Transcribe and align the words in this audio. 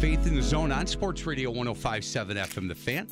Faith 0.00 0.28
in 0.28 0.36
the 0.36 0.42
Zone 0.42 0.70
on 0.70 0.86
Sports 0.86 1.26
Radio 1.26 1.50
1057 1.50 2.36
FM 2.36 2.68
The 2.68 2.74
Fan. 2.76 3.08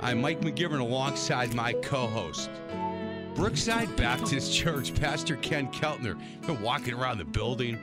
I'm 0.00 0.22
Mike 0.22 0.40
McGivern 0.40 0.80
alongside 0.80 1.52
my 1.52 1.74
co 1.74 2.06
host, 2.06 2.48
Brookside 3.34 3.94
Baptist 3.96 4.50
Church, 4.50 4.94
Pastor 4.94 5.36
Ken 5.36 5.70
Keltner. 5.70 6.18
Been 6.46 6.62
walking 6.62 6.94
around 6.94 7.18
the 7.18 7.26
building, 7.26 7.78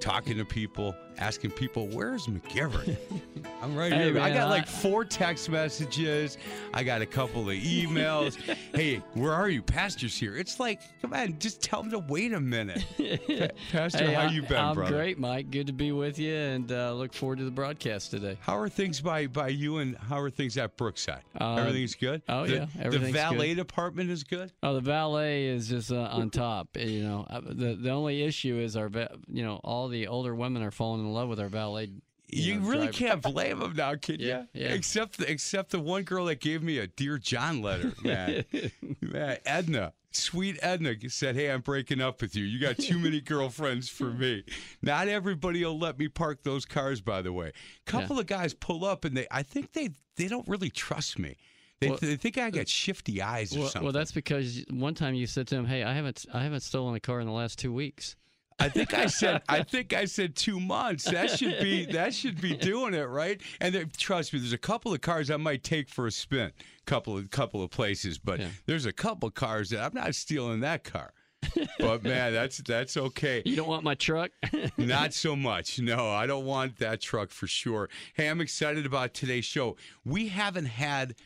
talking 0.00 0.36
to 0.36 0.44
people, 0.44 0.94
asking 1.18 1.52
people, 1.52 1.86
where's 1.88 2.26
McGivern? 2.26 2.96
I'm 3.62 3.74
right 3.76 3.92
Hey, 3.92 4.12
here. 4.12 4.20
I 4.20 4.30
got 4.32 4.50
like 4.50 4.66
four 4.66 5.04
text 5.04 5.48
messages. 5.48 6.36
I 6.74 6.82
got 6.84 7.00
a 7.02 7.06
couple 7.06 7.42
of 7.48 7.56
emails. 7.56 8.36
hey, 8.74 8.96
where 9.14 9.32
are 9.32 9.48
you? 9.48 9.62
Pastor's 9.62 10.16
here. 10.16 10.36
It's 10.36 10.60
like, 10.60 10.80
come 11.00 11.14
on, 11.14 11.38
just 11.38 11.62
tell 11.62 11.82
them 11.82 11.90
to 11.92 11.98
wait 12.00 12.32
a 12.32 12.40
minute. 12.40 12.84
Pastor, 13.72 14.06
Hey, 14.06 14.12
how 14.14 14.22
I- 14.22 14.30
you 14.30 14.42
been, 14.42 14.58
I'm 14.58 14.74
brother? 14.74 14.92
great, 14.96 15.18
Mike. 15.18 15.50
Good 15.50 15.66
to 15.68 15.72
be 15.72 15.92
with 15.92 16.18
you, 16.18 16.34
and 16.34 16.70
uh, 16.70 16.92
look 16.94 17.12
forward 17.14 17.38
to 17.38 17.44
the 17.44 17.50
broadcast 17.50 18.10
today. 18.10 18.36
How 18.40 18.58
are 18.58 18.68
things 18.68 19.00
by 19.00 19.26
by 19.26 19.48
you 19.48 19.78
and 19.78 19.96
how 19.96 20.18
are 20.20 20.30
things 20.30 20.56
at 20.58 20.76
Brookside? 20.76 21.22
Uh, 21.40 21.54
Everything's 21.56 21.94
good. 21.94 22.22
oh, 22.28 22.46
The- 22.46 22.68
yeah, 22.76 22.88
the 22.90 22.98
valet 22.98 23.48
good. 23.54 23.56
department 23.66 24.10
is 24.10 24.24
good. 24.24 24.52
Oh, 24.62 24.74
the 24.74 24.80
valet 24.80 25.46
is 25.46 25.68
just 25.68 25.90
uh, 25.92 26.08
on 26.12 26.30
top. 26.30 26.76
You 26.76 27.02
know, 27.04 27.26
Uh, 27.30 27.40
the 27.44 27.74
the 27.80 27.90
only 27.90 28.22
issue 28.22 28.58
is 28.58 28.76
our, 28.76 28.90
you 29.28 29.42
know, 29.42 29.60
all 29.64 29.88
the 29.88 30.06
older 30.08 30.34
women 30.34 30.62
are 30.62 30.70
falling 30.70 31.03
in 31.04 31.12
love 31.12 31.28
with 31.28 31.40
our 31.40 31.48
valet. 31.48 31.90
You, 32.28 32.56
know, 32.58 32.66
really 32.66 32.86
driver. 32.88 32.92
can't 32.92 33.22
blame 33.22 33.58
them 33.60 33.74
now, 33.76 33.94
can 33.96 34.18
Yeah, 34.18 34.44
you? 34.54 34.62
yeah. 34.62 34.68
Except 34.72 35.18
the, 35.18 35.30
except 35.30 35.70
the 35.70 35.78
one 35.78 36.02
girl 36.02 36.24
that 36.26 36.40
gave 36.40 36.62
me 36.62 36.78
a 36.78 36.86
dear 36.86 37.18
John 37.18 37.62
letter, 37.62 37.92
man. 38.02 38.44
man, 39.00 39.38
Edna, 39.46 39.92
sweet 40.10 40.58
Edna 40.62 40.94
said, 41.10 41.36
"Hey, 41.36 41.50
I'm 41.50 41.60
breaking 41.60 42.00
up 42.00 42.20
with 42.20 42.34
you. 42.34 42.44
You 42.44 42.58
got 42.58 42.78
too 42.78 42.98
many 42.98 43.20
girlfriends 43.32 43.88
for 43.88 44.06
me. 44.10 44.42
Not 44.82 45.06
everybody 45.06 45.64
will 45.64 45.78
let 45.78 45.98
me 45.98 46.08
park 46.08 46.42
those 46.42 46.64
cars. 46.64 47.00
By 47.00 47.22
the 47.22 47.32
way, 47.32 47.48
a 47.86 47.90
couple 47.90 48.18
of 48.18 48.26
guys 48.26 48.52
pull 48.54 48.84
up 48.84 49.04
and 49.04 49.16
they, 49.16 49.26
I 49.30 49.42
think 49.44 49.72
they 49.72 49.90
they 50.16 50.26
don't 50.26 50.48
really 50.48 50.70
trust 50.70 51.18
me. 51.18 51.36
They, 51.80 51.88
Well, 51.90 51.98
they 52.00 52.16
think 52.16 52.38
I 52.38 52.50
got 52.50 52.62
uh, 52.62 52.64
shifty 52.66 53.20
eyes 53.20 53.54
or 53.54 53.60
Well, 53.60 53.68
something. 53.68 53.84
well, 53.84 53.92
that's 53.92 54.12
because 54.12 54.64
one 54.70 54.94
time 54.94 55.14
you 55.14 55.26
said 55.26 55.46
to 55.48 55.56
him, 55.56 55.66
"Hey, 55.66 55.84
I 55.84 55.92
haven't 55.92 56.24
I 56.34 56.42
haven't 56.42 56.60
stolen 56.60 56.94
a 56.96 57.00
car 57.00 57.20
in 57.20 57.26
the 57.26 57.32
last 57.32 57.58
two 57.60 57.72
weeks." 57.72 58.16
I 58.58 58.68
think 58.68 58.94
I 58.94 59.06
said 59.06 59.42
I 59.48 59.62
think 59.68 59.92
I 59.92 60.04
said 60.04 60.36
two 60.36 60.60
months. 60.60 61.04
That 61.04 61.30
should 61.30 61.58
be 61.60 61.86
that 61.86 62.14
should 62.14 62.40
be 62.40 62.54
doing 62.56 62.94
it 62.94 63.08
right. 63.08 63.40
And 63.60 63.74
there, 63.74 63.84
trust 63.96 64.32
me, 64.32 64.38
there's 64.38 64.52
a 64.52 64.58
couple 64.58 64.92
of 64.94 65.00
cars 65.00 65.30
I 65.30 65.36
might 65.36 65.64
take 65.64 65.88
for 65.88 66.06
a 66.06 66.10
spin, 66.12 66.52
couple 66.86 67.16
of 67.18 67.30
couple 67.30 67.62
of 67.62 67.70
places, 67.70 68.18
but 68.18 68.40
Yeah. 68.40 68.48
there's 68.66 68.86
a 68.86 68.92
couple 68.92 69.28
of 69.28 69.34
cars 69.34 69.70
that 69.70 69.80
I'm 69.80 69.92
not 69.94 70.14
stealing 70.14 70.60
that 70.60 70.84
car. 70.84 71.12
But 71.78 72.02
man, 72.04 72.32
that's 72.32 72.58
that's 72.58 72.96
okay. 72.96 73.42
You 73.44 73.54
don't 73.56 73.68
want 73.68 73.84
my 73.84 73.94
truck? 73.94 74.30
Not 74.78 75.12
so 75.12 75.36
much. 75.36 75.78
No, 75.78 76.08
I 76.10 76.26
don't 76.26 76.46
want 76.46 76.78
that 76.78 77.02
truck 77.02 77.30
for 77.30 77.46
sure. 77.46 77.90
Hey, 78.14 78.28
I'm 78.28 78.40
excited 78.40 78.86
about 78.86 79.12
today's 79.12 79.44
show. 79.44 79.76
We 80.06 80.28
haven't 80.28 80.64
had 80.64 81.16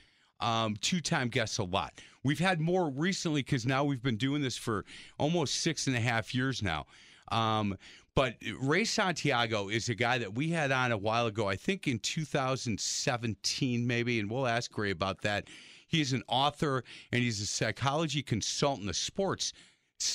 um, 0.41 0.75
two 0.81 1.01
time 1.01 1.29
guests 1.29 1.59
a 1.59 1.63
lot. 1.65 2.01
We've 2.25 2.39
had 2.41 2.61
more 2.61 2.91
recently 2.91 3.43
because 3.43 3.65
now 3.65 3.85
we've 3.85 4.03
been 4.03 4.17
doing 4.17 4.43
this 4.43 4.57
for 4.57 4.85
almost 5.19 5.57
six 5.61 5.87
and 5.87 5.95
a 5.95 6.01
half 6.01 6.35
years 6.35 6.63
now. 6.65 6.87
Um, 7.31 7.77
but 8.15 8.35
Ray 8.61 8.85
Santiago 8.85 9.69
is 9.69 9.89
a 9.89 9.95
guy 9.95 10.19
that 10.19 10.35
we 10.35 10.49
had 10.51 10.73
on 10.73 10.91
a 10.91 10.99
while 10.99 11.27
ago, 11.27 11.49
I 11.49 11.55
think 11.55 11.87
in 11.87 12.01
2017, 12.01 13.87
maybe, 13.87 14.19
and 14.19 14.29
we'll 14.29 14.47
ask 14.47 14.77
Ray 14.77 14.91
about 14.91 15.23
that. 15.23 15.47
He's 15.87 16.13
an 16.13 16.23
author 16.27 16.83
and 17.13 17.23
he's 17.23 17.41
a 17.41 17.47
psychology 17.47 18.23
consultant, 18.23 18.91
a 18.91 18.95
sports 18.95 19.53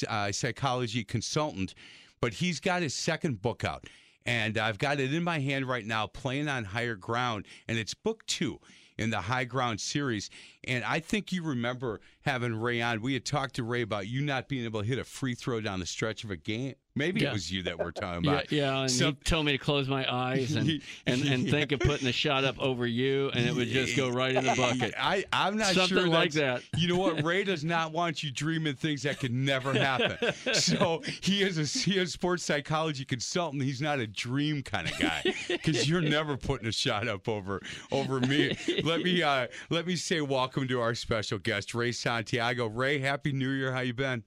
uh, 0.07 0.31
psychology 0.31 1.03
consultant, 1.03 1.75
but 2.19 2.33
he's 2.33 2.59
got 2.59 2.81
his 2.81 2.93
second 2.93 3.41
book 3.41 3.63
out. 3.63 3.85
And 4.25 4.57
I've 4.57 4.77
got 4.77 4.99
it 4.99 5.13
in 5.13 5.23
my 5.23 5.39
hand 5.39 5.65
right 5.67 5.85
now, 5.85 6.07
playing 6.07 6.47
on 6.47 6.63
higher 6.63 6.95
ground, 6.95 7.45
and 7.67 7.77
it's 7.77 7.93
book 7.93 8.25
two 8.25 8.59
in 8.97 9.09
the 9.09 9.21
High 9.21 9.43
Ground 9.43 9.81
series. 9.81 10.29
And 10.65 10.83
I 10.83 10.99
think 10.99 11.31
you 11.31 11.43
remember 11.43 11.99
having 12.21 12.55
Ray 12.55 12.81
on. 12.81 13.01
We 13.01 13.13
had 13.13 13.25
talked 13.25 13.55
to 13.55 13.63
Ray 13.63 13.81
about 13.81 14.07
you 14.07 14.21
not 14.21 14.47
being 14.47 14.63
able 14.65 14.81
to 14.81 14.87
hit 14.87 14.97
a 14.99 15.03
free 15.03 15.35
throw 15.35 15.59
down 15.61 15.79
the 15.79 15.85
stretch 15.85 16.23
of 16.23 16.31
a 16.31 16.37
game. 16.37 16.75
Maybe 16.95 17.21
Yeah. 17.21 17.31
it 17.31 17.33
was 17.33 17.51
you 17.51 17.63
that 17.63 17.79
we're 17.79 17.89
talking 17.89 18.27
about. 18.29 18.51
yeah, 18.51 18.81
and 18.81 18.91
Some- 18.91 19.15
he 19.15 19.23
told 19.23 19.47
me 19.47 19.53
to 19.53 19.57
close 19.57 19.87
my 19.87 20.05
eyes 20.13 20.53
and, 20.55 20.79
and, 21.07 21.23
and 21.23 21.49
think 21.49 21.71
of 21.71 21.79
putting 21.79 22.07
a 22.07 22.11
shot 22.11 22.43
up 22.43 22.59
over 22.59 22.85
you, 22.85 23.31
and 23.33 23.47
it 23.47 23.55
would 23.55 23.67
just 23.69 23.97
go 23.97 24.09
right 24.11 24.35
in 24.35 24.45
the 24.45 24.53
bucket. 24.55 24.93
I, 24.99 25.25
I'm 25.33 25.57
not 25.57 25.73
Something 25.73 25.97
sure 25.97 26.07
like 26.07 26.33
that. 26.33 26.61
You 26.77 26.87
know 26.89 26.97
what? 26.99 27.23
Ray 27.23 27.43
does 27.45 27.63
not 27.63 27.93
want 27.93 28.21
you 28.21 28.29
dreaming 28.29 28.75
things 28.75 29.01
that 29.03 29.19
could 29.19 29.33
never 29.33 29.73
happen. 29.73 30.33
So 30.53 31.01
he 31.21 31.41
is 31.41 31.57
a 31.57 31.63
he 31.79 31.97
is 31.97 32.09
a 32.09 32.11
sports 32.11 32.43
psychology 32.43 33.05
consultant. 33.05 33.63
He's 33.63 33.81
not 33.81 33.99
a 33.99 34.05
dream 34.07 34.61
kind 34.61 34.87
of 34.87 34.97
guy 34.99 35.23
because 35.47 35.89
you're 35.89 35.99
never 36.01 36.37
putting 36.37 36.67
a 36.67 36.71
shot 36.71 37.07
up 37.07 37.27
over 37.27 37.59
over 37.91 38.19
me. 38.19 38.55
Let 38.83 39.01
me 39.01 39.23
uh, 39.23 39.47
let 39.71 39.87
me 39.87 39.95
say 39.95 40.21
welcome 40.53 40.67
to 40.67 40.79
our 40.79 40.93
special 40.93 41.39
guest, 41.39 41.73
Ray 41.73 41.91
Santiago. 41.91 42.67
Ray, 42.67 42.99
happy 42.99 43.31
New 43.31 43.49
Year. 43.49 43.71
How 43.71 43.79
you 43.79 43.93
been? 43.93 44.23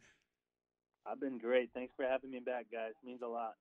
I've 1.06 1.20
been 1.20 1.38
great. 1.38 1.70
Thanks 1.72 1.92
for 1.96 2.04
having 2.04 2.32
me 2.32 2.40
back, 2.40 2.66
guys. 2.72 2.94
means 3.04 3.20
a 3.22 3.28
lot. 3.28 3.54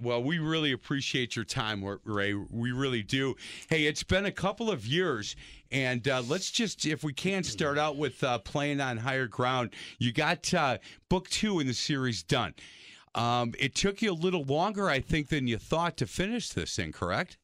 Well, 0.00 0.22
we 0.22 0.38
really 0.38 0.70
appreciate 0.70 1.34
your 1.34 1.44
time, 1.44 1.84
Ray. 2.04 2.34
We 2.34 2.70
really 2.70 3.02
do. 3.02 3.34
Hey, 3.68 3.86
it's 3.86 4.04
been 4.04 4.24
a 4.24 4.30
couple 4.30 4.70
of 4.70 4.86
years, 4.86 5.34
and 5.72 6.06
uh, 6.06 6.22
let's 6.28 6.52
just, 6.52 6.86
if 6.86 7.02
we 7.02 7.12
can, 7.12 7.42
start 7.42 7.76
out 7.76 7.96
with 7.96 8.22
uh, 8.22 8.38
playing 8.38 8.80
on 8.80 8.98
higher 8.98 9.26
ground. 9.26 9.70
You 9.98 10.12
got 10.12 10.54
uh, 10.54 10.78
book 11.08 11.28
two 11.28 11.58
in 11.58 11.66
the 11.66 11.74
series 11.74 12.22
done. 12.22 12.54
Um, 13.16 13.52
it 13.58 13.74
took 13.74 14.00
you 14.00 14.12
a 14.12 14.14
little 14.14 14.44
longer, 14.44 14.88
I 14.88 15.00
think, 15.00 15.28
than 15.28 15.48
you 15.48 15.58
thought 15.58 15.96
to 15.96 16.06
finish 16.06 16.50
this 16.50 16.76
thing, 16.76 16.92
correct? 16.92 17.36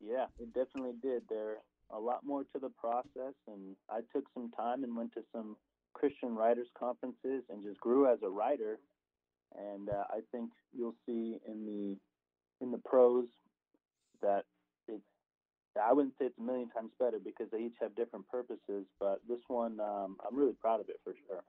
Yeah, 0.00 0.26
it 0.40 0.52
definitely 0.52 0.94
did. 1.00 1.22
There 1.28 1.58
a 1.90 1.98
lot 1.98 2.24
more 2.24 2.42
to 2.42 2.58
the 2.60 2.70
process, 2.70 3.34
and 3.46 3.76
I 3.90 4.00
took 4.12 4.24
some 4.34 4.50
time 4.50 4.84
and 4.84 4.96
went 4.96 5.12
to 5.14 5.22
some 5.32 5.56
Christian 5.94 6.34
writers 6.34 6.66
conferences 6.78 7.44
and 7.48 7.62
just 7.64 7.80
grew 7.80 8.10
as 8.10 8.18
a 8.22 8.28
writer. 8.28 8.78
And 9.56 9.88
uh, 9.88 10.04
I 10.10 10.20
think 10.32 10.50
you'll 10.76 10.96
see 11.06 11.38
in 11.46 11.64
the 11.64 11.96
in 12.64 12.72
the 12.72 12.78
prose 12.78 13.28
that 14.22 14.44
it's 14.88 15.02
I 15.82 15.92
wouldn't 15.92 16.14
say 16.18 16.26
it's 16.26 16.38
a 16.38 16.42
million 16.42 16.68
times 16.70 16.90
better 16.98 17.18
because 17.22 17.46
they 17.52 17.58
each 17.58 17.76
have 17.80 17.94
different 17.94 18.28
purposes, 18.28 18.86
but 18.98 19.20
this 19.28 19.40
one 19.48 19.78
um, 19.80 20.16
I'm 20.26 20.36
really 20.36 20.54
proud 20.60 20.80
of 20.80 20.88
it 20.88 21.00
for 21.04 21.14
sure. 21.28 21.42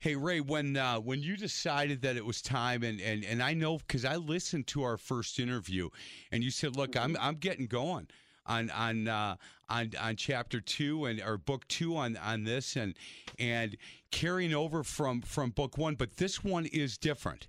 Hey 0.00 0.16
Ray, 0.16 0.40
when 0.40 0.76
uh, 0.76 0.96
when 0.96 1.22
you 1.22 1.36
decided 1.36 2.02
that 2.02 2.16
it 2.16 2.26
was 2.26 2.42
time, 2.42 2.82
and 2.82 3.00
and 3.00 3.24
and 3.24 3.40
I 3.40 3.54
know 3.54 3.78
because 3.78 4.04
I 4.04 4.16
listened 4.16 4.66
to 4.68 4.82
our 4.82 4.96
first 4.96 5.38
interview, 5.38 5.90
and 6.32 6.42
you 6.42 6.50
said, 6.50 6.76
"Look, 6.76 6.96
I'm 6.96 7.16
I'm 7.20 7.36
getting 7.36 7.66
going 7.66 8.08
on 8.46 8.70
on 8.70 9.08
uh, 9.08 9.36
on 9.68 9.92
on 10.00 10.16
chapter 10.16 10.60
two 10.60 11.06
and 11.06 11.20
or 11.20 11.38
book 11.38 11.66
two 11.68 11.96
on 11.96 12.16
on 12.16 12.44
this, 12.44 12.76
and 12.76 12.94
and 13.38 13.76
carrying 14.10 14.54
over 14.54 14.82
from 14.82 15.22
from 15.22 15.50
book 15.50 15.78
one, 15.78 15.94
but 15.94 16.16
this 16.16 16.42
one 16.42 16.66
is 16.66 16.98
different." 16.98 17.48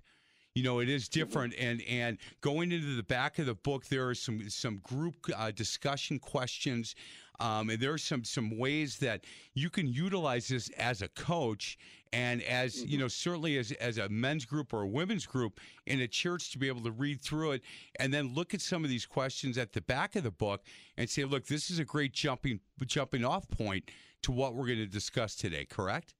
You 0.54 0.62
know, 0.62 0.78
it 0.78 0.88
is 0.88 1.08
different, 1.08 1.54
and 1.58 1.82
and 1.82 2.16
going 2.40 2.70
into 2.70 2.94
the 2.94 3.02
back 3.02 3.40
of 3.40 3.46
the 3.46 3.54
book, 3.54 3.86
there 3.86 4.08
are 4.08 4.14
some 4.14 4.48
some 4.48 4.78
group 4.78 5.16
uh, 5.36 5.50
discussion 5.50 6.20
questions, 6.20 6.94
um, 7.40 7.70
and 7.70 7.80
there 7.80 7.92
are 7.92 7.98
some 7.98 8.24
some 8.24 8.58
ways 8.58 8.98
that 8.98 9.24
you 9.54 9.70
can 9.70 9.86
utilize 9.86 10.48
this 10.48 10.68
as 10.70 11.02
a 11.02 11.08
coach 11.08 11.78
and 12.12 12.42
as 12.42 12.84
you 12.84 12.96
know 12.96 13.08
certainly 13.08 13.58
as 13.58 13.72
as 13.72 13.98
a 13.98 14.08
men's 14.08 14.44
group 14.44 14.72
or 14.72 14.82
a 14.82 14.86
women's 14.86 15.26
group 15.26 15.60
in 15.86 16.00
a 16.00 16.06
church 16.06 16.52
to 16.52 16.58
be 16.58 16.68
able 16.68 16.82
to 16.82 16.92
read 16.92 17.20
through 17.20 17.52
it 17.52 17.62
and 17.98 18.14
then 18.14 18.32
look 18.34 18.54
at 18.54 18.60
some 18.60 18.84
of 18.84 18.90
these 18.90 19.04
questions 19.04 19.58
at 19.58 19.72
the 19.72 19.80
back 19.80 20.14
of 20.14 20.22
the 20.22 20.30
book 20.30 20.62
and 20.96 21.10
say, 21.10 21.24
look, 21.24 21.46
this 21.46 21.70
is 21.70 21.78
a 21.78 21.84
great 21.84 22.12
jumping 22.12 22.60
jumping 22.86 23.24
off 23.24 23.48
point 23.50 23.90
to 24.22 24.32
what 24.32 24.54
we're 24.54 24.66
going 24.66 24.78
to 24.78 24.86
discuss 24.86 25.34
today. 25.34 25.64
Correct? 25.64 26.14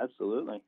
Absolutely. 0.00 0.60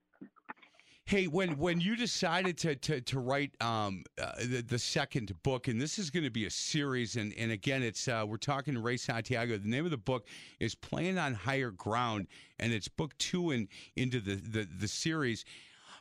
Hey, 1.10 1.26
when 1.26 1.58
when 1.58 1.80
you 1.80 1.96
decided 1.96 2.56
to 2.58 2.76
to, 2.76 3.00
to 3.00 3.18
write 3.18 3.60
um, 3.60 4.04
uh, 4.16 4.30
the, 4.38 4.62
the 4.62 4.78
second 4.78 5.34
book, 5.42 5.66
and 5.66 5.80
this 5.80 5.98
is 5.98 6.08
going 6.08 6.22
to 6.22 6.30
be 6.30 6.46
a 6.46 6.50
series, 6.50 7.16
and, 7.16 7.34
and 7.36 7.50
again, 7.50 7.82
it's 7.82 8.06
uh, 8.06 8.24
we're 8.24 8.36
talking 8.36 8.74
to 8.74 8.80
Ray 8.80 8.96
Santiago. 8.96 9.58
The 9.58 9.68
name 9.68 9.84
of 9.84 9.90
the 9.90 9.96
book 9.96 10.28
is 10.60 10.76
"Playing 10.76 11.18
on 11.18 11.34
Higher 11.34 11.72
Ground," 11.72 12.28
and 12.60 12.72
it's 12.72 12.86
book 12.86 13.18
two 13.18 13.50
in 13.50 13.66
into 13.96 14.20
the 14.20 14.36
the, 14.36 14.68
the 14.78 14.86
series. 14.86 15.44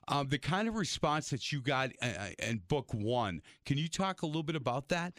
Um, 0.10 0.28
the 0.28 0.38
kind 0.38 0.68
of 0.68 0.76
response 0.76 1.32
that 1.32 1.52
you 1.52 1.60
got 1.60 1.90
uh, 2.04 2.06
uh 2.06 2.30
in 2.48 2.62
book 2.68 2.94
one, 2.94 3.42
can 3.66 3.80
you 3.80 3.88
talk 3.88 4.22
a 4.22 4.28
little 4.28 4.44
bit 4.44 4.56
about 4.56 4.90
that? 4.90 5.14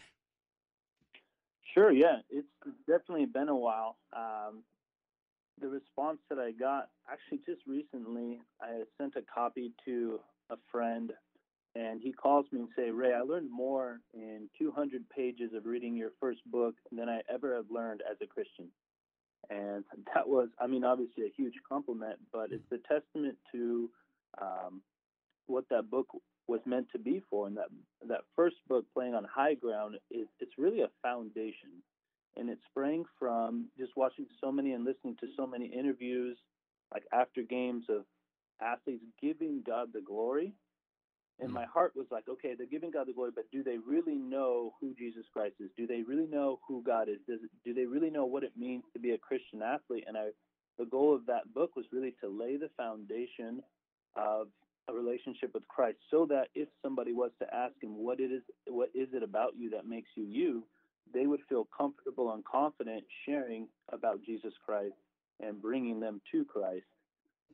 Sure. 1.73 1.91
Yeah, 1.91 2.19
it's 2.29 2.47
definitely 2.87 3.25
been 3.25 3.49
a 3.49 3.57
while. 3.57 3.97
Um, 4.15 4.63
the 5.61 5.69
response 5.69 6.17
that 6.29 6.39
I 6.39 6.51
got 6.51 6.89
actually 7.09 7.39
just 7.45 7.61
recently, 7.67 8.39
I 8.61 8.83
sent 8.97 9.15
a 9.15 9.21
copy 9.21 9.71
to 9.85 10.19
a 10.49 10.55
friend, 10.71 11.11
and 11.75 12.01
he 12.01 12.11
calls 12.11 12.45
me 12.51 12.59
and 12.59 12.69
say, 12.75 12.89
"Ray, 12.89 13.13
I 13.13 13.21
learned 13.21 13.49
more 13.49 14.01
in 14.13 14.49
200 14.57 15.07
pages 15.09 15.53
of 15.53 15.65
reading 15.65 15.95
your 15.95 16.11
first 16.19 16.39
book 16.51 16.75
than 16.91 17.07
I 17.07 17.21
ever 17.29 17.55
have 17.55 17.69
learned 17.69 18.01
as 18.09 18.17
a 18.21 18.27
Christian." 18.27 18.71
And 19.49 19.85
that 20.13 20.27
was, 20.27 20.49
I 20.59 20.67
mean, 20.67 20.83
obviously 20.83 21.25
a 21.25 21.33
huge 21.35 21.55
compliment, 21.67 22.19
but 22.33 22.51
it's 22.51 22.71
a 22.71 22.77
testament 22.77 23.37
to 23.51 23.89
um, 24.41 24.81
what 25.47 25.65
that 25.69 25.89
book 25.89 26.07
was 26.47 26.61
meant 26.65 26.87
to 26.91 26.99
be 26.99 27.21
for. 27.29 27.47
And 27.47 27.55
that 27.57 27.69
that 28.07 28.21
first 28.35 28.57
book, 28.67 28.85
playing 28.93 29.13
on 29.13 29.23
high 29.23 29.53
ground, 29.53 29.95
is 30.09 30.27
it's 30.39 30.57
really 30.57 30.81
a 30.81 30.89
foundation 31.01 31.83
and 32.37 32.49
it 32.49 32.59
sprang 32.69 33.03
from 33.19 33.67
just 33.77 33.91
watching 33.95 34.25
so 34.39 34.51
many 34.51 34.73
and 34.73 34.85
listening 34.85 35.15
to 35.19 35.27
so 35.37 35.45
many 35.45 35.65
interviews, 35.65 36.37
like 36.93 37.03
after 37.13 37.41
games 37.41 37.85
of 37.89 38.05
athletes 38.61 39.03
giving 39.21 39.63
God 39.65 39.89
the 39.93 40.01
glory. 40.01 40.53
And 41.39 41.49
mm. 41.49 41.53
my 41.53 41.65
heart 41.65 41.93
was 41.95 42.07
like, 42.11 42.25
okay, 42.29 42.53
they're 42.55 42.67
giving 42.67 42.91
God 42.91 43.07
the 43.07 43.13
glory, 43.13 43.31
but 43.33 43.49
do 43.51 43.63
they 43.63 43.77
really 43.77 44.15
know 44.15 44.73
who 44.79 44.93
Jesus 44.93 45.25
Christ 45.33 45.55
is? 45.59 45.69
Do 45.75 45.87
they 45.87 46.03
really 46.03 46.27
know 46.27 46.59
who 46.67 46.83
God 46.83 47.09
is? 47.09 47.17
Does, 47.27 47.39
do 47.65 47.73
they 47.73 47.85
really 47.85 48.09
know 48.09 48.25
what 48.25 48.43
it 48.43 48.53
means 48.57 48.83
to 48.93 48.99
be 48.99 49.11
a 49.11 49.17
Christian 49.17 49.61
athlete? 49.61 50.05
And 50.07 50.17
I, 50.17 50.27
the 50.77 50.85
goal 50.85 51.15
of 51.15 51.25
that 51.25 51.53
book 51.53 51.75
was 51.75 51.85
really 51.91 52.15
to 52.21 52.29
lay 52.29 52.57
the 52.57 52.69
foundation 52.77 53.61
of 54.15 54.47
a 54.89 54.93
relationship 54.93 55.53
with 55.53 55.67
Christ, 55.67 55.97
so 56.09 56.25
that 56.29 56.47
if 56.55 56.67
somebody 56.81 57.13
was 57.13 57.31
to 57.39 57.53
ask 57.53 57.73
him, 57.81 58.03
what 58.03 58.19
it 58.19 58.31
is, 58.31 58.41
what 58.67 58.89
is 58.95 59.09
it 59.13 59.23
about 59.23 59.51
you 59.57 59.69
that 59.69 59.87
makes 59.87 60.09
you 60.15 60.23
you? 60.23 60.63
They 61.13 61.27
would 61.27 61.41
feel 61.49 61.67
comfortable 61.77 62.33
and 62.33 62.43
confident 62.45 63.03
sharing 63.25 63.67
about 63.91 64.23
Jesus 64.23 64.53
Christ 64.65 64.95
and 65.39 65.61
bringing 65.61 65.99
them 65.99 66.21
to 66.31 66.45
Christ. 66.45 66.85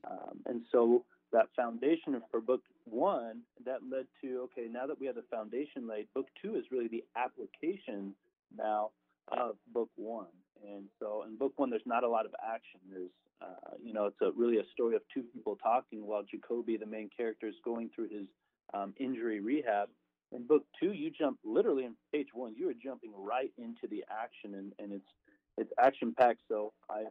Um, 0.10 0.40
and 0.46 0.62
so 0.72 1.06
that 1.32 1.48
foundation 1.56 2.22
for 2.32 2.40
book 2.40 2.62
one 2.86 3.42
that 3.66 3.80
led 3.90 4.06
to 4.22 4.42
okay 4.44 4.68
now 4.72 4.88
that 4.88 5.00
we 5.00 5.08
have 5.08 5.16
the 5.16 5.24
foundation 5.30 5.88
laid 5.88 6.08
book 6.14 6.28
two 6.42 6.56
is 6.56 6.64
really 6.72 6.88
the 6.88 7.04
application 7.16 8.14
now 8.56 8.92
of 9.30 9.56
book 9.74 9.90
one. 9.96 10.28
And 10.66 10.86
so 11.00 11.24
in 11.28 11.38
book 11.38 11.54
one 11.58 11.70
there's 11.70 11.82
not 11.86 12.04
a 12.04 12.10
lot 12.10 12.26
of 12.26 12.34
action. 12.42 12.80
There's 12.90 13.10
uh, 13.42 13.76
you 13.84 13.94
know 13.94 14.06
it's 14.06 14.22
a 14.22 14.32
really 14.38 14.58
a 14.58 14.64
story 14.74 14.96
of 14.96 15.02
two 15.14 15.24
people 15.34 15.58
talking 15.62 16.06
while 16.06 16.24
jacoby 16.24 16.78
the 16.78 16.86
main 16.86 17.10
character 17.16 17.48
is 17.48 17.56
going 17.64 17.90
through 17.94 18.10
his 18.10 18.28
um, 18.74 18.94
injury 18.98 19.40
rehab 19.40 19.90
in 20.32 20.46
book 20.46 20.64
two, 20.80 20.92
you 20.92 21.12
jump 21.12 21.40
literally 21.44 21.86
in 21.86 21.96
page 22.12 22.28
one, 22.34 22.54
you 22.58 22.70
are 22.70 22.74
jumping 22.74 23.12
right 23.18 23.52
into 23.58 23.88
the 23.90 24.04
action, 24.10 24.56
and, 24.56 24.74
and 24.80 24.92
it's 24.92 25.10
it's 25.58 25.72
action 25.80 26.14
packed. 26.18 26.42
So 26.48 26.74
I, 26.90 27.04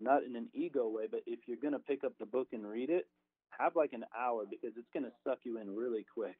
not 0.00 0.22
in 0.22 0.36
an 0.36 0.48
ego 0.54 0.88
way, 0.88 1.04
but 1.10 1.20
if 1.26 1.40
you're 1.46 1.58
gonna 1.62 1.78
pick 1.78 2.04
up 2.04 2.12
the 2.18 2.26
book 2.26 2.48
and 2.52 2.66
read 2.66 2.90
it, 2.90 3.06
have 3.58 3.76
like 3.76 3.92
an 3.92 4.04
hour 4.16 4.44
because 4.48 4.76
it's 4.76 4.88
gonna 4.92 5.12
suck 5.26 5.38
you 5.44 5.58
in 5.58 5.74
really 5.74 6.04
quick. 6.14 6.36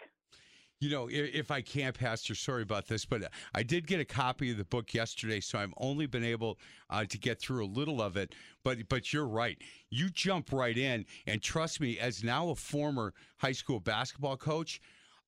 You 0.81 0.91
know, 0.91 1.09
if 1.11 1.51
I 1.51 1.63
can't, 1.63 1.99
Pastor, 1.99 2.35
sorry 2.35 2.63
about 2.63 2.89
this, 2.89 3.07
but 3.07 3.31
I 3.55 3.63
did 3.63 3.87
get 3.87 4.01
a 4.01 4.05
copy 4.05 4.51
of 4.51 4.59
the 4.59 4.65
book 4.65 4.93
yesterday, 4.93 5.41
so 5.41 5.59
I've 5.59 5.73
only 5.79 6.07
been 6.07 6.25
able 6.25 6.59
uh, 6.91 7.05
to 7.05 7.17
get 7.17 7.41
through 7.41 7.65
a 7.65 7.67
little 7.67 8.03
of 8.03 8.17
it. 8.17 8.35
But 8.65 8.89
but 8.89 9.13
you're 9.13 9.27
right. 9.27 9.57
You 9.89 10.11
jump 10.11 10.53
right 10.53 10.77
in, 10.77 11.07
and 11.27 11.41
trust 11.41 11.81
me, 11.81 11.99
as 11.99 12.23
now 12.23 12.51
a 12.51 12.55
former 12.55 13.15
high 13.39 13.53
school 13.53 13.81
basketball 13.81 14.37
coach, 14.37 14.81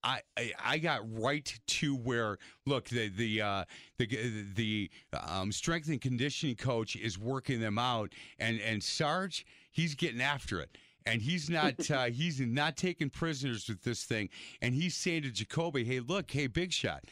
I, 0.06 0.52
I, 0.64 0.78
got 0.78 1.00
right 1.20 1.52
to 1.66 1.96
where 1.96 2.38
look 2.64 2.88
the 2.88 3.08
the 3.08 3.42
uh, 3.42 3.64
the 3.98 4.06
the 4.54 4.90
um, 5.12 5.50
strength 5.50 5.88
and 5.88 6.00
conditioning 6.00 6.54
coach 6.54 6.94
is 6.94 7.18
working 7.18 7.60
them 7.60 7.78
out. 7.78 8.12
And 8.38 8.60
and 8.60 8.82
Sarge 8.82 9.44
he's 9.72 9.94
getting 9.94 10.20
after 10.20 10.60
it. 10.60 10.78
And 11.04 11.20
he's 11.20 11.50
not 11.50 11.90
uh, 11.90 12.04
he's 12.04 12.40
not 12.40 12.76
taking 12.76 13.10
prisoners 13.10 13.68
with 13.68 13.82
this 13.82 14.04
thing. 14.04 14.28
And 14.62 14.74
he's 14.74 14.96
saying 14.96 15.22
to 15.22 15.30
Jacoby 15.30 15.84
hey 15.84 16.00
look 16.00 16.30
hey 16.30 16.46
big 16.46 16.72
shot. 16.72 17.04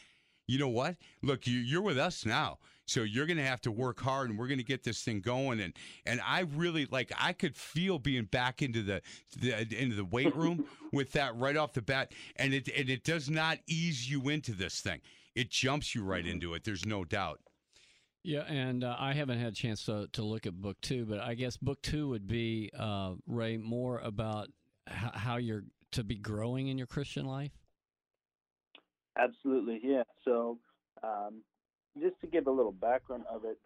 You 0.47 0.59
know 0.59 0.69
what? 0.69 0.95
Look 1.21 1.47
you, 1.47 1.59
you're 1.59 1.81
with 1.81 1.97
us 1.97 2.25
now 2.25 2.59
so 2.85 3.01
you're 3.01 3.25
going 3.25 3.37
to 3.37 3.45
have 3.45 3.61
to 3.61 3.71
work 3.71 3.99
hard, 3.99 4.29
and 4.29 4.37
we're 4.37 4.47
going 4.47 4.59
to 4.59 4.63
get 4.63 4.83
this 4.83 5.01
thing 5.01 5.21
going. 5.21 5.59
And 5.59 5.73
and 6.05 6.21
I 6.25 6.41
really 6.41 6.85
like 6.85 7.11
I 7.19 7.33
could 7.33 7.55
feel 7.55 7.99
being 7.99 8.25
back 8.25 8.61
into 8.61 8.83
the, 8.83 9.01
the 9.39 9.81
into 9.81 9.95
the 9.95 10.05
weight 10.05 10.35
room 10.35 10.65
with 10.93 11.11
that 11.13 11.35
right 11.37 11.57
off 11.57 11.73
the 11.73 11.81
bat, 11.81 12.11
and 12.35 12.53
it 12.53 12.69
and 12.69 12.89
it 12.89 13.03
does 13.03 13.29
not 13.29 13.59
ease 13.67 14.09
you 14.09 14.29
into 14.29 14.53
this 14.53 14.81
thing. 14.81 15.01
It 15.35 15.49
jumps 15.49 15.93
you 15.93 16.03
right 16.03 16.23
mm-hmm. 16.23 16.33
into 16.33 16.53
it. 16.53 16.63
There's 16.63 16.85
no 16.85 17.03
doubt. 17.03 17.39
Yeah, 18.23 18.41
and 18.47 18.83
uh, 18.83 18.95
I 18.97 19.13
haven't 19.13 19.37
had 19.37 19.53
a 19.53 19.55
chance 19.55 19.85
to, 19.85 20.07
to 20.13 20.23
look 20.23 20.47
at 20.47 20.53
book 20.53 20.77
two, 20.81 21.05
but 21.05 21.19
I 21.19 21.35
guess 21.35 21.57
book 21.57 21.79
two 21.83 22.09
would 22.09 22.25
be 22.25 22.71
uh, 22.77 23.13
Ray 23.27 23.57
more 23.57 23.99
about 23.99 24.47
h- 24.89 25.11
how 25.13 25.37
you're 25.37 25.63
to 25.91 26.03
be 26.03 26.15
growing 26.15 26.69
in 26.69 26.77
your 26.79 26.87
Christian 26.87 27.25
life. 27.25 27.51
Absolutely, 29.15 29.79
yeah. 29.83 30.01
So 30.23 30.57
um, 31.03 31.43
just 32.01 32.19
to 32.21 32.27
give 32.27 32.47
a 32.47 32.51
little 32.51 32.71
background 32.71 33.23
of 33.29 33.45
it, 33.45 33.57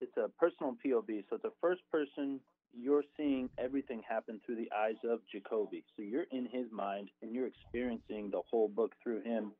it's 0.00 0.16
a 0.16 0.28
personal 0.38 0.76
POV. 0.84 1.24
So 1.28 1.36
it's 1.36 1.44
first 1.60 1.82
person. 1.90 2.40
You're 2.76 3.04
seeing 3.16 3.48
everything 3.56 4.02
happen 4.08 4.40
through 4.44 4.56
the 4.56 4.70
eyes 4.76 4.96
of 5.08 5.20
Jacoby. 5.30 5.84
So 5.96 6.02
you're 6.02 6.26
in 6.32 6.46
his 6.46 6.66
mind 6.72 7.10
and 7.22 7.32
you're 7.32 7.46
experiencing 7.46 8.30
the 8.30 8.42
whole 8.50 8.68
book 8.68 8.92
through 9.02 9.22
him. 9.22 9.52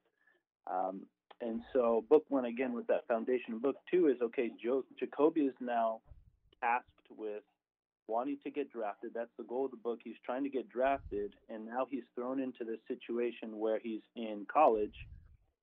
Um, 0.67 1.03
and 1.41 1.61
so, 1.73 2.05
book 2.09 2.25
one 2.29 2.45
again 2.47 2.73
with 2.73 2.87
that 2.87 3.07
foundation. 3.07 3.59
Book 3.59 3.77
two 3.91 4.09
is 4.09 4.17
okay. 4.23 4.51
Jo- 4.63 4.85
Jacoby 4.99 5.43
is 5.43 5.55
now 5.61 6.01
tasked 6.61 6.87
with 7.17 7.43
wanting 8.07 8.39
to 8.45 8.51
get 8.51 8.71
drafted. 8.71 9.11
That's 9.15 9.31
the 9.37 9.45
goal 9.45 9.67
of 9.67 9.71
the 9.71 9.77
book. 9.77 9.99
He's 10.03 10.17
trying 10.25 10.45
to 10.45 10.49
get 10.49 10.69
drafted, 10.69 11.35
and 11.49 11.67
now 11.67 11.87
he's 11.91 12.05
thrown 12.15 12.41
into 12.41 12.65
this 12.65 12.79
situation 12.89 13.59
where 13.59 13.79
he's 13.83 14.03
in 14.17 14.47
college 14.53 14.95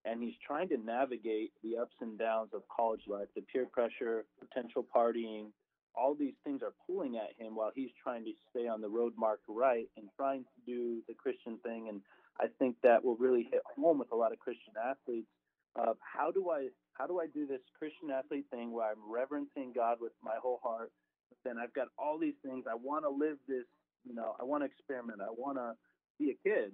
and 0.05 0.21
he's 0.21 0.35
trying 0.45 0.69
to 0.69 0.77
navigate 0.77 1.51
the 1.63 1.77
ups 1.77 1.95
and 2.01 2.17
downs 2.17 2.49
of 2.53 2.63
college 2.75 3.01
life, 3.07 3.27
the 3.35 3.41
peer 3.41 3.65
pressure, 3.65 4.25
potential 4.39 4.85
partying, 4.95 5.47
all 5.93 6.15
these 6.15 6.33
things 6.43 6.61
are 6.63 6.73
pulling 6.87 7.17
at 7.17 7.31
him 7.37 7.55
while 7.55 7.71
he's 7.75 7.91
trying 8.01 8.23
to 8.23 8.31
stay 8.49 8.67
on 8.67 8.81
the 8.81 8.89
road 8.89 9.13
marked 9.17 9.43
right 9.47 9.87
and 9.97 10.07
trying 10.15 10.43
to 10.43 10.65
do 10.65 11.01
the 11.07 11.13
Christian 11.13 11.57
thing. 11.63 11.87
And 11.89 12.01
I 12.39 12.45
think 12.59 12.77
that 12.83 13.03
will 13.03 13.17
really 13.17 13.47
hit 13.51 13.61
home 13.75 13.99
with 13.99 14.11
a 14.11 14.15
lot 14.15 14.31
of 14.31 14.39
Christian 14.39 14.73
athletes 14.81 15.27
how 15.75 16.31
do 16.31 16.49
I 16.49 16.67
how 16.93 17.07
do 17.07 17.19
I 17.19 17.27
do 17.27 17.47
this 17.47 17.61
Christian 17.77 18.11
athlete 18.11 18.45
thing 18.51 18.71
where 18.71 18.85
I'm 18.85 19.01
reverencing 19.09 19.73
God 19.73 19.97
with 19.99 20.11
my 20.21 20.35
whole 20.41 20.59
heart, 20.61 20.91
but 21.29 21.37
then 21.43 21.57
I've 21.57 21.73
got 21.73 21.87
all 21.97 22.19
these 22.19 22.37
things. 22.43 22.65
I 22.69 22.75
want 22.75 23.05
to 23.05 23.09
live 23.09 23.37
this, 23.47 23.65
you 24.05 24.13
know, 24.13 24.35
I 24.39 24.43
want 24.43 24.61
to 24.63 24.65
experiment, 24.65 25.19
I 25.21 25.31
want 25.31 25.57
to 25.57 25.73
be 26.19 26.31
a 26.31 26.37
kid, 26.47 26.73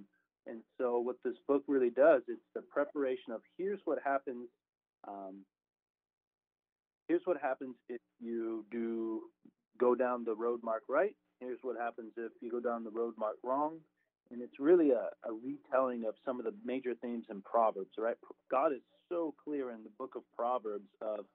and 0.49 0.61
so, 0.77 0.99
what 0.99 1.17
this 1.23 1.35
book 1.47 1.63
really 1.67 1.89
does 1.89 2.21
is 2.27 2.37
the 2.55 2.61
preparation 2.61 3.33
of 3.33 3.41
here's 3.57 3.79
what 3.85 3.99
happens. 4.03 4.47
Um, 5.07 5.45
here's 7.07 7.21
what 7.25 7.37
happens 7.41 7.75
if 7.89 8.01
you 8.19 8.65
do 8.71 9.23
go 9.79 9.95
down 9.95 10.23
the 10.23 10.35
road 10.35 10.61
mark 10.63 10.83
right. 10.89 11.15
Here's 11.39 11.59
what 11.61 11.77
happens 11.77 12.13
if 12.17 12.31
you 12.41 12.49
go 12.49 12.59
down 12.59 12.83
the 12.83 12.89
road 12.89 13.13
mark 13.17 13.35
wrong. 13.43 13.77
And 14.31 14.41
it's 14.41 14.59
really 14.59 14.91
a, 14.91 15.09
a 15.23 15.31
retelling 15.31 16.03
of 16.05 16.15
some 16.25 16.39
of 16.39 16.45
the 16.45 16.53
major 16.65 16.93
themes 17.01 17.25
in 17.29 17.41
Proverbs, 17.43 17.91
right? 17.97 18.17
God 18.51 18.73
is 18.73 18.81
so 19.07 19.33
clear 19.41 19.71
in 19.71 19.83
the 19.83 19.91
book 19.97 20.15
of 20.15 20.23
Proverbs 20.35 20.89
of 21.01 21.25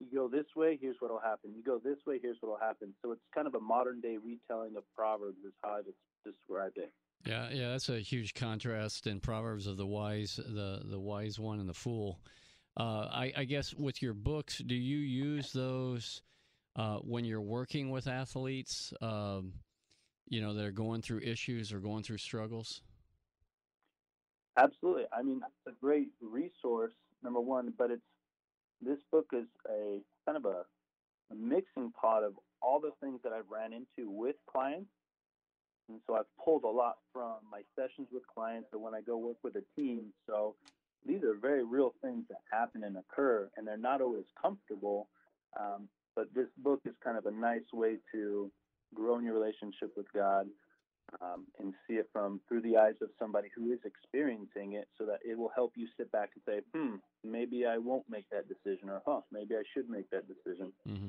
you 0.00 0.06
go 0.14 0.28
this 0.28 0.46
way, 0.54 0.78
here's 0.80 0.96
what 1.00 1.10
will 1.10 1.20
happen. 1.20 1.52
You 1.56 1.62
go 1.64 1.80
this 1.82 1.96
way, 2.06 2.18
here's 2.20 2.36
what 2.40 2.50
will 2.50 2.66
happen. 2.66 2.94
So 3.02 3.12
it's 3.12 3.22
kind 3.34 3.46
of 3.46 3.54
a 3.54 3.60
modern 3.60 4.00
day 4.00 4.18
retelling 4.22 4.76
of 4.76 4.84
Proverbs, 4.94 5.38
is 5.46 5.54
how 5.62 5.80
I 5.80 5.82
describe 6.24 6.72
it. 6.76 6.92
Yeah, 7.24 7.48
yeah, 7.50 7.70
that's 7.70 7.88
a 7.88 7.98
huge 7.98 8.34
contrast 8.34 9.06
in 9.06 9.20
Proverbs 9.20 9.66
of 9.66 9.76
the 9.76 9.86
wise, 9.86 10.36
the 10.36 10.82
the 10.84 11.00
wise 11.00 11.38
one 11.38 11.58
and 11.58 11.68
the 11.68 11.74
fool. 11.74 12.20
Uh, 12.76 13.08
I, 13.10 13.32
I 13.36 13.44
guess 13.44 13.74
with 13.74 14.02
your 14.02 14.14
books, 14.14 14.58
do 14.58 14.74
you 14.74 14.98
use 14.98 15.52
those 15.52 16.22
uh, 16.76 16.98
when 16.98 17.24
you're 17.24 17.40
working 17.40 17.90
with 17.90 18.06
athletes? 18.06 18.92
Um, 19.00 19.54
you 20.28 20.40
know, 20.40 20.54
that 20.54 20.64
are 20.64 20.72
going 20.72 21.02
through 21.02 21.20
issues 21.20 21.72
or 21.72 21.78
going 21.78 22.02
through 22.02 22.18
struggles. 22.18 22.82
Absolutely. 24.58 25.04
I 25.16 25.22
mean, 25.22 25.40
a 25.66 25.70
great 25.80 26.08
resource, 26.20 26.94
number 27.22 27.40
one, 27.40 27.72
but 27.76 27.90
it's 27.90 28.02
this 28.82 28.98
book 29.10 29.26
is 29.32 29.46
a 29.68 30.00
kind 30.26 30.36
of 30.36 30.44
a, 30.44 30.64
a 31.30 31.34
mixing 31.34 31.92
pot 31.92 32.24
of 32.24 32.34
all 32.60 32.80
the 32.80 32.90
things 33.00 33.20
that 33.22 33.32
I've 33.32 33.48
ran 33.50 33.72
into 33.72 34.10
with 34.10 34.36
clients. 34.50 34.90
And 35.88 36.00
so 36.06 36.16
I've 36.16 36.30
pulled 36.42 36.64
a 36.64 36.68
lot 36.68 36.96
from 37.12 37.36
my 37.50 37.62
sessions 37.76 38.08
with 38.12 38.26
clients 38.26 38.68
or 38.72 38.78
when 38.78 38.94
I 38.94 39.00
go 39.00 39.16
work 39.16 39.36
with 39.42 39.56
a 39.56 39.64
team. 39.80 40.12
So 40.26 40.56
these 41.06 41.22
are 41.22 41.34
very 41.34 41.64
real 41.64 41.94
things 42.02 42.24
that 42.28 42.38
happen 42.50 42.84
and 42.84 42.96
occur, 42.96 43.48
and 43.56 43.66
they're 43.66 43.76
not 43.76 44.00
always 44.00 44.24
comfortable. 44.40 45.08
Um, 45.58 45.88
but 46.14 46.32
this 46.34 46.48
book 46.58 46.80
is 46.84 46.94
kind 47.04 47.16
of 47.16 47.26
a 47.26 47.30
nice 47.30 47.72
way 47.72 47.96
to 48.12 48.50
grow 48.94 49.18
in 49.18 49.24
your 49.24 49.34
relationship 49.34 49.92
with 49.96 50.06
God 50.12 50.48
um, 51.20 51.46
and 51.58 51.74
see 51.86 51.94
it 51.94 52.08
from 52.12 52.40
through 52.48 52.62
the 52.62 52.76
eyes 52.76 52.94
of 53.00 53.10
somebody 53.18 53.48
who 53.54 53.72
is 53.72 53.78
experiencing 53.84 54.72
it, 54.72 54.88
so 54.98 55.04
that 55.06 55.20
it 55.24 55.38
will 55.38 55.52
help 55.54 55.72
you 55.76 55.86
sit 55.96 56.10
back 56.10 56.30
and 56.34 56.42
say, 56.44 56.62
"Hmm, 56.74 56.96
maybe 57.22 57.64
I 57.64 57.78
won't 57.78 58.08
make 58.08 58.28
that 58.30 58.48
decision," 58.48 58.88
or 58.90 59.02
"Huh, 59.06 59.20
maybe 59.30 59.54
I 59.54 59.62
should 59.72 59.88
make 59.88 60.10
that 60.10 60.26
decision." 60.26 60.72
Mm-hmm. 60.88 61.08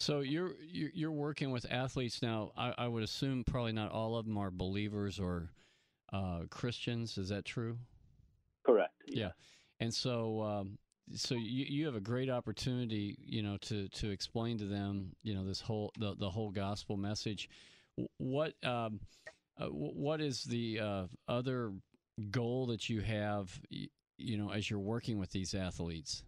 So 0.00 0.20
you're 0.20 0.54
you're 0.62 1.12
working 1.12 1.50
with 1.50 1.66
athletes 1.70 2.20
now. 2.20 2.52
I, 2.56 2.74
I, 2.76 2.88
would 2.88 3.02
assume 3.02 3.44
probably 3.44 3.72
not 3.72 3.92
all 3.92 4.16
of 4.16 4.26
them 4.26 4.36
are 4.36 4.50
believers 4.50 5.20
or 5.20 5.50
uh, 6.12 6.40
Christians. 6.50 7.16
Is 7.16 7.28
that 7.28 7.44
true? 7.44 7.78
Correct. 8.66 8.92
Yeah, 9.06 9.30
and 9.80 9.94
so 9.94 10.42
um, 10.42 10.78
so 11.14 11.34
you 11.34 11.64
you 11.68 11.86
have 11.86 11.94
a 11.94 12.00
great 12.00 12.30
opportunity, 12.30 13.16
you 13.24 13.42
know, 13.42 13.56
to 13.62 13.88
to 13.88 14.10
explain 14.10 14.58
to 14.58 14.64
them, 14.64 15.14
you 15.22 15.34
know, 15.34 15.44
this 15.44 15.60
whole 15.60 15.92
the 15.98 16.14
the 16.16 16.30
whole 16.30 16.50
gospel 16.50 16.96
message. 16.96 17.48
What 18.18 18.54
um, 18.64 19.00
uh, 19.60 19.66
what 19.66 20.20
is 20.20 20.44
the 20.44 20.80
uh, 20.80 21.06
other 21.28 21.72
goal 22.30 22.66
that 22.66 22.88
you 22.88 23.00
have, 23.00 23.60
you 23.70 24.36
know, 24.36 24.50
as 24.50 24.68
you're 24.70 24.80
working 24.80 25.18
with 25.18 25.30
these 25.30 25.54
athletes? 25.54 26.24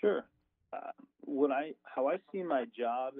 Sure. 0.00 0.26
Uh, 0.72 0.90
what 1.28 1.50
I 1.50 1.72
how 1.84 2.08
I 2.08 2.16
see 2.32 2.42
my 2.42 2.64
job 2.76 3.14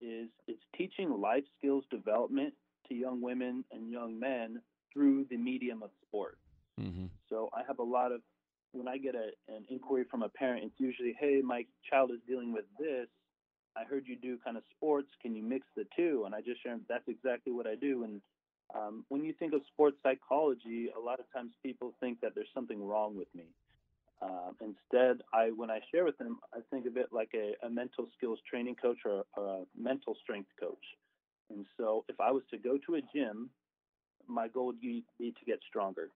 is 0.00 0.28
it's 0.46 0.62
teaching 0.76 1.20
life 1.20 1.44
skills 1.58 1.84
development 1.90 2.54
to 2.88 2.94
young 2.94 3.20
women 3.20 3.64
and 3.70 3.90
young 3.90 4.18
men 4.18 4.60
through 4.92 5.26
the 5.30 5.36
medium 5.36 5.82
of 5.82 5.90
sport. 6.06 6.38
Mm-hmm. 6.80 7.06
So 7.28 7.48
I 7.52 7.62
have 7.66 7.78
a 7.78 7.82
lot 7.82 8.12
of 8.12 8.20
when 8.72 8.88
I 8.88 8.98
get 8.98 9.14
a, 9.14 9.30
an 9.48 9.64
inquiry 9.68 10.04
from 10.10 10.22
a 10.22 10.28
parent, 10.28 10.64
it's 10.64 10.78
usually, 10.78 11.14
"Hey, 11.18 11.40
my 11.42 11.64
child 11.88 12.10
is 12.10 12.20
dealing 12.26 12.52
with 12.52 12.64
this. 12.78 13.08
I 13.76 13.84
heard 13.84 14.04
you 14.06 14.16
do 14.16 14.38
kind 14.42 14.56
of 14.56 14.62
sports. 14.74 15.08
Can 15.20 15.34
you 15.34 15.42
mix 15.42 15.66
the 15.76 15.84
two? 15.94 16.22
And 16.24 16.34
I 16.34 16.40
just 16.40 16.62
share 16.62 16.78
that's 16.88 17.06
exactly 17.08 17.52
what 17.52 17.66
I 17.66 17.74
do. 17.74 18.04
And 18.04 18.20
um, 18.74 19.04
when 19.08 19.22
you 19.22 19.34
think 19.38 19.52
of 19.52 19.60
sports 19.68 19.98
psychology, 20.02 20.88
a 20.96 21.00
lot 21.00 21.20
of 21.20 21.26
times 21.32 21.52
people 21.62 21.92
think 22.00 22.20
that 22.22 22.34
there's 22.34 22.48
something 22.54 22.82
wrong 22.82 23.16
with 23.16 23.28
me. 23.34 23.44
Uh, 24.22 24.50
instead, 24.60 25.22
I 25.34 25.50
when 25.54 25.70
I 25.70 25.80
share 25.92 26.04
with 26.04 26.16
them, 26.18 26.38
I 26.54 26.60
think 26.70 26.86
of 26.86 26.96
it 26.96 27.08
like 27.12 27.30
a, 27.34 27.66
a 27.66 27.70
mental 27.70 28.08
skills 28.16 28.38
training 28.48 28.76
coach 28.76 28.98
or, 29.04 29.24
or 29.36 29.46
a 29.46 29.62
mental 29.76 30.16
strength 30.22 30.50
coach. 30.58 30.84
And 31.50 31.66
so, 31.76 32.04
if 32.08 32.18
I 32.20 32.32
was 32.32 32.42
to 32.50 32.58
go 32.58 32.78
to 32.86 32.94
a 32.96 33.00
gym, 33.14 33.50
my 34.26 34.48
goal 34.48 34.66
would 34.66 34.80
be 34.80 35.04
to 35.20 35.44
get 35.46 35.60
stronger. 35.68 36.10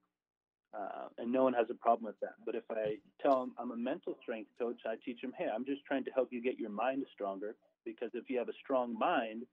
Uh, 0.73 1.09
and 1.17 1.31
no 1.31 1.43
one 1.43 1.53
has 1.53 1.67
a 1.69 1.73
problem 1.73 2.05
with 2.05 2.19
that. 2.21 2.35
But 2.45 2.55
if 2.55 2.63
I 2.71 2.95
tell 3.21 3.41
them 3.41 3.53
I'm 3.59 3.71
a 3.71 3.77
mental 3.77 4.15
strength 4.21 4.51
coach, 4.57 4.79
I 4.85 4.95
teach 5.03 5.21
them, 5.21 5.33
hey, 5.37 5.47
I'm 5.53 5.65
just 5.65 5.83
trying 5.85 6.05
to 6.05 6.11
help 6.11 6.29
you 6.31 6.41
get 6.41 6.57
your 6.57 6.69
mind 6.69 7.05
stronger. 7.13 7.55
Because 7.83 8.09
if 8.13 8.29
you 8.29 8.37
have 8.37 8.47
a 8.47 8.53
strong 8.63 8.97
mind, 8.97 9.43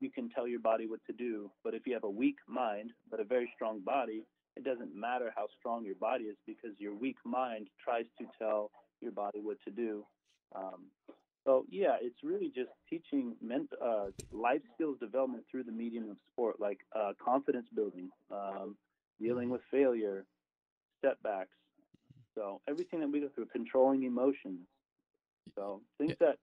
you 0.00 0.10
can 0.10 0.28
tell 0.30 0.46
your 0.46 0.60
body 0.60 0.86
what 0.86 1.00
to 1.06 1.12
do. 1.12 1.50
But 1.64 1.74
if 1.74 1.86
you 1.86 1.94
have 1.94 2.04
a 2.04 2.10
weak 2.10 2.36
mind, 2.46 2.92
but 3.10 3.20
a 3.20 3.24
very 3.24 3.50
strong 3.54 3.80
body, 3.80 4.22
it 4.56 4.64
doesn't 4.64 4.94
matter 4.94 5.32
how 5.34 5.46
strong 5.58 5.84
your 5.84 5.94
body 5.94 6.24
is 6.24 6.36
because 6.46 6.70
your 6.78 6.94
weak 6.94 7.16
mind 7.24 7.68
tries 7.82 8.06
to 8.18 8.26
tell 8.38 8.70
your 9.00 9.12
body 9.12 9.40
what 9.40 9.56
to 9.64 9.70
do. 9.70 10.04
Um, 10.54 10.86
so 11.44 11.64
yeah, 11.70 11.96
it's 12.00 12.22
really 12.22 12.52
just 12.54 12.70
teaching 12.88 13.34
ment- 13.40 13.72
uh, 13.82 14.06
life 14.32 14.60
skills 14.74 14.98
development 15.00 15.44
through 15.50 15.64
the 15.64 15.72
medium 15.72 16.10
of 16.10 16.16
sport, 16.32 16.60
like 16.60 16.80
uh, 16.94 17.12
confidence 17.22 17.66
building, 17.74 18.10
um, 18.30 18.76
dealing 19.20 19.48
with 19.48 19.62
failure, 19.70 20.26
setbacks. 21.02 21.56
So 22.34 22.60
everything 22.68 23.00
that 23.00 23.08
we 23.10 23.20
go 23.20 23.28
through, 23.34 23.46
controlling 23.46 24.02
emotions. 24.02 24.66
So 25.56 25.80
things 25.98 26.14
yeah. 26.20 26.28
that 26.28 26.36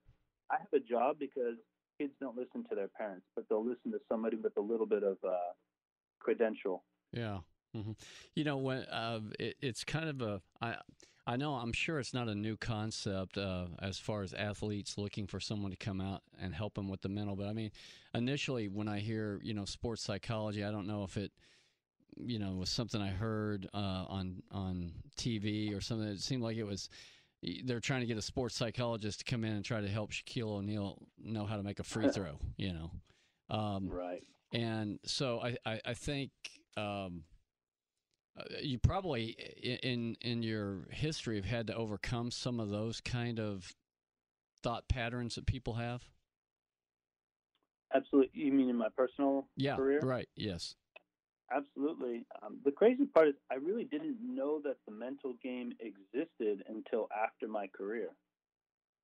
I 0.52 0.58
have 0.58 0.74
a 0.74 0.80
job 0.80 1.18
because 1.20 1.58
kids 2.00 2.14
don't 2.20 2.36
listen 2.36 2.64
to 2.70 2.76
their 2.76 2.88
parents, 2.88 3.26
but 3.36 3.46
they'll 3.50 3.66
listen 3.66 3.92
to 3.92 4.00
somebody 4.10 4.38
with 4.38 4.58
a 4.58 4.62
little 4.62 4.86
bit 4.86 5.04
of 5.04 5.18
uh, 5.28 5.54
credential. 6.20 6.84
Yeah. 7.12 7.40
Mm-hmm. 7.76 7.92
You 8.36 8.44
know, 8.44 8.58
when 8.58 8.80
uh, 8.84 9.20
it, 9.40 9.58
it's 9.62 9.84
kind 9.84 10.10
of 10.10 10.22
a, 10.22 10.42
I, 10.62 10.76
I 11.28 11.36
know, 11.36 11.56
I'm 11.56 11.74
sure 11.74 12.00
it's 12.00 12.14
not 12.14 12.30
a 12.30 12.36
new 12.36 12.56
concept 12.56 13.38
uh, 13.38 13.66
as 13.82 14.00
far 14.00 14.22
as 14.22 14.34
athletes 14.34 14.98
looking 14.98 15.28
for 15.28 15.42
someone 15.42 15.72
to 15.72 15.78
come 15.78 16.00
out 16.00 16.22
and 16.42 16.56
help 16.56 16.76
them 16.76 16.88
with 16.88 17.02
the 17.02 17.10
mental. 17.10 17.36
But 17.36 17.48
I 17.48 17.54
mean, 17.54 17.72
initially, 18.14 18.70
when 18.70 18.88
I 18.88 19.00
hear, 19.00 19.42
you 19.44 19.54
know, 19.54 19.66
sports 19.66 20.02
psychology, 20.02 20.64
I 20.64 20.72
don't 20.72 20.88
know 20.88 21.04
if 21.04 21.18
it, 21.18 21.34
you 22.16 22.40
know, 22.40 22.54
was 22.54 22.70
something 22.70 23.02
I 23.02 23.10
heard 23.10 23.68
uh, 23.74 24.06
on 24.08 24.42
on 24.54 24.94
TV 25.18 25.78
or 25.78 25.82
something. 25.82 26.08
It 26.08 26.22
seemed 26.22 26.44
like 26.44 26.56
it 26.56 26.64
was 26.64 26.90
they're 27.66 27.82
trying 27.82 28.00
to 28.00 28.08
get 28.08 28.18
a 28.18 28.22
sports 28.22 28.56
psychologist 28.56 29.20
to 29.20 29.26
come 29.26 29.44
in 29.44 29.52
and 29.52 29.66
try 29.66 29.82
to 29.82 29.88
help 29.88 30.12
Shaquille 30.12 30.50
O'Neal 30.50 30.98
know 31.22 31.46
how 31.46 31.58
to 31.58 31.64
make 31.64 31.80
a 31.80 31.84
free 31.84 32.10
throw. 32.10 32.40
You 32.56 32.74
know, 32.74 32.92
um, 33.50 33.90
right? 33.90 34.24
And 34.54 35.00
so 35.04 35.42
I 35.42 35.58
I, 35.66 35.82
I 35.88 35.94
think. 35.94 36.32
Um, 36.78 37.24
you 38.62 38.78
probably 38.80 39.30
in 39.84 40.16
in 40.22 40.44
your 40.44 40.88
history 40.92 41.36
have 41.36 41.46
had 41.46 41.68
to 41.68 41.76
overcome 41.76 42.32
some 42.32 42.60
of 42.60 42.70
those 42.70 43.02
kind 43.02 43.40
of 43.40 43.72
thought 44.64 44.88
patterns 44.88 45.36
that 45.36 45.46
people 45.46 45.74
have. 45.76 46.04
Absolutely. 47.94 48.32
You 48.34 48.52
mean 48.52 48.70
in 48.70 48.76
my 48.76 48.90
personal 48.96 49.48
yeah, 49.56 49.76
career? 49.76 50.02
Right. 50.02 50.28
Yes. 50.36 50.76
Absolutely. 51.56 52.26
Um, 52.42 52.60
the 52.66 52.72
crazy 52.72 53.06
part 53.06 53.30
is, 53.30 53.36
I 53.50 53.56
really 53.56 53.86
didn't 53.86 54.18
know 54.22 54.60
that 54.66 54.76
the 54.86 54.92
mental 54.92 55.36
game 55.42 55.72
existed 55.80 56.64
until 56.68 57.08
after 57.16 57.48
my 57.48 57.68
career. 57.68 58.10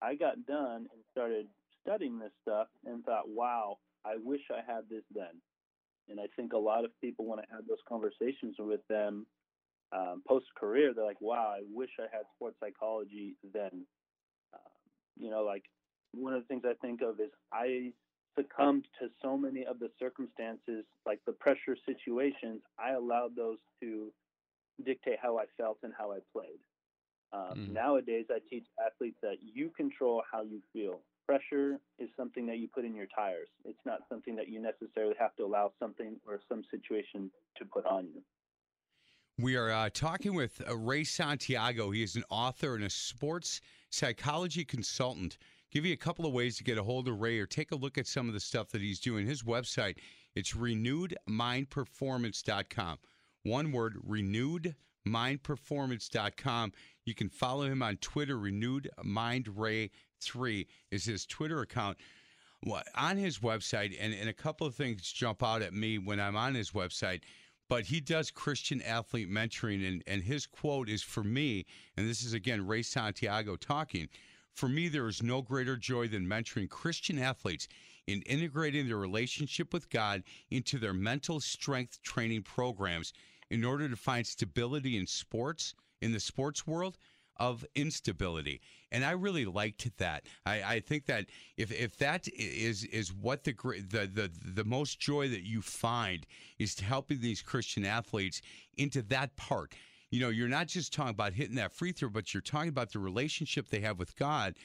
I 0.01 0.15
got 0.15 0.45
done 0.45 0.87
and 0.91 1.01
started 1.11 1.47
studying 1.81 2.19
this 2.19 2.33
stuff 2.41 2.67
and 2.85 3.05
thought, 3.05 3.29
wow, 3.29 3.77
I 4.05 4.15
wish 4.21 4.41
I 4.51 4.59
had 4.69 4.89
this 4.89 5.03
then. 5.15 5.41
And 6.09 6.19
I 6.19 6.25
think 6.35 6.53
a 6.53 6.57
lot 6.57 6.85
of 6.85 6.91
people, 7.01 7.25
when 7.25 7.39
I 7.39 7.45
had 7.49 7.67
those 7.67 7.79
conversations 7.87 8.55
with 8.59 8.81
them 8.89 9.25
um, 9.95 10.21
post 10.27 10.45
career, 10.57 10.93
they're 10.93 11.05
like, 11.05 11.21
wow, 11.21 11.53
I 11.55 11.61
wish 11.73 11.89
I 11.99 12.03
had 12.11 12.23
sports 12.35 12.57
psychology 12.59 13.35
then. 13.53 13.85
Uh, 14.53 14.57
you 15.17 15.29
know, 15.29 15.43
like 15.43 15.63
one 16.13 16.33
of 16.33 16.41
the 16.41 16.47
things 16.47 16.63
I 16.65 16.73
think 16.85 17.01
of 17.01 17.19
is 17.19 17.29
I 17.51 17.91
succumbed 18.35 18.85
to 18.99 19.09
so 19.21 19.37
many 19.37 19.65
of 19.65 19.79
the 19.79 19.89
circumstances, 19.99 20.85
like 21.05 21.19
the 21.25 21.33
pressure 21.33 21.77
situations, 21.85 22.61
I 22.79 22.93
allowed 22.93 23.35
those 23.35 23.59
to 23.81 24.11
dictate 24.83 25.17
how 25.21 25.37
I 25.37 25.45
felt 25.57 25.77
and 25.83 25.93
how 25.97 26.11
I 26.11 26.19
played. 26.33 26.59
Um, 27.31 27.57
mm. 27.57 27.73
Nowadays, 27.73 28.25
I 28.29 28.39
teach 28.49 28.65
athletes 28.83 29.17
that 29.21 29.37
you 29.41 29.71
control 29.75 30.23
how 30.31 30.43
you 30.43 30.61
feel. 30.71 30.99
Pressure 31.27 31.79
is 31.99 32.09
something 32.17 32.45
that 32.47 32.57
you 32.57 32.67
put 32.67 32.85
in 32.85 32.95
your 32.95 33.07
tires. 33.15 33.47
It's 33.65 33.79
not 33.85 33.99
something 34.09 34.35
that 34.35 34.49
you 34.49 34.61
necessarily 34.61 35.15
have 35.19 35.35
to 35.37 35.43
allow 35.43 35.71
something 35.79 36.17
or 36.27 36.39
some 36.49 36.63
situation 36.69 37.31
to 37.57 37.65
put 37.65 37.85
on 37.85 38.07
you. 38.13 38.21
We 39.39 39.55
are 39.55 39.71
uh, 39.71 39.89
talking 39.91 40.35
with 40.35 40.61
uh, 40.67 40.77
Ray 40.77 41.03
Santiago. 41.03 41.91
He 41.91 42.03
is 42.03 42.15
an 42.15 42.23
author 42.29 42.75
and 42.75 42.83
a 42.83 42.89
sports 42.89 43.61
psychology 43.89 44.65
consultant 44.65 45.37
give 45.73 45.85
you 45.87 45.93
a 45.93 45.97
couple 45.97 46.27
of 46.27 46.33
ways 46.33 46.55
to 46.57 46.63
get 46.63 46.77
a 46.77 46.83
hold 46.83 47.07
of 47.07 47.19
Ray 47.19 47.39
or 47.39 47.47
take 47.47 47.71
a 47.71 47.75
look 47.75 47.97
at 47.97 48.05
some 48.05 48.27
of 48.27 48.35
the 48.35 48.39
stuff 48.39 48.69
that 48.69 48.81
he's 48.81 48.99
doing. 48.99 49.25
His 49.25 49.41
website, 49.41 49.97
it's 50.35 50.53
renewedmindperformance.com. 50.53 52.97
One 53.41 53.71
word, 53.71 53.97
renewedmindperformance.com. 55.07 56.71
You 57.05 57.13
can 57.13 57.29
follow 57.29 57.63
him 57.63 57.81
on 57.81 57.97
Twitter. 57.97 58.37
Renewed 58.37 58.89
Mind 59.03 59.47
Ray 59.55 59.91
3 60.21 60.67
is 60.91 61.05
his 61.05 61.25
Twitter 61.25 61.61
account. 61.61 61.97
On 62.95 63.17
his 63.17 63.39
website, 63.39 63.95
and, 63.99 64.13
and 64.13 64.29
a 64.29 64.33
couple 64.33 64.65
of 64.65 64.73
things 64.73 65.11
jump 65.11 65.43
out 65.43 65.61
at 65.61 65.73
me 65.73 65.97
when 65.97 66.19
I'm 66.19 66.37
on 66.37 66.55
his 66.55 66.71
website 66.71 67.21
but 67.69 67.85
he 67.85 67.99
does 67.99 68.29
Christian 68.29 68.81
athlete 68.83 69.31
mentoring, 69.31 69.87
and, 69.87 70.03
and 70.05 70.21
his 70.21 70.45
quote 70.45 70.89
is 70.89 71.01
for 71.01 71.23
me, 71.23 71.65
and 71.97 72.07
this 72.07 72.23
is 72.23 72.33
again 72.33 72.67
Ray 72.67 72.83
Santiago 72.83 73.55
talking. 73.55 74.09
For 74.53 74.69
me, 74.69 74.89
there 74.89 75.07
is 75.07 75.23
no 75.23 75.41
greater 75.41 75.75
joy 75.75 76.07
than 76.07 76.27
mentoring 76.27 76.69
Christian 76.69 77.17
athletes 77.17 77.67
in 78.05 78.21
integrating 78.23 78.87
their 78.87 78.97
relationship 78.97 79.73
with 79.73 79.89
God 79.89 80.23
into 80.51 80.77
their 80.77 80.93
mental 80.93 81.39
strength 81.39 82.01
training 82.03 82.43
programs 82.43 83.13
in 83.53 83.63
order 83.63 83.87
to 83.87 83.95
find 83.95 84.25
stability 84.25 84.97
in 84.97 85.05
sports, 85.05 85.75
in 86.01 86.11
the 86.11 86.19
sports 86.19 86.65
world 86.65 86.97
of 87.37 87.63
instability. 87.75 88.59
And 88.91 89.05
I 89.05 89.11
really 89.11 89.45
liked 89.45 89.95
that. 89.97 90.25
I, 90.43 90.63
I 90.63 90.79
think 90.79 91.05
that 91.05 91.27
if, 91.55 91.71
if 91.71 91.95
that 91.97 92.27
is 92.29 92.83
is 92.85 93.13
what 93.13 93.43
the, 93.43 93.53
the 93.53 94.09
the 94.11 94.31
the 94.43 94.63
most 94.63 94.99
joy 94.99 95.27
that 95.29 95.43
you 95.43 95.61
find 95.61 96.25
is 96.57 96.73
to 96.75 96.83
helping 96.83 97.21
these 97.21 97.43
Christian 97.43 97.85
athletes 97.85 98.41
into 98.77 99.03
that 99.03 99.35
part. 99.35 99.73
You 100.09 100.19
know, 100.19 100.29
you're 100.29 100.47
not 100.47 100.67
just 100.67 100.91
talking 100.91 101.11
about 101.11 101.33
hitting 101.33 101.55
that 101.55 101.73
free 101.73 101.91
throw, 101.91 102.09
but 102.09 102.33
you're 102.33 102.41
talking 102.41 102.69
about 102.69 102.91
the 102.91 102.99
relationship 102.99 103.69
they 103.69 103.81
have 103.81 103.99
with 103.99 104.15
God 104.15 104.55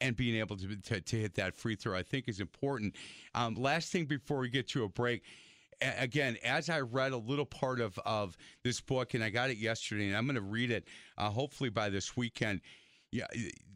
and 0.00 0.16
being 0.16 0.36
able 0.36 0.56
to, 0.56 0.76
to, 0.76 1.00
to 1.00 1.16
hit 1.16 1.34
that 1.34 1.54
free 1.54 1.76
throw, 1.76 1.96
I 1.96 2.02
think 2.02 2.28
is 2.28 2.40
important. 2.40 2.94
Um, 3.34 3.54
last 3.54 3.90
thing 3.92 4.06
before 4.06 4.38
we 4.38 4.48
get 4.50 4.68
to 4.68 4.84
a 4.84 4.88
break, 4.88 5.22
again, 5.80 6.36
as 6.44 6.70
I 6.70 6.80
read 6.80 7.12
a 7.12 7.16
little 7.16 7.46
part 7.46 7.80
of, 7.80 7.98
of 8.04 8.36
this 8.62 8.80
book, 8.80 9.14
and 9.14 9.22
I 9.22 9.30
got 9.30 9.50
it 9.50 9.58
yesterday, 9.58 10.08
and 10.08 10.16
I'm 10.16 10.24
going 10.24 10.36
to 10.36 10.40
read 10.40 10.70
it 10.70 10.84
uh, 11.18 11.30
hopefully 11.30 11.70
by 11.70 11.88
this 11.88 12.16
weekend. 12.16 12.60
Yeah, 13.10 13.26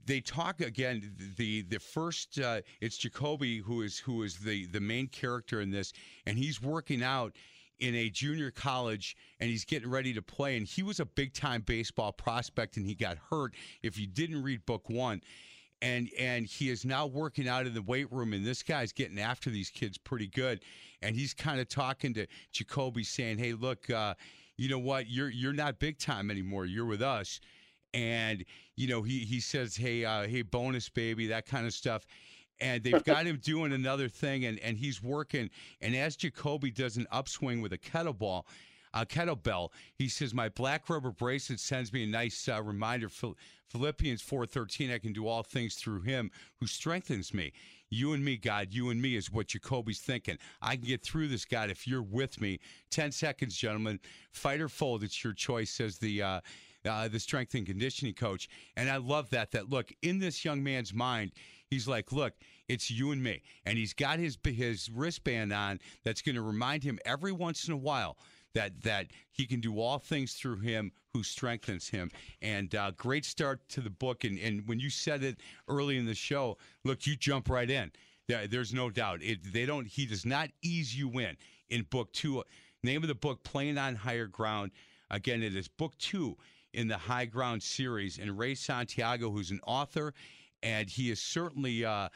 they 0.07 0.21
talk 0.21 0.61
again. 0.61 1.15
The 1.37 1.63
the 1.63 1.79
first 1.79 2.41
uh, 2.41 2.63
it's 2.81 2.97
Jacoby 2.97 3.59
who 3.59 3.83
is 3.83 3.99
who 3.99 4.25
is 4.25 4.39
the 4.39 4.67
the 4.67 4.81
main 4.81 5.07
character 5.07 5.61
in 5.61 5.71
this, 5.71 5.93
and 6.27 6.37
he's 6.37 6.61
working 6.61 7.03
out 7.03 7.35
in 7.79 7.95
a 7.95 8.11
junior 8.11 8.51
college 8.51 9.17
and 9.39 9.49
he's 9.49 9.65
getting 9.65 9.89
ready 9.89 10.13
to 10.13 10.23
play. 10.23 10.57
And 10.57 10.67
he 10.67 10.83
was 10.83 11.01
a 11.01 11.07
big 11.07 11.33
time 11.33 11.63
baseball 11.63 12.13
prospect, 12.13 12.77
and 12.77 12.87
he 12.87 12.95
got 12.95 13.19
hurt. 13.31 13.55
If 13.83 13.99
you 13.99 14.07
didn't 14.07 14.43
read 14.43 14.67
book 14.67 14.91
one, 14.91 15.23
and 15.83 16.09
and 16.19 16.47
he 16.47 16.71
is 16.71 16.85
now 16.85 17.07
working 17.07 17.49
out 17.49 17.67
in 17.67 17.75
the 17.75 17.83
weight 17.83 18.11
room 18.13 18.33
and 18.33 18.45
this 18.45 18.63
guy's 18.63 18.93
getting 18.93 19.19
after 19.19 19.51
these 19.51 19.71
kids 19.71 19.99
pretty 19.99 20.27
good. 20.27 20.61
And 21.03 21.15
he's 21.15 21.35
kind 21.35 21.61
of 21.61 21.69
talking 21.69 22.15
to 22.15 22.27
Jacoby 22.53 23.05
saying 23.05 23.39
hey 23.39 23.53
look 23.53 23.89
uh, 23.91 24.15
you 24.57 24.69
know 24.69 24.79
what? 24.79 25.09
You're 25.09 25.31
you're 25.31 25.53
not 25.53 25.79
big 25.79 25.99
time 25.99 26.31
anymore. 26.31 26.67
You're 26.67 26.87
with 26.87 27.03
us. 27.03 27.41
And 27.95 28.45
you 28.77 28.89
know 28.89 29.03
he 29.03 29.21
he 29.21 29.41
says 29.41 29.77
hey 29.77 30.05
uh, 30.05 30.27
hey 30.27 30.43
bonus 30.43 30.89
baby 30.89 31.29
that 31.29 31.47
kind 31.47 31.67
of 31.67 31.73
stuff. 31.73 32.05
And 32.61 32.83
they've 32.83 33.05
got 33.05 33.25
him 33.25 33.37
doing 33.43 33.73
another 33.73 34.09
thing 34.09 34.45
and 34.45 34.59
and 34.59 34.77
he's 34.77 35.03
working. 35.03 35.49
And 35.81 35.95
as 35.95 36.17
Jacoby 36.17 36.73
does 36.73 36.97
an 36.97 37.07
upswing 37.13 37.63
with 37.63 37.73
a 37.73 37.79
kettlebell 37.79 38.45
uh, 38.99 39.05
kettlebell. 39.05 39.71
He 39.95 40.09
says, 40.09 40.35
"My 40.35 40.49
black 40.49 40.89
rubber 40.89 41.11
bracelet 41.11 41.61
sends 41.61 41.93
me 41.93 42.05
a 42.05 42.07
nice 42.07 42.49
uh, 42.49 42.63
reminder. 42.63 43.09
Phil- 43.09 43.37
Philippians 43.69 44.23
four 44.23 44.47
thirteen. 44.47 44.91
I 44.91 44.99
can 44.99 45.13
do 45.13 45.29
all 45.29 45.43
things 45.43 45.77
through 45.77 46.03
Him 46.03 46.31
who 46.59 46.67
strengthens 46.67 47.33
me. 47.33 47.53
You 47.91 48.13
and 48.13 48.25
me, 48.25 48.37
God. 48.37 48.69
You 48.71 48.91
and 48.91 49.01
me 49.01 49.17
is 49.17 49.33
what 49.33 49.49
Jacoby's 49.49 50.01
thinking. 50.01 50.39
I 50.61 50.77
can 50.77 50.85
get 50.85 51.03
through 51.03 51.29
this, 51.29 51.45
God, 51.45 51.71
if 51.71 51.87
you're 51.87 52.03
with 52.03 52.41
me. 52.41 52.59
Ten 52.91 53.13
seconds, 53.13 53.57
gentlemen. 53.57 54.01
Fight 54.31 54.61
or 54.61 54.69
fold. 54.69 55.03
It's 55.03 55.23
your 55.23 55.35
choice," 55.35 55.71
says 55.71 55.99
the. 55.99 56.23
Uh, 56.23 56.41
uh, 56.89 57.09
the 57.09 57.19
strength 57.19 57.55
and 57.55 57.67
conditioning 57.67 58.15
coach, 58.15 58.49
and 58.77 58.89
I 58.89 58.97
love 58.99 59.29
that. 59.31 59.51
That 59.51 59.69
look 59.69 59.93
in 60.01 60.21
this 60.21 60.45
young 60.45 60.63
man's 60.63 60.95
mind, 60.95 61.33
he's 61.69 61.89
like, 61.89 62.13
"Look, 62.13 62.35
it's 62.69 62.89
you 62.89 63.11
and 63.11 63.23
me," 63.23 63.43
and 63.67 63.77
he's 63.77 63.93
got 63.93 64.21
his 64.21 64.39
his 64.45 64.89
wristband 64.89 65.53
on 65.53 65.81
that's 66.05 66.23
going 66.23 66.37
to 66.37 66.41
remind 66.41 66.85
him 66.85 66.99
every 67.05 67.33
once 67.33 67.67
in 67.67 67.75
a 67.75 67.77
while 67.77 68.17
that 68.59 68.83
that 68.83 69.07
he 69.31 69.47
can 69.47 69.61
do 69.61 69.79
all 69.79 69.99
things 69.99 70.35
through 70.35 70.57
him 70.57 70.91
who 71.13 71.23
strengthens 71.23 71.89
him. 71.89 72.11
And 72.43 72.75
uh, 72.75 72.91
great 72.97 73.25
start 73.25 73.61
to 73.71 73.81
the 73.81 73.91
book. 73.91 74.25
And, 74.25 74.37
and 74.39 74.67
when 74.67 74.81
you 74.81 74.91
said 74.91 75.23
it 75.23 75.37
early 75.69 75.97
in 75.97 76.07
the 76.07 76.15
show, 76.15 76.59
look, 76.85 77.07
you 77.07 77.15
jump 77.15 77.49
right 77.49 77.71
in. 77.71 77.93
There, 78.27 78.49
there's 78.49 78.75
no 78.75 78.91
doubt. 78.91 79.23
It, 79.23 79.53
they 79.53 79.65
don't. 79.65 79.87
He 79.87 80.07
does 80.07 80.27
not 80.27 80.51
ease 80.61 80.99
you 80.99 81.09
in. 81.21 81.37
In 81.71 81.83
book 81.83 82.13
two, 82.13 82.43
name 82.83 83.03
of 83.03 83.09
the 83.09 83.15
book, 83.15 83.45
"Playing 83.45 83.79
on 83.79 83.95
Higher 83.95 84.27
Ground." 84.27 84.73
Again, 85.11 85.43
it 85.43 85.55
is 85.55 85.69
book 85.69 85.97
two 85.99 86.37
in 86.75 86.89
the 86.89 86.99
High 86.99 87.27
Ground 87.27 87.63
series. 87.63 88.19
And 88.19 88.37
Ray 88.37 88.55
Santiago, 88.55 89.31
who's 89.31 89.51
an 89.53 89.61
author, 89.67 90.15
and 90.63 90.91
he 90.91 91.11
is 91.11 91.21
certainly. 91.21 91.85
Uh, 91.85 92.09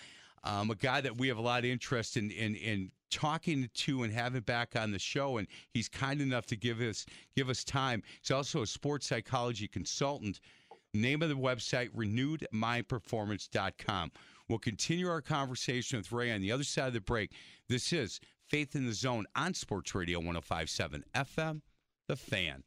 um, 0.44 0.72
a 0.72 0.74
guy 0.74 1.00
that 1.00 1.16
we 1.16 1.28
have 1.28 1.38
a 1.38 1.40
lot 1.40 1.60
of 1.60 1.66
interest 1.66 2.16
in, 2.16 2.32
in 2.32 2.56
in 2.56 2.90
talking 3.12 3.70
to 3.72 4.02
and 4.02 4.12
having 4.12 4.40
back 4.40 4.74
on 4.74 4.90
the 4.90 4.98
show, 4.98 5.36
and 5.36 5.46
he's 5.72 5.88
kind 5.88 6.20
enough 6.20 6.46
to 6.46 6.56
give 6.56 6.80
us 6.80 7.06
give 7.36 7.48
us 7.48 7.62
time. 7.62 8.02
He's 8.20 8.32
also 8.32 8.62
a 8.62 8.66
sports 8.66 9.06
psychology 9.06 9.68
consultant. 9.68 10.40
Name 10.94 11.22
of 11.22 11.28
the 11.28 11.36
website, 11.36 11.90
renewedmindperformance.com. 11.90 14.10
We'll 14.48 14.58
continue 14.58 15.08
our 15.08 15.22
conversation 15.22 15.98
with 15.98 16.10
Ray 16.12 16.30
on 16.32 16.42
the 16.42 16.52
other 16.52 16.64
side 16.64 16.88
of 16.88 16.92
the 16.92 17.00
break. 17.00 17.32
This 17.68 17.92
is 17.92 18.20
Faith 18.48 18.76
in 18.76 18.86
the 18.86 18.92
Zone 18.92 19.24
on 19.34 19.54
Sports 19.54 19.94
Radio 19.94 20.18
1057 20.18 21.04
FM, 21.14 21.62
The 22.08 22.16
Fan. 22.16 22.64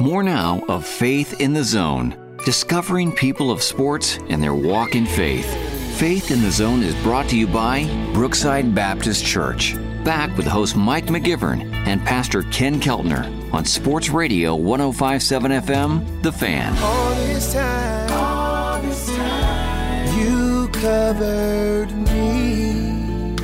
More 0.00 0.22
now 0.22 0.62
of 0.68 0.86
Faith 0.86 1.40
in 1.40 1.54
the 1.54 1.64
Zone, 1.64 2.36
discovering 2.44 3.10
people 3.12 3.50
of 3.50 3.62
sports 3.62 4.18
and 4.28 4.42
their 4.42 4.54
walk 4.54 4.94
in 4.94 5.06
faith. 5.06 5.77
Faith 5.98 6.30
in 6.30 6.40
the 6.42 6.50
Zone 6.52 6.84
is 6.84 6.94
brought 7.02 7.28
to 7.30 7.36
you 7.36 7.48
by 7.48 7.82
Brookside 8.12 8.72
Baptist 8.72 9.26
Church. 9.26 9.74
Back 10.04 10.36
with 10.36 10.46
host 10.46 10.76
Mike 10.76 11.06
McGivern 11.06 11.72
and 11.88 12.00
Pastor 12.06 12.44
Ken 12.44 12.78
Keltner 12.78 13.52
on 13.52 13.64
Sports 13.64 14.08
Radio 14.08 14.54
1057 14.54 15.50
FM, 15.50 16.22
The 16.22 16.30
Fan. 16.30 16.78
All 16.78 17.14
this 17.16 17.52
time, 17.52 18.12
all 18.12 18.80
this 18.80 19.08
time, 19.08 20.18
you 20.20 20.68
covered 20.68 21.90
me. 21.92 23.34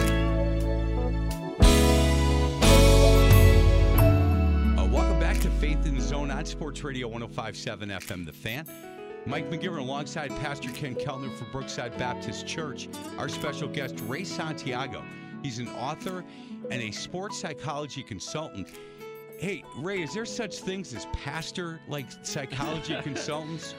Uh, 4.79 4.87
welcome 4.93 5.19
back 5.19 5.40
to 5.40 5.51
Faith 5.51 5.85
in 5.87 5.97
the 5.97 6.01
Zone 6.01 6.31
on 6.31 6.45
Sports 6.45 6.85
Radio 6.85 7.09
1057 7.09 7.88
FM, 7.88 8.25
The 8.25 8.33
Fan. 8.33 8.93
Mike 9.26 9.50
McGivern 9.50 9.78
alongside 9.78 10.30
Pastor 10.40 10.70
Ken 10.70 10.94
Keltner 10.94 11.32
for 11.34 11.46
Brookside 11.46 11.96
Baptist 11.96 12.46
Church. 12.46 12.88
Our 13.18 13.28
special 13.28 13.68
guest, 13.68 14.00
Ray 14.06 14.24
Santiago. 14.24 15.02
He's 15.42 15.58
an 15.58 15.68
author 15.68 16.24
and 16.70 16.82
a 16.82 16.90
sports 16.90 17.38
psychology 17.40 18.02
consultant. 18.02 18.68
Hey, 19.38 19.64
Ray, 19.78 20.02
is 20.02 20.14
there 20.14 20.26
such 20.26 20.60
things 20.60 20.94
as 20.94 21.06
pastor 21.12 21.80
like 21.88 22.06
psychology 22.22 22.96
consultants? 23.02 23.74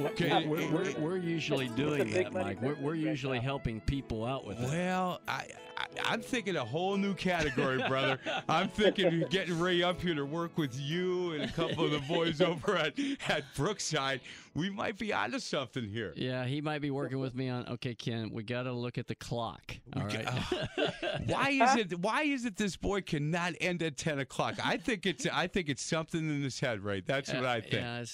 Okay, 0.00 0.46
We're, 0.46 0.70
we're, 0.72 0.94
we're 0.98 1.16
usually 1.16 1.68
doing 1.68 2.10
that, 2.10 2.32
Mike. 2.32 2.60
We're, 2.60 2.74
we're 2.80 2.96
usually 2.96 3.38
helping 3.38 3.80
people 3.80 4.24
out 4.24 4.44
with 4.44 4.60
it. 4.60 4.68
Well, 4.68 5.20
I, 5.28 5.46
I 5.80 5.86
I'm 6.12 6.20
thinking 6.20 6.56
a 6.56 6.64
whole 6.64 6.96
new 6.96 7.14
category, 7.14 7.82
brother. 7.88 8.18
I'm 8.48 8.68
thinking 8.68 9.24
getting 9.30 9.58
Ray 9.58 9.82
up 9.82 10.00
here 10.00 10.14
to 10.14 10.24
work 10.24 10.56
with 10.58 10.78
you 10.78 11.32
and 11.32 11.44
a 11.44 11.52
couple 11.52 11.84
of 11.84 11.90
the 11.92 12.00
boys 12.00 12.40
over 12.40 12.76
at, 12.76 12.94
at 13.28 13.44
Brookside. 13.54 14.20
We 14.54 14.68
might 14.68 14.98
be 14.98 15.12
onto 15.12 15.38
something 15.38 15.84
here. 15.88 16.12
Yeah, 16.16 16.44
he 16.44 16.60
might 16.60 16.80
be 16.80 16.90
working 16.90 17.20
with 17.20 17.36
me 17.36 17.48
on. 17.48 17.68
Okay, 17.68 17.94
Ken, 17.94 18.30
we 18.32 18.42
got 18.42 18.64
to 18.64 18.72
look 18.72 18.98
at 18.98 19.06
the 19.06 19.14
clock. 19.14 19.76
All 19.94 20.02
right. 20.02 20.28
Why 21.26 21.50
is 21.50 21.76
it? 21.76 21.98
Why 22.00 22.22
is 22.22 22.44
it 22.44 22.56
this 22.56 22.76
boy 22.76 23.02
cannot 23.02 23.52
end 23.60 23.80
at 23.82 23.96
ten 23.96 24.18
o'clock? 24.18 24.56
I 24.64 24.76
think 24.76 25.06
it's. 25.06 25.26
I 25.32 25.46
think 25.46 25.68
it's 25.68 25.82
something 25.82 26.20
in 26.20 26.42
his 26.42 26.58
head, 26.58 26.82
right? 26.82 27.06
That's 27.06 27.32
what 27.32 27.46
I 27.46 27.60
think. 27.60 27.74
Yeah, 27.74 28.04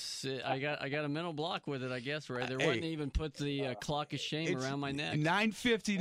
uh, 0.45 0.49
I 0.51 0.59
got 0.59 0.83
I 0.83 0.91
got 0.91 1.07
a 1.07 1.09
mental 1.09 1.33
block 1.33 1.67
with 1.67 1.83
it. 1.83 1.91
I 1.91 2.01
guess 2.01 2.29
right. 2.29 2.47
There 2.47 2.59
Hey. 2.59 2.67
wasn't 2.67 2.85
even 2.85 3.11
put 3.11 3.35
the 3.35 3.69
uh, 3.69 3.75
clock 3.77 4.13
of 4.13 4.21
shame 4.21 4.59
around 4.59 4.81
my 4.81 4.93
neck. 4.93 5.17
Nine 5.17 5.53
fifty 5.53 5.97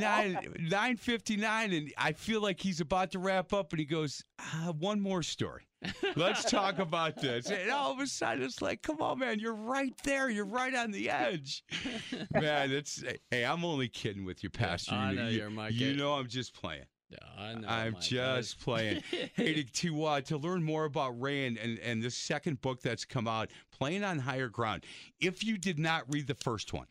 nine, 1.55 1.69
nine 1.69 1.79
fifty 1.79 1.83
nine, 1.83 1.83
and 1.83 1.93
I 1.97 2.13
feel 2.13 2.41
like 2.41 2.59
he's 2.59 2.81
about 2.81 3.11
to 3.11 3.19
wrap 3.19 3.53
up, 3.53 3.71
and 3.73 3.79
he 3.79 3.85
goes, 3.85 4.23
ah, 4.39 4.73
"One 4.77 4.99
more 5.01 5.23
story. 5.23 5.67
Let's 6.15 6.49
talk 6.49 6.79
about 6.79 7.21
this." 7.21 7.49
And 7.49 7.69
all 7.71 7.91
of 7.91 7.99
a 7.99 8.07
sudden, 8.07 8.43
it's 8.43 8.61
like, 8.61 8.81
"Come 8.81 9.01
on, 9.01 9.19
man, 9.19 9.39
you're 9.39 9.53
right 9.53 9.93
there. 10.03 10.29
You're 10.29 10.45
right 10.45 10.73
on 10.73 10.91
the 10.91 11.09
edge." 11.09 11.63
man, 12.33 12.71
it's. 12.71 13.03
Hey, 13.31 13.45
I'm 13.45 13.65
only 13.65 13.87
kidding 13.87 14.25
with 14.25 14.43
you, 14.43 14.49
Pastor. 14.49 14.95
I 14.95 15.11
you, 15.11 15.15
know 15.17 15.27
you, 15.27 15.37
you're 15.39 15.49
my 15.49 15.69
You 15.69 15.91
kid. 15.91 15.97
know, 15.97 16.13
I'm 16.13 16.27
just 16.27 16.53
playing. 16.53 16.85
Yeah, 17.09 17.17
I 17.37 17.53
know. 17.53 17.67
I'm 17.67 17.93
Mike. 17.93 18.13
I 18.13 18.37
just 18.37 18.59
playing. 18.59 19.03
hey, 19.35 19.53
to 19.53 19.63
to, 19.63 20.05
uh, 20.05 20.21
to 20.21 20.37
learn 20.37 20.63
more 20.63 20.85
about 20.85 21.19
Ray 21.19 21.45
and, 21.47 21.57
and 21.57 21.79
and 21.79 22.01
this 22.01 22.15
second 22.15 22.61
book 22.61 22.81
that's 22.81 23.05
come 23.05 23.27
out, 23.27 23.51
playing 23.71 24.03
on 24.03 24.19
higher 24.19 24.49
ground. 24.49 24.85
If 25.19 25.43
you 25.43 25.57
did 25.57 25.79
not 25.79 26.03
read 26.09 26.27
the 26.27 26.35
first 26.35 26.73
one, 26.73 26.87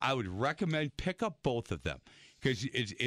I 0.00 0.14
would 0.14 0.26
recommend 0.26 0.96
pick 0.96 1.22
up 1.22 1.38
both 1.42 1.70
of 1.70 1.84
them 1.84 2.00
because 2.42 2.66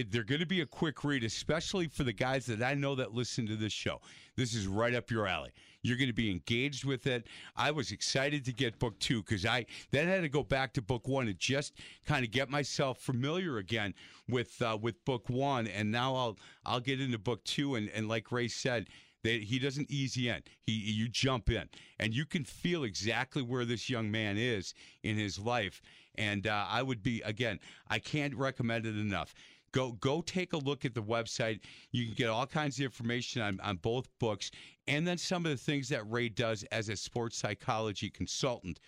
they're 0.09 0.23
going 0.23 0.39
to 0.39 0.45
be 0.45 0.61
a 0.61 0.65
quick 0.65 1.03
read, 1.03 1.23
especially 1.23 1.87
for 1.87 2.03
the 2.03 2.13
guys 2.13 2.45
that 2.45 2.63
I 2.63 2.73
know 2.73 2.95
that 2.95 3.13
listen 3.13 3.45
to 3.47 3.55
this 3.55 3.73
show. 3.73 3.99
This 4.37 4.53
is 4.53 4.65
right 4.65 4.95
up 4.95 5.11
your 5.11 5.27
alley. 5.27 5.51
You're 5.81 5.97
going 5.97 6.09
to 6.09 6.13
be 6.13 6.31
engaged 6.31 6.85
with 6.85 7.05
it. 7.05 7.27
I 7.55 7.71
was 7.71 7.91
excited 7.91 8.45
to 8.45 8.53
get 8.53 8.79
book 8.79 8.97
two 8.99 9.21
because 9.21 9.45
I 9.45 9.65
then 9.91 10.07
had 10.07 10.21
to 10.21 10.29
go 10.29 10.41
back 10.41 10.73
to 10.73 10.81
book 10.81 11.07
one 11.07 11.27
and 11.27 11.37
just 11.37 11.73
kind 12.05 12.25
of 12.25 12.31
get 12.31 12.49
myself 12.49 12.99
familiar 12.99 13.57
again 13.57 13.93
with 14.29 14.61
uh, 14.61 14.77
with 14.81 15.03
book 15.05 15.29
one, 15.29 15.67
and 15.67 15.91
now 15.91 16.15
I'll 16.15 16.37
I'll 16.65 16.79
get 16.79 17.01
into 17.01 17.19
book 17.19 17.43
two, 17.43 17.75
and 17.75 17.89
and 17.89 18.07
like 18.07 18.31
Ray 18.31 18.47
said. 18.47 18.87
They, 19.23 19.39
he 19.39 19.57
doesn't 19.57 19.89
ease 19.89 20.15
you 20.15 20.33
in. 20.33 20.43
He 20.67 20.73
you 20.73 21.09
jump 21.09 21.49
in, 21.49 21.67
and 21.97 22.13
you 22.13 22.27
can 22.27 22.43
feel 22.43 22.83
exactly 22.83 23.41
where 23.41 23.65
this 23.65 23.89
young 23.89 24.11
man 24.11 24.37
is 24.37 24.75
in 25.01 25.17
his 25.17 25.39
life. 25.39 25.81
And 26.17 26.47
uh, 26.47 26.65
I 26.69 26.82
would 26.82 27.04
be 27.04 27.21
again. 27.21 27.60
I 27.89 27.99
can't 27.99 28.36
recommend 28.36 28.86
it 28.86 28.97
enough. 28.97 29.34
Go 29.71 29.93
go 29.93 30.21
take 30.21 30.54
a 30.54 30.58
look 30.58 30.86
at 30.86 30.93
the 30.93 31.04
website. 31.04 31.60
You 31.91 32.06
can 32.06 32.15
get 32.15 32.30
all 32.30 32.47
kinds 32.47 32.80
of 32.80 32.86
information 32.86 33.41
on, 33.41 33.60
on 33.62 33.78
both 33.78 34.08
books 34.19 34.51
and 34.88 35.08
then 35.08 35.17
some 35.17 35.45
of 35.45 35.51
the 35.51 35.58
things 35.58 35.89
that 35.89 36.10
Ray 36.10 36.30
does 36.30 36.63
as 36.71 36.88
a 36.89 36.95
sports 36.95 37.38
psychology 37.38 38.10
consultant. 38.10 38.80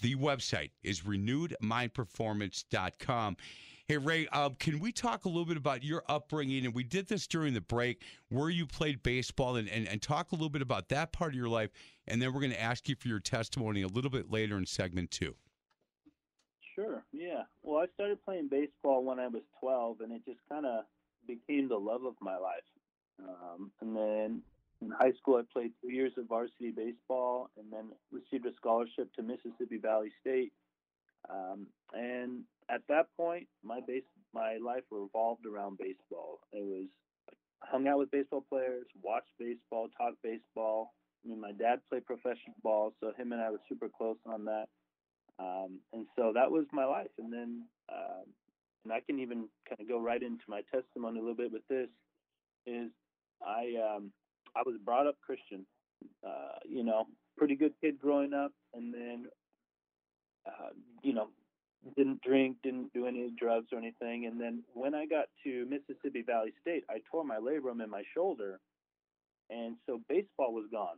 The 0.00 0.14
website 0.14 0.70
is 0.82 1.02
renewedmindperformance.com. 1.02 3.36
Hey, 3.88 3.98
Ray, 3.98 4.28
uh, 4.32 4.50
can 4.58 4.78
we 4.78 4.92
talk 4.92 5.24
a 5.24 5.28
little 5.28 5.44
bit 5.44 5.56
about 5.56 5.82
your 5.82 6.04
upbringing? 6.08 6.64
And 6.64 6.74
we 6.74 6.84
did 6.84 7.08
this 7.08 7.26
during 7.26 7.52
the 7.52 7.60
break 7.60 8.02
where 8.28 8.48
you 8.48 8.66
played 8.66 9.02
baseball 9.02 9.56
and, 9.56 9.68
and, 9.68 9.88
and 9.88 10.00
talk 10.00 10.32
a 10.32 10.34
little 10.34 10.48
bit 10.48 10.62
about 10.62 10.88
that 10.90 11.12
part 11.12 11.32
of 11.32 11.36
your 11.36 11.48
life. 11.48 11.70
And 12.06 12.22
then 12.22 12.32
we're 12.32 12.40
going 12.40 12.52
to 12.52 12.62
ask 12.62 12.88
you 12.88 12.94
for 12.94 13.08
your 13.08 13.20
testimony 13.20 13.82
a 13.82 13.88
little 13.88 14.10
bit 14.10 14.30
later 14.30 14.56
in 14.56 14.66
segment 14.66 15.10
two. 15.10 15.34
Sure. 16.74 17.04
Yeah. 17.12 17.42
Well, 17.62 17.82
I 17.82 17.86
started 17.94 18.24
playing 18.24 18.48
baseball 18.48 19.04
when 19.04 19.18
I 19.18 19.28
was 19.28 19.42
12, 19.60 20.00
and 20.00 20.12
it 20.12 20.22
just 20.24 20.40
kind 20.48 20.66
of 20.66 20.84
became 21.26 21.68
the 21.68 21.76
love 21.76 22.04
of 22.04 22.14
my 22.20 22.36
life. 22.36 22.62
Um, 23.20 23.70
and 23.80 23.96
then 23.96 24.42
in 24.80 24.90
high 24.90 25.12
school, 25.18 25.36
I 25.36 25.42
played 25.52 25.72
three 25.80 25.94
years 25.94 26.12
of 26.16 26.28
varsity 26.28 26.70
baseball, 26.70 27.50
and 27.56 27.72
then 27.72 27.90
received 28.10 28.46
a 28.46 28.54
scholarship 28.56 29.12
to 29.14 29.22
Mississippi 29.22 29.78
Valley 29.78 30.10
State. 30.20 30.52
Um, 31.30 31.68
and 31.92 32.42
at 32.68 32.82
that 32.88 33.06
point, 33.16 33.46
my 33.62 33.80
base 33.86 34.02
my 34.34 34.56
life 34.64 34.82
revolved 34.90 35.46
around 35.46 35.78
baseball. 35.78 36.40
It 36.52 36.64
was 36.64 36.88
I 37.62 37.66
hung 37.70 37.86
out 37.86 37.98
with 37.98 38.10
baseball 38.10 38.44
players, 38.48 38.86
watched 39.02 39.30
baseball, 39.38 39.88
talked 39.96 40.22
baseball. 40.22 40.94
I 41.24 41.28
mean, 41.28 41.40
my 41.40 41.52
dad 41.52 41.80
played 41.88 42.06
professional 42.06 42.56
ball, 42.62 42.92
so 42.98 43.12
him 43.16 43.32
and 43.32 43.40
I 43.40 43.50
were 43.50 43.60
super 43.68 43.88
close 43.88 44.16
on 44.26 44.46
that. 44.46 44.66
Um, 45.38 45.80
and 45.92 46.06
so 46.16 46.32
that 46.34 46.50
was 46.50 46.66
my 46.72 46.84
life. 46.84 47.10
And 47.18 47.32
then, 47.32 47.62
um, 47.92 48.24
and 48.84 48.92
I 48.92 49.00
can 49.00 49.18
even 49.18 49.48
kind 49.68 49.80
of 49.80 49.88
go 49.88 50.00
right 50.00 50.22
into 50.22 50.44
my 50.48 50.62
testimony 50.72 51.18
a 51.18 51.22
little 51.22 51.36
bit 51.36 51.52
with 51.52 51.66
this. 51.68 51.88
Is 52.66 52.90
I 53.44 53.74
um, 53.96 54.12
I 54.54 54.62
was 54.64 54.76
brought 54.84 55.06
up 55.06 55.16
Christian, 55.24 55.66
uh, 56.26 56.58
you 56.68 56.84
know, 56.84 57.06
pretty 57.36 57.56
good 57.56 57.72
kid 57.80 57.98
growing 57.98 58.32
up, 58.34 58.52
and 58.74 58.92
then, 58.92 59.26
uh, 60.46 60.70
you 61.02 61.12
know, 61.12 61.28
didn't 61.96 62.22
drink, 62.22 62.58
didn't 62.62 62.92
do 62.92 63.06
any 63.06 63.32
drugs 63.36 63.68
or 63.72 63.78
anything. 63.78 64.26
And 64.26 64.40
then 64.40 64.62
when 64.74 64.94
I 64.94 65.06
got 65.06 65.26
to 65.44 65.66
Mississippi 65.66 66.22
Valley 66.22 66.52
State, 66.60 66.84
I 66.88 66.98
tore 67.10 67.24
my 67.24 67.36
labrum 67.36 67.82
in 67.82 67.90
my 67.90 68.02
shoulder, 68.14 68.60
and 69.50 69.76
so 69.86 70.00
baseball 70.08 70.52
was 70.52 70.66
gone. 70.70 70.96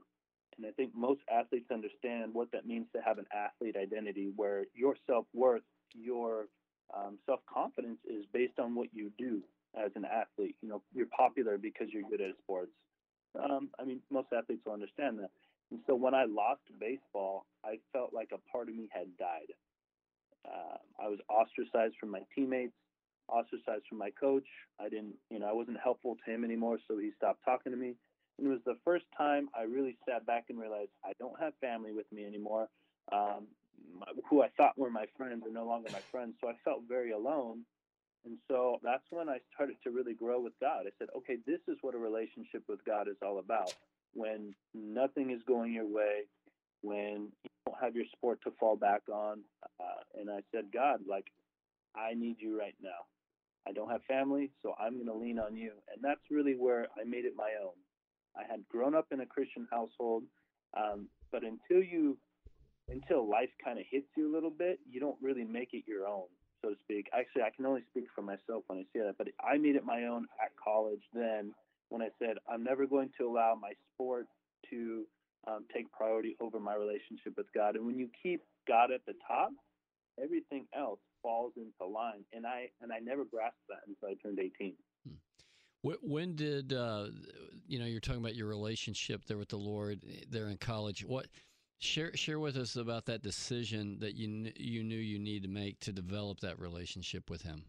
And 0.57 0.67
I 0.67 0.71
think 0.71 0.93
most 0.95 1.21
athletes 1.33 1.71
understand 1.73 2.33
what 2.33 2.51
that 2.53 2.67
means 2.67 2.87
to 2.95 3.03
have 3.03 3.19
an 3.19 3.27
athlete 3.35 3.77
identity 3.77 4.33
where 4.37 4.65
your 4.75 4.97
self 5.07 5.27
worth, 5.35 5.63
your 5.95 6.47
um, 6.97 7.19
self 7.27 7.41
confidence 7.53 7.99
is 8.07 8.25
based 8.33 8.59
on 8.59 8.75
what 8.75 8.89
you 8.93 9.11
do 9.19 9.43
as 9.77 9.91
an 9.97 10.05
athlete. 10.05 10.57
You 10.63 10.69
know, 10.69 10.83
you're 10.95 11.07
popular 11.07 11.59
because 11.59 11.89
you're 11.93 12.09
good 12.09 12.21
at 12.21 12.37
sports. 12.43 12.73
Um, 13.39 13.71
I 13.81 13.85
mean, 13.85 14.01
most 14.11 14.29
athletes 14.37 14.63
will 14.65 14.75
understand 14.75 15.19
that. 15.19 15.31
And 15.71 15.81
so 15.87 15.95
when 15.95 16.15
I 16.15 16.25
lost 16.25 16.61
baseball, 16.79 17.47
I 17.65 17.79
felt 17.93 18.13
like 18.13 18.31
a 18.33 18.39
part 18.53 18.69
of 18.69 18.77
me 18.77 18.89
had 18.93 19.17
died. 19.19 19.51
Uh, 20.47 20.77
I 21.03 21.09
was 21.09 21.19
ostracized 21.29 21.95
from 21.99 22.11
my 22.11 22.21
teammates, 22.35 22.75
ostracized 23.29 23.85
from 23.89 23.99
my 23.99 24.11
coach. 24.11 24.47
I 24.79 24.89
didn't, 24.89 25.15
you 25.31 25.39
know, 25.39 25.47
I 25.49 25.53
wasn't 25.53 25.79
helpful 25.83 26.17
to 26.25 26.31
him 26.31 26.45
anymore, 26.45 26.79
so 26.87 26.99
he 26.99 27.11
stopped 27.17 27.41
talking 27.45 27.73
to 27.73 27.79
me. 27.79 27.95
And 28.39 28.47
it 28.47 28.51
was 28.51 28.61
the 28.65 28.79
first 28.85 29.05
time 29.17 29.49
I 29.55 29.63
really 29.63 29.97
sat 30.09 30.27
back 30.27 30.47
and 30.49 30.59
realized 30.59 30.91
I 31.05 31.13
don't 31.19 31.39
have 31.41 31.53
family 31.61 31.93
with 31.93 32.11
me 32.13 32.25
anymore. 32.27 32.69
Um, 33.13 33.47
my, 33.99 34.07
who 34.29 34.43
I 34.43 34.49
thought 34.57 34.79
were 34.79 34.91
my 34.91 35.07
friends 35.17 35.45
are 35.47 35.53
no 35.53 35.67
longer 35.67 35.91
my 35.93 36.03
friends, 36.11 36.35
so 36.41 36.49
I 36.49 36.55
felt 36.65 36.83
very 36.89 37.13
alone. 37.13 37.61
And 38.25 38.39
so 38.49 38.81
that's 38.83 39.05
when 39.11 39.29
I 39.29 39.39
started 39.55 39.77
to 39.85 39.91
really 39.91 40.15
grow 40.15 40.41
with 40.41 40.55
God. 40.61 40.85
I 40.87 40.91
said, 40.99 41.09
okay, 41.17 41.37
this 41.47 41.61
is 41.69 41.77
what 41.83 41.95
a 41.95 41.99
relationship 41.99 42.65
with 42.69 42.85
God 42.85 43.07
is 43.07 43.17
all 43.23 43.39
about. 43.39 43.75
When 44.15 44.55
nothing 44.75 45.31
is 45.31 45.43
going 45.47 45.75
your 45.75 45.87
way, 45.87 46.23
when 46.83 47.29
you 47.43 47.51
don't 47.67 47.77
have 47.81 47.95
your 47.95 48.07
sport 48.17 48.41
to 48.45 48.53
fall 48.59 48.77
back 48.77 49.03
on. 49.13 49.41
Uh, 49.79 50.21
and 50.21 50.31
I 50.31 50.41
said, 50.53 50.67
God, 50.73 51.01
like, 51.09 51.27
I 51.95 52.15
need 52.15 52.37
you 52.41 52.59
right 52.59 52.75
now. 52.83 53.07
I 53.67 53.73
don't 53.73 53.91
have 53.91 54.03
family, 54.05 54.51
so 54.63 54.75
I'm 54.79 54.95
going 54.95 55.07
to 55.07 55.15
lean 55.15 55.39
on 55.39 55.57
you. 55.57 55.73
And 55.93 56.03
that's 56.03 56.21
really 56.31 56.55
where 56.55 56.89
I 56.99 57.05
made 57.05 57.25
it 57.25 57.35
my 57.37 57.51
own. 57.63 57.73
I 58.37 58.43
had 58.51 58.67
grown 58.69 58.95
up 58.95 59.07
in 59.13 59.21
a 59.21 59.27
Christian 59.27 59.67
household, 59.71 60.25
um, 60.77 61.09
but 61.31 61.43
until 61.43 61.83
you, 61.83 62.19
until 62.89 63.29
life 63.29 63.51
kind 63.63 63.79
of 63.79 63.85
hits 63.91 64.07
you 64.17 64.31
a 64.31 64.33
little 64.33 64.51
bit, 64.51 64.79
you 64.91 65.01
don't 65.01 65.17
really 65.23 65.45
make 65.45 65.71
it 65.73 65.85
your 65.87 66.07
own, 66.07 66.27
so 66.63 66.71
to 66.71 66.77
speak. 66.83 67.09
Actually, 67.17 67.43
I 67.43 67.51
can 67.51 67.67
only 67.67 67.83
speak 67.91 68.07
for 68.15 68.23
myself 68.23 68.65
when 68.67 68.79
I 68.79 68.83
say 68.93 69.05
that, 69.05 69.17
but 69.19 69.29
I 69.41 69.59
made 69.59 69.77
it 69.77 69.85
my 69.85 70.05
own 70.05 70.27
at 70.43 70.51
college. 70.63 71.03
Then, 71.13 71.55
when 71.89 72.03
I 72.03 72.09
said 72.19 72.37
I'm 72.49 72.65
never 72.65 72.87
going 72.87 73.11
to 73.19 73.29
allow 73.29 73.55
my 73.61 73.73
sport 73.95 74.27
to 74.71 75.05
um, 75.47 75.65
take 75.75 75.91
priority 75.93 76.37
over 76.41 76.59
my 76.59 76.75
relationship 76.75 77.37
with 77.37 77.47
God, 77.55 77.77
and 77.77 77.87
when 77.87 77.99
you 77.99 78.09
keep 78.23 78.43
God 78.67 78.91
at 78.91 79.05
the 79.07 79.15
top, 79.29 79.53
everything 80.23 80.67
else 80.77 80.99
falls 81.23 81.53
into 81.57 81.91
line. 81.91 82.25
And 82.33 82.47
I 82.47 82.71
and 82.83 82.93
I 82.93 82.99
never 82.99 83.25
grasped 83.25 83.67
that 83.69 83.87
until 83.87 84.09
I 84.09 84.15
turned 84.23 84.39
18. 84.39 84.75
When 85.85 86.35
did 86.35 86.73
uh, 86.73 87.09
you 87.67 87.79
know 87.79 87.85
you're 87.85 88.01
talking 88.01 88.21
about 88.21 88.35
your 88.35 88.49
relationship 88.49 89.25
there 89.27 89.37
with 89.37 89.51
the 89.51 89.59
Lord 89.59 90.01
eh, 90.09 90.25
there 90.31 90.49
in 90.49 90.57
college? 90.57 91.05
What 91.05 91.27
share 91.79 92.17
share 92.17 92.41
with 92.41 92.57
us 92.57 92.77
about 92.77 93.05
that 93.07 93.23
decision 93.23 93.99
that 94.01 94.15
you 94.15 94.51
you 94.57 94.83
knew 94.83 94.97
you 94.97 95.19
needed 95.19 95.43
to 95.43 95.49
make 95.49 95.81
to 95.81 95.93
develop 95.93 96.41
that 96.41 96.59
relationship 96.59 97.29
with 97.29 97.43
Him? 97.43 97.65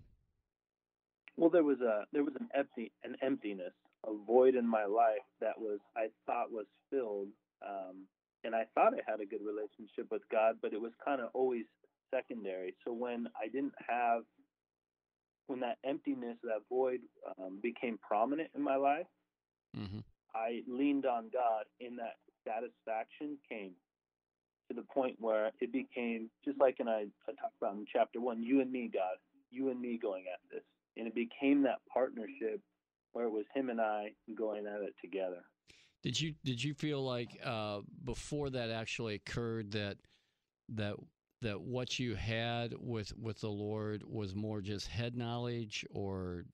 Well, 1.35 1.49
there 1.49 1.63
was 1.63 1.81
a 1.81 2.05
there 2.13 2.23
was 2.23 2.35
an 2.39 2.47
empty 2.55 2.91
an 3.03 3.17
emptiness, 3.21 3.73
a 4.07 4.13
void 4.25 4.55
in 4.55 4.67
my 4.67 4.85
life 4.85 5.25
that 5.41 5.59
was 5.59 5.79
I 5.97 6.07
thought 6.25 6.51
was 6.51 6.67
filled, 6.89 7.27
um, 7.67 8.05
and 8.45 8.55
I 8.55 8.63
thought 8.73 8.93
I 8.93 9.11
had 9.11 9.19
a 9.19 9.25
good 9.25 9.41
relationship 9.45 10.09
with 10.09 10.21
God, 10.31 10.55
but 10.61 10.71
it 10.71 10.79
was 10.79 10.93
kind 11.03 11.19
of 11.19 11.29
always 11.33 11.65
secondary. 12.13 12.75
So 12.85 12.93
when 12.93 13.27
I 13.41 13.47
didn't 13.47 13.73
have 13.89 14.23
when 15.47 15.59
that 15.61 15.77
emptiness, 15.83 16.37
that 16.43 16.61
void 16.69 16.99
um, 17.39 17.59
became 17.61 17.97
prominent 17.97 18.49
in 18.55 18.61
my 18.61 18.75
life, 18.75 19.07
mm-hmm. 19.77 19.99
I 20.33 20.61
leaned 20.67 21.05
on 21.05 21.29
God, 21.31 21.65
and 21.79 21.97
that 21.99 22.17
satisfaction 22.45 23.37
came 23.49 23.71
to 24.69 24.75
the 24.75 24.81
point 24.81 25.15
where 25.19 25.51
it 25.59 25.71
became 25.71 26.29
just 26.43 26.59
like 26.59 26.79
in 26.79 26.87
I, 26.87 27.05
I 27.27 27.31
talked 27.39 27.55
about 27.61 27.75
in 27.75 27.85
chapter 27.91 28.19
one, 28.19 28.41
you 28.41 28.61
and 28.61 28.71
me, 28.71 28.89
God, 28.91 29.17
you 29.51 29.69
and 29.69 29.79
me 29.79 29.99
going 30.01 30.25
at 30.31 30.39
this, 30.51 30.63
and 30.97 31.07
it 31.07 31.15
became 31.15 31.63
that 31.63 31.79
partnership 31.91 32.61
where 33.13 33.25
it 33.25 33.31
was 33.31 33.45
Him 33.53 33.69
and 33.69 33.79
I 33.79 34.11
going 34.35 34.65
at 34.67 34.81
it 34.81 34.95
together. 35.01 35.43
Did 36.03 36.19
you 36.19 36.35
did 36.43 36.63
you 36.63 36.73
feel 36.73 37.03
like 37.03 37.39
uh, 37.43 37.79
before 38.03 38.49
that 38.51 38.69
actually 38.69 39.15
occurred 39.15 39.71
that 39.71 39.97
that 40.69 40.95
that 41.41 41.59
what 41.59 41.99
you 41.99 42.15
had 42.15 42.73
with 42.79 43.13
with 43.17 43.39
the 43.39 43.49
Lord 43.49 44.03
was 44.07 44.35
more 44.35 44.61
just 44.61 44.87
head 44.87 45.15
knowledge 45.15 45.85
or 45.91 46.45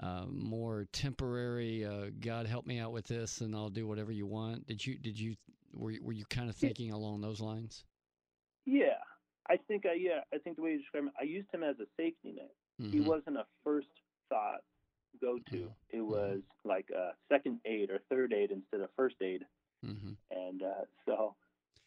uh, 0.00 0.24
more 0.28 0.86
temporary? 0.92 1.84
Uh, 1.84 2.10
God 2.20 2.46
help 2.46 2.66
me 2.66 2.78
out 2.78 2.92
with 2.92 3.06
this, 3.06 3.40
and 3.40 3.54
I'll 3.54 3.70
do 3.70 3.86
whatever 3.86 4.12
you 4.12 4.26
want. 4.26 4.66
Did 4.66 4.84
you 4.84 4.96
did 4.96 5.18
you 5.18 5.34
were 5.72 5.90
you, 5.90 6.02
were 6.02 6.12
you 6.12 6.24
kind 6.26 6.48
of 6.48 6.56
thinking 6.56 6.92
along 6.92 7.20
those 7.20 7.40
lines? 7.40 7.84
Yeah, 8.64 8.98
I 9.48 9.56
think 9.56 9.86
I 9.86 9.94
yeah 9.94 10.20
I 10.32 10.38
think 10.38 10.56
the 10.56 10.62
way 10.62 10.72
you 10.72 10.78
describe 10.78 11.04
it, 11.04 11.12
I 11.20 11.24
used 11.24 11.48
him 11.52 11.62
as 11.62 11.76
a 11.80 11.86
safety 11.96 12.32
net. 12.36 12.52
Mm-hmm. 12.80 12.92
He 12.92 13.00
wasn't 13.00 13.36
a 13.36 13.44
first 13.64 13.88
thought 14.28 14.62
go 15.20 15.38
to. 15.50 15.56
Mm-hmm. 15.56 15.66
It 15.90 15.96
mm-hmm. 15.96 16.10
was 16.10 16.40
like 16.64 16.88
a 16.90 17.10
second 17.30 17.60
aid 17.64 17.90
or 17.90 18.00
third 18.10 18.32
aid 18.32 18.50
instead 18.50 18.80
of 18.80 18.90
first 18.96 19.16
aid. 19.22 19.44
Mm-hmm. 19.84 20.12
And 20.30 20.62
uh, 20.62 20.84
so 21.06 21.34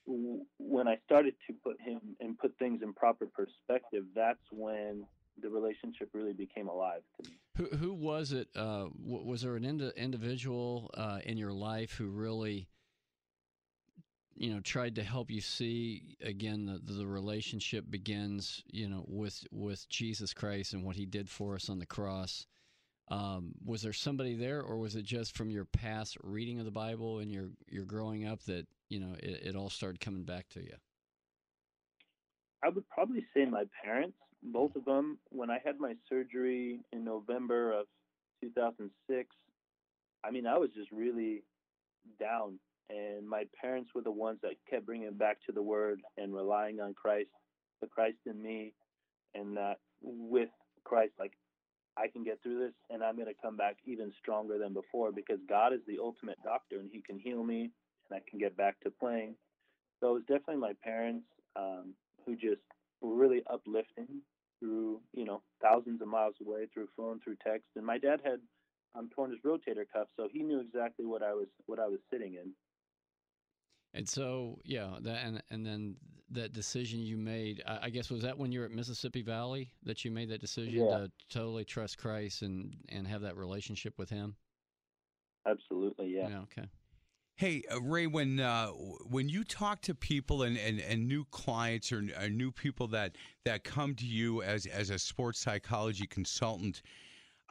when 0.08 0.88
I 0.88 0.98
started 1.06 1.36
to 1.48 1.54
put 1.54 1.80
him 1.82 2.00
and 2.20 2.38
put 2.38 2.58
things 2.58 2.82
in 2.82 2.94
proper 2.94 3.26
perspective, 3.26 4.06
that's 4.16 4.40
when 4.52 5.06
the 5.42 5.50
relationship 5.50 6.10
really 6.14 6.34
became 6.34 6.68
alive 6.68 7.02
to 7.18 7.30
me. 7.30 7.38
Who, 7.58 7.76
who 7.78 7.94
was 7.94 8.32
it? 8.32 8.48
Uh, 8.56 8.88
was 8.98 9.42
there 9.42 9.56
an 9.56 9.66
ind- 9.66 9.94
individual 9.96 10.92
uh, 10.96 11.20
in 11.26 11.38
your 11.38 11.54
life 11.54 11.94
who 11.94 12.08
really, 12.08 12.68
you 14.36 14.54
know, 14.54 14.60
tried 14.62 14.96
to 14.96 15.04
help 15.04 15.32
you 15.32 15.42
see 15.42 16.18
again 16.22 16.66
the 16.66 16.94
the 16.94 17.08
relationship 17.08 17.86
begins, 17.90 18.64
you 18.68 18.88
know, 18.88 19.06
with 19.08 19.46
with 19.52 19.88
Jesus 19.90 20.34
Christ 20.34 20.74
and 20.74 20.84
what 20.84 20.96
He 20.96 21.06
did 21.06 21.30
for 21.30 21.56
us 21.56 21.70
on 21.70 21.80
the 21.80 21.86
cross. 21.86 22.46
Um, 23.08 23.52
was 23.64 23.84
there 23.84 23.94
somebody 23.94 24.34
there, 24.36 24.62
or 24.62 24.78
was 24.78 24.96
it 24.96 25.04
just 25.06 25.38
from 25.38 25.52
your 25.52 25.66
past 25.66 26.18
reading 26.24 26.60
of 26.60 26.66
the 26.66 26.72
Bible 26.72 27.20
and 27.20 27.32
your 27.32 27.50
your 27.68 27.86
growing 27.86 28.26
up 28.26 28.42
that 28.44 28.68
you 28.90 29.00
know 29.00 29.16
it, 29.20 29.48
it 29.48 29.56
all 29.56 29.70
started 29.70 30.00
coming 30.00 30.24
back 30.24 30.50
to 30.50 30.62
you? 30.62 30.76
I 32.64 32.70
would 32.70 32.88
probably 32.90 33.26
say 33.34 33.46
my 33.46 33.66
parents, 33.84 34.18
both 34.42 34.72
mm-hmm. 34.72 34.80
of 34.80 34.86
them. 34.86 35.20
When 35.30 35.50
I 35.50 35.60
had 35.64 35.80
my 35.80 35.96
surgery 36.10 36.80
in 36.92 37.06
November 37.06 37.72
of 37.72 37.86
2006, 38.42 39.30
I 40.24 40.32
mean, 40.32 40.48
I 40.48 40.58
was 40.58 40.70
just 40.76 40.92
really 40.92 41.44
down, 42.20 42.60
and 42.90 43.28
my 43.28 43.44
parents 43.62 43.92
were 43.94 44.02
the 44.02 44.12
ones 44.12 44.40
that 44.42 44.54
kept 44.70 44.86
bringing 44.86 45.14
back 45.14 45.38
to 45.46 45.52
the 45.52 45.62
Word 45.62 46.02
and 46.18 46.34
relying 46.34 46.80
on 46.80 46.94
Christ, 46.94 47.30
the 47.82 47.88
Christ 47.88 48.18
in 48.26 48.42
me, 48.42 48.74
and 49.36 49.56
that 49.58 49.78
with 50.02 50.50
Christ, 50.84 51.14
like 51.20 51.34
I 51.98 52.08
can 52.08 52.24
get 52.24 52.42
through 52.42 52.60
this 52.60 52.74
and 52.90 53.04
I'm 53.04 53.16
going 53.16 53.28
to 53.28 53.42
come 53.42 53.56
back 53.56 53.78
even 53.86 54.12
stronger 54.20 54.58
than 54.58 54.74
before 54.74 55.12
because 55.12 55.40
God 55.48 55.74
is 55.74 55.80
the 55.88 55.98
ultimate 56.02 56.38
doctor 56.44 56.80
and 56.80 56.90
He 56.92 57.02
can 57.02 57.20
heal 57.20 57.44
me 57.44 57.72
and 58.10 58.18
I 58.18 58.30
can 58.30 58.40
get 58.40 58.56
back 58.58 58.80
to 58.82 58.92
playing. 58.92 59.36
So 60.00 60.10
it 60.12 60.14
was 60.14 60.24
definitely 60.24 60.58
my 60.58 60.74
parents 60.84 61.26
um, 61.56 61.94
who 62.26 62.36
just 62.36 62.62
were 63.02 63.16
really 63.16 63.44
uplifting 63.52 64.22
through, 64.60 65.02
you 65.14 65.26
know, 65.26 65.42
thousands 65.62 66.02
of 66.02 66.08
miles 66.08 66.36
away 66.46 66.68
through 66.74 66.88
phone, 66.96 67.20
through 67.24 67.36
text. 67.46 67.66
And 67.76 67.86
my 67.86 67.98
dad 67.98 68.22
had 68.24 68.40
um, 68.98 69.10
torn 69.14 69.32
his 69.32 69.40
rotator 69.46 69.86
cuff, 69.92 70.08
so 70.16 70.28
he 70.32 70.40
knew 70.40 70.60
exactly 70.60 71.06
what 71.06 71.22
I 71.22 71.34
was 71.34 71.48
what 71.66 71.80
I 71.80 71.88
was 71.88 72.00
sitting 72.12 72.36
in. 72.36 72.52
And 73.94 74.08
so, 74.08 74.60
yeah, 74.64 74.96
that 75.02 75.26
and 75.26 75.42
and 75.50 75.66
then 75.66 75.96
that 76.32 76.54
decision 76.54 77.00
you 77.00 77.18
made, 77.18 77.64
I, 77.66 77.80
I 77.84 77.90
guess 77.90 78.10
was 78.10 78.24
that 78.24 78.38
when 78.38 78.52
you 78.52 78.60
were 78.60 78.66
at 78.66 78.72
Mississippi 78.72 79.22
Valley 79.22 79.72
that 79.84 80.04
you 80.04 80.12
made 80.12 80.30
that 80.30 80.42
decision 80.42 80.86
Yeah. 80.86 80.98
to 80.98 81.12
totally 81.30 81.66
trust 81.66 81.98
Christ 81.98 82.42
and 82.42 82.76
and 82.90 83.08
have 83.08 83.22
that 83.22 83.38
relationship 83.38 83.98
with 83.98 84.10
Him. 84.10 84.36
Absolutely, 85.46 86.08
yeah. 86.16 86.40
okay. 86.44 86.68
Hey 87.38 87.64
uh, 87.70 87.82
Ray, 87.82 88.08
when 88.08 88.40
uh, 88.40 88.68
when 88.68 89.28
you 89.28 89.44
talk 89.44 89.82
to 89.82 89.94
people 89.94 90.44
and, 90.44 90.58
and, 90.58 90.80
and 90.80 91.06
new 91.06 91.26
clients 91.32 91.92
or, 91.92 92.02
or 92.22 92.30
new 92.30 92.50
people 92.50 92.88
that, 92.90 93.18
that 93.44 93.66
come 93.66 93.94
to 93.96 94.06
you 94.06 94.42
as 94.42 94.66
as 94.68 94.90
a 94.90 94.98
sports 94.98 95.40
psychology 95.40 96.08
consultant, 96.08 96.82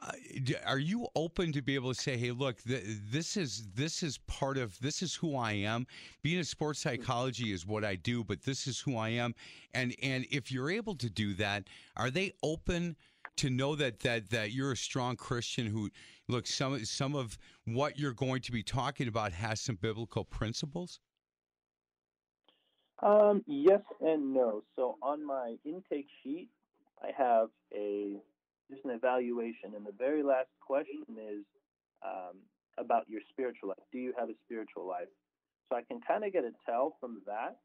uh, 0.01 0.11
are 0.65 0.79
you 0.79 1.07
open 1.15 1.51
to 1.51 1.61
be 1.61 1.75
able 1.75 1.93
to 1.93 2.01
say, 2.01 2.17
"Hey, 2.17 2.31
look, 2.31 2.63
th- 2.63 2.83
this 3.11 3.37
is 3.37 3.67
this 3.75 4.01
is 4.01 4.17
part 4.25 4.57
of 4.57 4.79
this 4.79 5.03
is 5.03 5.13
who 5.13 5.35
I 5.35 5.51
am. 5.51 5.85
Being 6.23 6.39
a 6.39 6.45
sports 6.45 6.79
psychology 6.79 7.53
is 7.53 7.67
what 7.67 7.85
I 7.85 7.95
do, 7.95 8.23
but 8.23 8.41
this 8.41 8.65
is 8.65 8.79
who 8.79 8.97
I 8.97 9.09
am." 9.09 9.35
And 9.75 9.95
and 10.01 10.25
if 10.31 10.51
you're 10.51 10.71
able 10.71 10.95
to 10.95 11.11
do 11.11 11.35
that, 11.35 11.65
are 11.95 12.09
they 12.09 12.33
open? 12.41 12.95
To 13.37 13.49
know 13.49 13.75
that 13.75 13.99
that 13.99 14.29
that 14.29 14.51
you're 14.51 14.71
a 14.71 14.77
strong 14.77 15.15
Christian 15.15 15.67
who 15.67 15.89
look 16.27 16.47
some 16.47 16.83
some 16.85 17.15
of 17.15 17.37
what 17.65 17.99
you're 17.99 18.13
going 18.13 18.41
to 18.41 18.51
be 18.51 18.63
talking 18.63 19.07
about 19.07 19.31
has 19.33 19.61
some 19.61 19.75
biblical 19.75 20.23
principles. 20.23 20.99
Um, 23.03 23.43
yes 23.45 23.81
and 24.01 24.33
no. 24.33 24.63
So 24.75 24.97
on 25.01 25.25
my 25.25 25.55
intake 25.65 26.07
sheet, 26.23 26.49
I 27.01 27.09
have 27.17 27.49
a 27.73 28.15
just 28.71 28.85
an 28.85 28.91
evaluation, 28.91 29.75
and 29.75 29.85
the 29.85 29.93
very 29.97 30.23
last 30.23 30.49
question 30.65 31.03
is 31.09 31.43
um, 32.03 32.37
about 32.77 33.03
your 33.07 33.21
spiritual 33.29 33.69
life. 33.69 33.77
Do 33.91 33.99
you 33.99 34.13
have 34.17 34.29
a 34.29 34.35
spiritual 34.45 34.87
life? 34.87 35.09
So 35.69 35.77
I 35.77 35.81
can 35.81 35.99
kind 36.07 36.23
of 36.23 36.31
get 36.31 36.43
a 36.43 36.51
tell 36.65 36.95
from 36.99 37.21
that. 37.25 37.57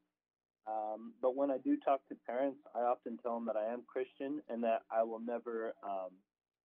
Um, 0.66 1.12
but 1.22 1.36
when 1.36 1.50
I 1.50 1.58
do 1.58 1.76
talk 1.76 2.00
to 2.08 2.14
parents, 2.26 2.60
I 2.74 2.80
often 2.80 3.18
tell 3.18 3.34
them 3.34 3.46
that 3.46 3.56
I 3.56 3.72
am 3.72 3.82
Christian 3.86 4.40
and 4.48 4.62
that 4.64 4.82
I 4.90 5.02
will 5.02 5.20
never 5.20 5.74
um, 5.82 6.10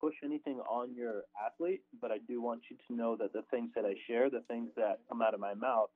push 0.00 0.14
anything 0.24 0.59
on 0.61 0.94
your 0.94 1.22
athlete. 1.44 1.83
But 2.00 2.11
I 2.11 2.18
do 2.26 2.42
want 2.42 2.62
you 2.70 2.76
to 2.88 2.94
know 2.94 3.16
that 3.16 3.33
the 3.33 3.42
things 3.50 3.70
that 3.74 3.85
I 3.85 3.94
share, 4.07 4.30
the 4.30 4.44
things 4.48 4.70
that 4.76 4.98
come 5.09 5.22
out 5.22 5.35
of 5.35 5.40
my 5.40 5.54
mouth, 5.54 5.90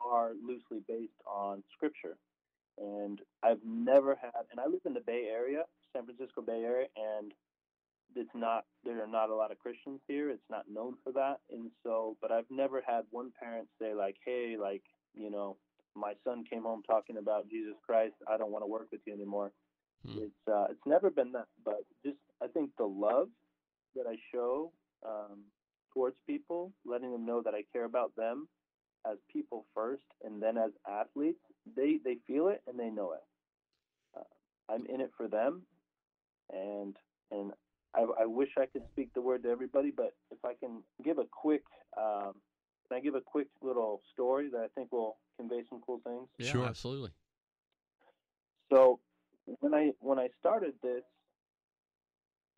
are 0.00 0.32
loosely 0.44 0.82
based 0.86 1.20
on 1.26 1.62
scripture. 1.74 2.16
And 2.76 3.20
I've 3.42 3.64
never 3.64 4.16
had, 4.20 4.30
and 4.50 4.60
I 4.60 4.66
live 4.66 4.82
in 4.84 4.94
the 4.94 5.00
Bay 5.00 5.28
Area, 5.30 5.62
San 5.92 6.04
Francisco 6.04 6.42
Bay 6.42 6.62
Area, 6.64 6.86
and 6.96 7.32
it's 8.14 8.30
not, 8.34 8.64
there 8.84 9.02
are 9.02 9.08
not 9.08 9.30
a 9.30 9.34
lot 9.34 9.50
of 9.50 9.58
Christians 9.58 10.00
here. 10.06 10.30
It's 10.30 10.50
not 10.50 10.64
known 10.72 10.94
for 11.02 11.12
that. 11.12 11.38
And 11.50 11.70
so, 11.82 12.16
but 12.20 12.30
I've 12.30 12.50
never 12.50 12.82
had 12.86 13.02
one 13.10 13.32
parent 13.40 13.68
say, 13.80 13.94
like, 13.94 14.16
hey, 14.24 14.56
like, 14.60 14.82
you 15.14 15.30
know, 15.30 15.56
my 15.94 16.14
son 16.24 16.44
came 16.48 16.62
home 16.62 16.82
talking 16.86 17.16
about 17.16 17.48
Jesus 17.48 17.74
Christ. 17.84 18.14
I 18.28 18.36
don't 18.36 18.50
want 18.50 18.62
to 18.62 18.70
work 18.70 18.88
with 18.92 19.00
you 19.06 19.12
anymore. 19.12 19.52
Hmm. 20.06 20.18
It's, 20.18 20.48
uh, 20.50 20.66
it's 20.70 20.86
never 20.86 21.10
been 21.10 21.32
that, 21.32 21.46
but 21.64 21.80
just, 22.04 22.18
I 22.42 22.46
think 22.46 22.70
the 22.78 22.84
love 22.84 23.28
that 23.96 24.06
I 24.08 24.16
show 24.32 24.72
um, 25.06 25.44
towards 25.92 26.16
people, 26.26 26.72
letting 26.84 27.12
them 27.12 27.26
know 27.26 27.42
that 27.42 27.54
I 27.54 27.62
care 27.72 27.84
about 27.84 28.14
them 28.16 28.48
as 29.10 29.18
people 29.32 29.64
first 29.74 30.02
and 30.24 30.42
then 30.42 30.56
as 30.56 30.70
athletes, 30.88 31.40
they 31.76 31.98
they 32.04 32.16
feel 32.26 32.48
it 32.48 32.62
and 32.66 32.78
they 32.78 32.90
know 32.90 33.12
it. 33.12 33.24
Uh, 34.16 34.72
I'm 34.72 34.86
in 34.86 35.00
it 35.00 35.10
for 35.16 35.28
them, 35.28 35.62
and 36.50 36.96
and 37.30 37.52
I, 37.94 38.06
I 38.22 38.26
wish 38.26 38.50
I 38.58 38.66
could 38.66 38.82
speak 38.92 39.12
the 39.14 39.20
word 39.20 39.42
to 39.44 39.50
everybody, 39.50 39.92
but 39.94 40.14
if 40.30 40.44
I 40.44 40.54
can 40.54 40.82
give 41.04 41.18
a 41.18 41.24
quick, 41.30 41.62
um, 41.96 42.34
can 42.88 42.98
I 42.98 43.00
give 43.00 43.14
a 43.14 43.20
quick 43.20 43.48
little 43.62 44.00
story 44.12 44.48
that 44.50 44.58
I 44.58 44.68
think 44.74 44.92
will 44.92 45.18
convey 45.36 45.62
some 45.68 45.80
cool 45.84 46.00
things? 46.04 46.28
Yeah, 46.38 46.52
Sure. 46.52 46.66
absolutely. 46.66 47.10
So 48.72 49.00
when 49.60 49.74
I 49.74 49.92
when 50.00 50.18
I 50.18 50.28
started 50.38 50.74
this, 50.82 51.02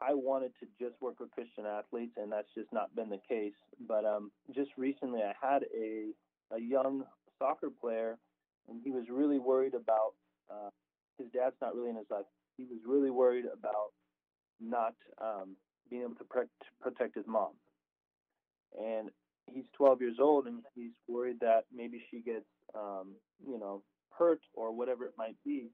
I 0.01 0.15
wanted 0.15 0.53
to 0.61 0.67
just 0.79 1.01
work 1.01 1.21
with 1.21 1.31
Christian 1.31 1.67
athletes, 1.67 2.15
and 2.17 2.33
that's 2.33 2.49
just 2.57 2.73
not 2.73 2.95
been 2.97 3.11
the 3.11 3.21
case. 3.29 3.55
But 3.87 4.05
um, 4.05 4.31
just 4.55 4.71
recently, 4.77 5.21
I 5.23 5.35
had 5.41 5.65
a 5.77 6.11
a 6.55 6.61
young 6.61 7.05
soccer 7.39 7.71
player, 7.71 8.19
and 8.69 8.81
he 8.83 8.91
was 8.91 9.05
really 9.11 9.39
worried 9.39 9.75
about 9.75 10.15
uh, 10.51 10.71
his 11.19 11.29
dad's 11.33 11.57
not 11.61 11.75
really 11.75 11.91
in 11.91 11.97
his 11.97 12.11
life. 12.11 12.25
He 12.57 12.65
was 12.65 12.79
really 12.87 13.11
worried 13.11 13.45
about 13.47 13.93
not 14.61 14.95
um, 15.21 15.57
being 15.89 16.03
able 16.03 16.15
to 16.17 16.25
protect, 16.25 16.51
protect 16.81 17.15
his 17.15 17.27
mom, 17.27 17.53
and 18.79 19.11
he's 19.53 19.65
12 19.77 20.01
years 20.01 20.17
old, 20.21 20.47
and 20.47 20.63
he's 20.75 20.93
worried 21.09 21.41
that 21.41 21.65
maybe 21.75 22.03
she 22.11 22.21
gets 22.21 22.47
um, 22.75 23.15
you 23.47 23.59
know 23.59 23.83
hurt 24.17 24.41
or 24.55 24.73
whatever 24.73 25.05
it 25.05 25.15
might 25.17 25.37
be 25.45 25.71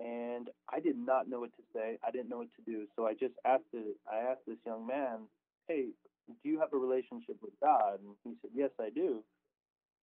and 0.00 0.48
I 0.72 0.80
did 0.80 0.96
not 0.96 1.28
know 1.28 1.40
what 1.40 1.54
to 1.56 1.62
say. 1.74 1.98
I 2.06 2.10
didn't 2.10 2.28
know 2.28 2.38
what 2.38 2.54
to 2.56 2.62
do. 2.70 2.86
So 2.96 3.06
I 3.06 3.12
just 3.14 3.34
asked 3.44 3.70
it. 3.72 3.96
I 4.10 4.18
asked 4.18 4.46
this 4.46 4.58
young 4.66 4.86
man, 4.86 5.28
"Hey, 5.68 5.90
do 6.26 6.48
you 6.48 6.58
have 6.58 6.72
a 6.72 6.76
relationship 6.76 7.40
with 7.42 7.58
God?" 7.60 8.00
And 8.00 8.16
he 8.24 8.34
said, 8.40 8.50
"Yes, 8.54 8.70
I 8.80 8.90
do." 8.90 9.24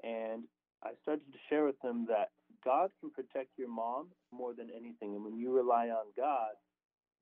And 0.04 0.48
I 0.84 0.96
started 1.02 1.32
to 1.32 1.40
share 1.50 1.66
with 1.66 1.80
him 1.82 2.06
that 2.06 2.32
God 2.64 2.92
can 3.00 3.12
protect 3.12 3.58
your 3.58 3.68
mom 3.68 4.12
more 4.32 4.54
than 4.54 4.70
anything, 4.72 5.16
and 5.16 5.24
when 5.24 5.38
you 5.38 5.52
rely 5.52 5.90
on 5.90 6.06
God, 6.16 6.56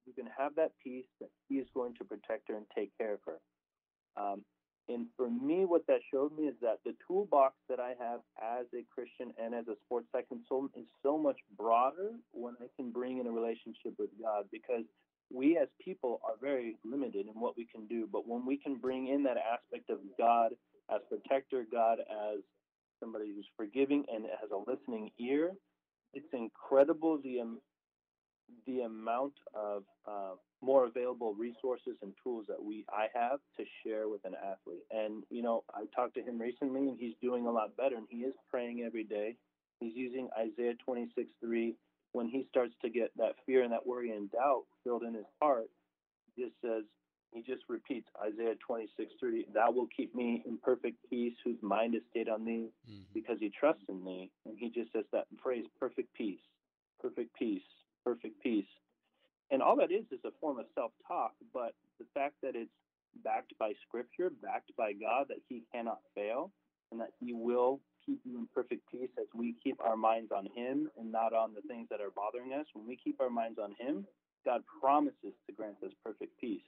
you 0.05 0.13
can 0.13 0.27
have 0.27 0.55
that 0.55 0.77
peace 0.83 1.07
that 1.19 1.29
He 1.47 1.59
is 1.59 1.69
going 1.73 1.95
to 1.95 2.05
protect 2.05 2.47
her 2.49 2.55
and 2.55 2.65
take 2.75 2.95
care 2.97 3.13
of 3.13 3.23
her. 3.25 3.39
Um, 4.17 4.45
and 4.89 5.05
for 5.15 5.29
me, 5.29 5.65
what 5.65 5.85
that 5.87 5.99
showed 6.11 6.35
me 6.35 6.45
is 6.45 6.55
that 6.61 6.79
the 6.83 6.95
toolbox 7.07 7.53
that 7.69 7.79
I 7.79 7.93
have 7.99 8.21
as 8.41 8.65
a 8.73 8.83
Christian 8.93 9.31
and 9.41 9.53
as 9.53 9.67
a 9.67 9.75
sports 9.85 10.07
psych 10.11 10.27
consultant 10.27 10.71
is 10.75 10.87
so 11.03 11.17
much 11.17 11.37
broader 11.55 12.13
when 12.31 12.55
I 12.59 12.65
can 12.75 12.91
bring 12.91 13.19
in 13.19 13.27
a 13.27 13.31
relationship 13.31 13.93
with 13.99 14.09
God 14.21 14.45
because 14.51 14.83
we 15.31 15.57
as 15.57 15.67
people 15.83 16.19
are 16.23 16.33
very 16.41 16.75
limited 16.83 17.27
in 17.27 17.39
what 17.39 17.55
we 17.55 17.65
can 17.65 17.85
do. 17.85 18.09
But 18.11 18.27
when 18.27 18.47
we 18.47 18.57
can 18.57 18.77
bring 18.77 19.07
in 19.07 19.23
that 19.23 19.37
aspect 19.37 19.91
of 19.91 19.99
God 20.17 20.53
as 20.89 21.01
protector, 21.07 21.65
God 21.71 21.99
as 21.99 22.39
somebody 22.99 23.31
who's 23.33 23.47
forgiving 23.55 24.05
and 24.11 24.25
has 24.41 24.49
a 24.51 24.69
listening 24.69 25.11
ear, 25.19 25.51
it's 26.13 26.33
incredible 26.33 27.19
the 27.21 27.37
the 28.65 28.81
amount 28.81 29.33
of 29.53 29.83
uh, 30.07 30.35
more 30.61 30.85
available 30.85 31.33
resources 31.33 31.95
and 32.01 32.13
tools 32.23 32.45
that 32.47 32.61
we 32.61 32.85
I 32.89 33.07
have 33.13 33.39
to 33.57 33.65
share 33.83 34.07
with 34.09 34.23
an 34.25 34.35
athlete. 34.35 34.83
And 34.91 35.23
you 35.29 35.41
know, 35.41 35.63
I 35.73 35.85
talked 35.95 36.15
to 36.15 36.21
him 36.21 36.39
recently, 36.39 36.87
and 36.89 36.97
he's 36.99 37.15
doing 37.21 37.45
a 37.47 37.51
lot 37.51 37.75
better. 37.77 37.95
And 37.97 38.07
he 38.09 38.17
is 38.19 38.33
praying 38.49 38.83
every 38.85 39.03
day. 39.03 39.35
He's 39.79 39.95
using 39.95 40.29
Isaiah 40.37 40.73
26:3 40.87 41.75
when 42.11 42.27
he 42.27 42.45
starts 42.49 42.73
to 42.81 42.89
get 42.89 43.11
that 43.17 43.35
fear 43.45 43.63
and 43.63 43.71
that 43.71 43.85
worry 43.85 44.11
and 44.11 44.31
doubt 44.31 44.63
filled 44.83 45.03
in 45.03 45.13
his 45.13 45.25
heart. 45.41 45.69
He 46.35 46.43
just 46.43 46.55
says 46.61 46.83
he 47.31 47.41
just 47.43 47.61
repeats 47.69 48.07
Isaiah 48.21 48.55
26:3. 48.67 49.45
That 49.53 49.73
will 49.73 49.87
keep 49.95 50.13
me 50.15 50.41
in 50.45 50.57
perfect 50.57 50.97
peace, 51.09 51.35
whose 51.43 51.61
mind 51.61 51.93
is 51.95 52.01
stayed 52.09 52.27
on 52.27 52.43
thee, 52.43 52.71
Mhm. 52.87 53.05
because 53.13 53.39
he 53.39 53.49
trusts 53.51 53.87
in 53.87 54.03
thee. 54.03 54.31
And 54.45 54.57
he 54.57 54.69
just 54.69 54.91
says 54.91 55.05
that 55.11 55.27
phrase, 55.41 55.67
perfect 55.79 56.11
peace, 56.13 56.41
perfect 56.99 57.33
peace, 57.35 57.63
perfect 58.09 58.41
peace. 58.41 58.71
And 59.51 59.61
all 59.61 59.75
that 59.77 59.91
is 59.91 60.05
is 60.11 60.19
a 60.25 60.31
form 60.41 60.59
of 60.59 60.65
self 60.75 60.91
talk, 61.07 61.33
but 61.53 61.73
the 61.99 62.05
fact 62.13 62.35
that 62.43 62.55
it's 62.55 62.71
backed 63.23 63.53
by 63.59 63.73
scripture, 63.87 64.31
backed 64.41 64.71
by 64.77 64.93
God, 64.93 65.25
that 65.29 65.39
He 65.47 65.63
cannot 65.73 65.99
fail, 66.15 66.51
and 66.91 66.99
that 67.01 67.11
He 67.19 67.33
will 67.33 67.79
keep 68.05 68.19
you 68.25 68.39
in 68.39 68.47
perfect 68.53 68.81
peace 68.91 69.09
as 69.19 69.25
we 69.35 69.55
keep 69.63 69.77
our 69.83 69.97
minds 69.97 70.31
on 70.35 70.47
Him 70.55 70.89
and 70.97 71.11
not 71.11 71.33
on 71.33 71.53
the 71.53 71.61
things 71.67 71.87
that 71.89 72.01
are 72.01 72.11
bothering 72.15 72.53
us. 72.53 72.65
When 72.73 72.87
we 72.87 72.97
keep 72.97 73.19
our 73.19 73.29
minds 73.29 73.59
on 73.61 73.75
Him, 73.79 74.05
God 74.45 74.61
promises 74.81 75.33
to 75.47 75.53
grant 75.55 75.77
us 75.83 75.91
perfect 76.03 76.39
peace. 76.39 76.65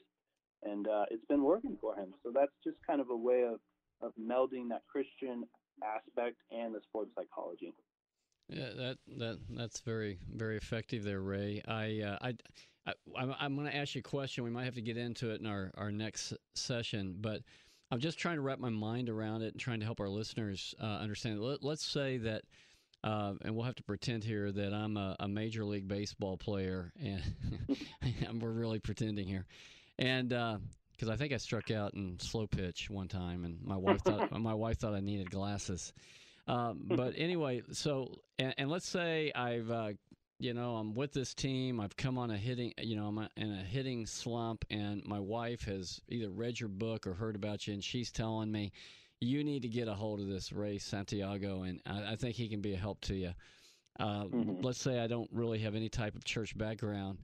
And 0.63 0.87
uh, 0.87 1.05
it's 1.09 1.25
been 1.25 1.43
working 1.43 1.77
for 1.81 1.95
Him. 1.95 2.13
So 2.23 2.31
that's 2.33 2.51
just 2.63 2.77
kind 2.85 3.01
of 3.01 3.09
a 3.09 3.17
way 3.17 3.43
of, 3.43 3.59
of 4.01 4.11
melding 4.19 4.69
that 4.69 4.81
Christian 4.91 5.45
aspect 5.83 6.37
and 6.51 6.73
the 6.73 6.81
sports 6.89 7.11
psychology. 7.15 7.73
Yeah, 8.51 8.69
that 8.75 8.97
that 9.17 9.39
that's 9.49 9.79
very 9.79 10.19
very 10.29 10.57
effective 10.57 11.03
there, 11.03 11.21
Ray. 11.21 11.61
I 11.65 12.01
uh, 12.01 12.17
I, 12.21 12.33
I 12.85 12.93
I'm, 13.39 13.55
going 13.55 13.67
to 13.67 13.75
ask 13.75 13.95
you 13.95 13.99
a 13.99 14.03
question. 14.03 14.43
We 14.43 14.49
might 14.49 14.65
have 14.65 14.75
to 14.75 14.81
get 14.81 14.97
into 14.97 15.31
it 15.31 15.39
in 15.39 15.47
our 15.47 15.71
our 15.77 15.91
next 15.91 16.33
session, 16.55 17.15
but 17.19 17.41
I'm 17.91 17.99
just 17.99 18.19
trying 18.19 18.35
to 18.35 18.41
wrap 18.41 18.59
my 18.59 18.69
mind 18.69 19.09
around 19.09 19.41
it 19.41 19.53
and 19.53 19.59
trying 19.59 19.79
to 19.79 19.85
help 19.85 20.01
our 20.01 20.09
listeners 20.09 20.75
uh, 20.81 20.85
understand. 20.85 21.41
Let, 21.41 21.63
let's 21.63 21.85
say 21.85 22.17
that. 22.19 22.43
Uh, 23.03 23.33
and 23.43 23.55
we'll 23.55 23.65
have 23.65 23.73
to 23.73 23.81
pretend 23.81 24.23
here 24.23 24.51
that 24.51 24.75
I'm 24.75 24.95
a, 24.95 25.15
a 25.19 25.27
major 25.27 25.65
league 25.65 25.87
baseball 25.87 26.37
player, 26.37 26.93
and 27.01 28.39
we're 28.39 28.51
really 28.51 28.77
pretending 28.77 29.27
here. 29.27 29.47
and 29.97 30.29
because 30.29 31.09
I 31.09 31.15
think 31.15 31.33
I 31.33 31.37
struck 31.37 31.71
out 31.71 31.95
in 31.95 32.19
slow 32.19 32.45
pitch 32.45 32.91
one 32.91 33.07
time, 33.07 33.43
and 33.43 33.57
my 33.63 33.75
wife 33.75 34.01
thought 34.03 34.31
my 34.39 34.53
wife 34.53 34.77
thought 34.77 34.93
I 34.93 34.99
needed 34.99 35.31
glasses. 35.31 35.93
Um, 36.51 36.81
but 36.85 37.13
anyway, 37.17 37.63
so 37.71 38.19
and, 38.37 38.53
and 38.57 38.69
let's 38.69 38.87
say 38.87 39.31
I've 39.33 39.71
uh, 39.71 39.93
you 40.39 40.53
know 40.53 40.75
I'm 40.75 40.93
with 40.93 41.13
this 41.13 41.33
team. 41.33 41.79
I've 41.79 41.95
come 41.95 42.17
on 42.17 42.29
a 42.31 42.37
hitting, 42.37 42.73
you 42.79 42.95
know, 42.95 43.07
I'm 43.07 43.27
in 43.37 43.51
a 43.51 43.63
hitting 43.63 44.05
slump, 44.05 44.65
and 44.69 45.01
my 45.05 45.19
wife 45.19 45.63
has 45.65 45.99
either 46.09 46.29
read 46.29 46.59
your 46.59 46.69
book 46.69 47.07
or 47.07 47.13
heard 47.13 47.35
about 47.35 47.67
you, 47.67 47.73
and 47.73 47.83
she's 47.83 48.11
telling 48.11 48.51
me 48.51 48.71
you 49.19 49.43
need 49.43 49.61
to 49.61 49.67
get 49.69 49.87
a 49.87 49.93
hold 49.93 50.19
of 50.19 50.27
this 50.27 50.51
Ray 50.51 50.77
Santiago, 50.79 51.63
and 51.63 51.79
I, 51.85 52.13
I 52.13 52.15
think 52.15 52.35
he 52.35 52.49
can 52.49 52.61
be 52.61 52.73
a 52.73 52.77
help 52.77 53.01
to 53.01 53.15
you. 53.15 53.31
Uh, 53.99 54.25
Mhm. 54.25 54.63
Let's 54.63 54.79
say 54.81 54.99
I 54.99 55.07
don't 55.07 55.29
really 55.31 55.59
have 55.59 55.75
any 55.75 55.89
type 55.89 56.15
of 56.15 56.23
church 56.25 56.57
background, 56.57 57.19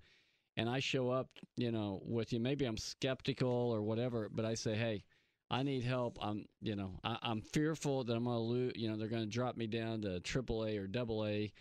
and 0.57 0.69
I 0.69 0.79
show 0.79 1.09
up, 1.09 1.29
you 1.55 1.71
know, 1.71 2.01
with 2.05 2.31
you. 2.33 2.39
Maybe 2.39 2.65
I'm 2.65 2.77
skeptical 2.77 3.49
or 3.49 3.81
whatever, 3.81 4.29
but 4.29 4.45
I 4.45 4.53
say, 4.53 4.75
hey, 4.75 5.03
I 5.49 5.63
need 5.63 5.83
help. 5.83 6.17
I'm, 6.21 6.45
you 6.61 6.75
know, 6.75 6.99
I, 7.03 7.17
I'm 7.21 7.41
fearful 7.41 8.03
that 8.03 8.13
I'm 8.13 8.25
going 8.25 8.35
to 8.35 8.41
lose. 8.41 8.73
You 8.75 8.89
know, 8.89 8.97
they're 8.97 9.07
going 9.07 9.23
to 9.23 9.29
drop 9.29 9.55
me 9.55 9.67
down 9.67 10.01
to 10.01 10.19
AAA 10.19 10.77
or 10.79 10.87
Double 10.87 11.25
A, 11.25 11.51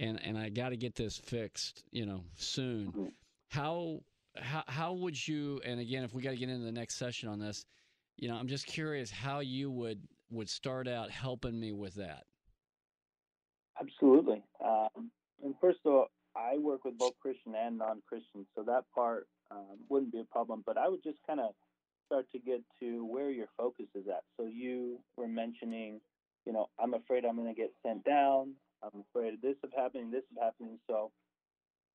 and 0.00 0.20
and 0.22 0.38
I 0.38 0.48
got 0.48 0.70
to 0.70 0.76
get 0.76 0.94
this 0.94 1.18
fixed, 1.18 1.84
you 1.90 2.06
know, 2.06 2.24
soon. 2.36 2.92
Mhm. 2.92 3.12
How 3.50 4.00
how 4.36 4.64
how 4.66 4.92
would 4.94 5.28
you? 5.28 5.60
And 5.64 5.78
again, 5.78 6.04
if 6.04 6.14
we 6.14 6.22
got 6.22 6.30
to 6.30 6.36
get 6.36 6.48
into 6.48 6.64
the 6.64 6.72
next 6.72 6.96
session 6.96 7.28
on 7.28 7.38
this, 7.38 7.66
you 8.16 8.28
know, 8.28 8.36
I'm 8.36 8.48
just 8.48 8.66
curious 8.66 9.10
how 9.10 9.40
you 9.40 9.70
would 9.70 10.00
would 10.30 10.48
start 10.48 10.88
out 10.88 11.10
helping 11.10 11.58
me 11.58 11.72
with 11.72 11.94
that. 11.94 12.24
Absolutely. 13.80 14.42
Um, 14.64 15.10
and 15.42 15.54
first 15.60 15.80
of 15.84 15.92
all, 15.92 16.06
I 16.36 16.58
work 16.58 16.84
with 16.84 16.98
both 16.98 17.14
Christian 17.20 17.54
and 17.54 17.78
non-Christian, 17.78 18.46
so 18.54 18.62
that 18.64 18.84
part 18.94 19.28
um, 19.50 19.78
wouldn't 19.88 20.12
be 20.12 20.20
a 20.20 20.24
problem. 20.24 20.62
But 20.64 20.78
I 20.78 20.88
would 20.88 21.02
just 21.02 21.18
kind 21.26 21.40
of 21.40 21.54
start 22.06 22.26
to 22.32 22.38
get 22.38 22.62
to 22.80 23.04
where 23.04 23.30
your 23.30 23.48
focus 23.56 23.86
is 23.94 24.06
at. 24.08 24.22
So 24.36 24.46
you 24.46 24.98
were 25.16 25.28
mentioning, 25.28 26.00
you 26.46 26.52
know, 26.52 26.68
I'm 26.78 26.94
afraid 26.94 27.24
I'm 27.24 27.36
going 27.36 27.54
to 27.54 27.60
get 27.60 27.72
sent 27.84 28.04
down. 28.04 28.52
I'm 28.82 29.04
afraid 29.10 29.34
of 29.34 29.40
this 29.40 29.56
is 29.64 29.70
happening, 29.76 30.10
this 30.10 30.24
is 30.30 30.38
happening. 30.40 30.78
So 30.86 31.10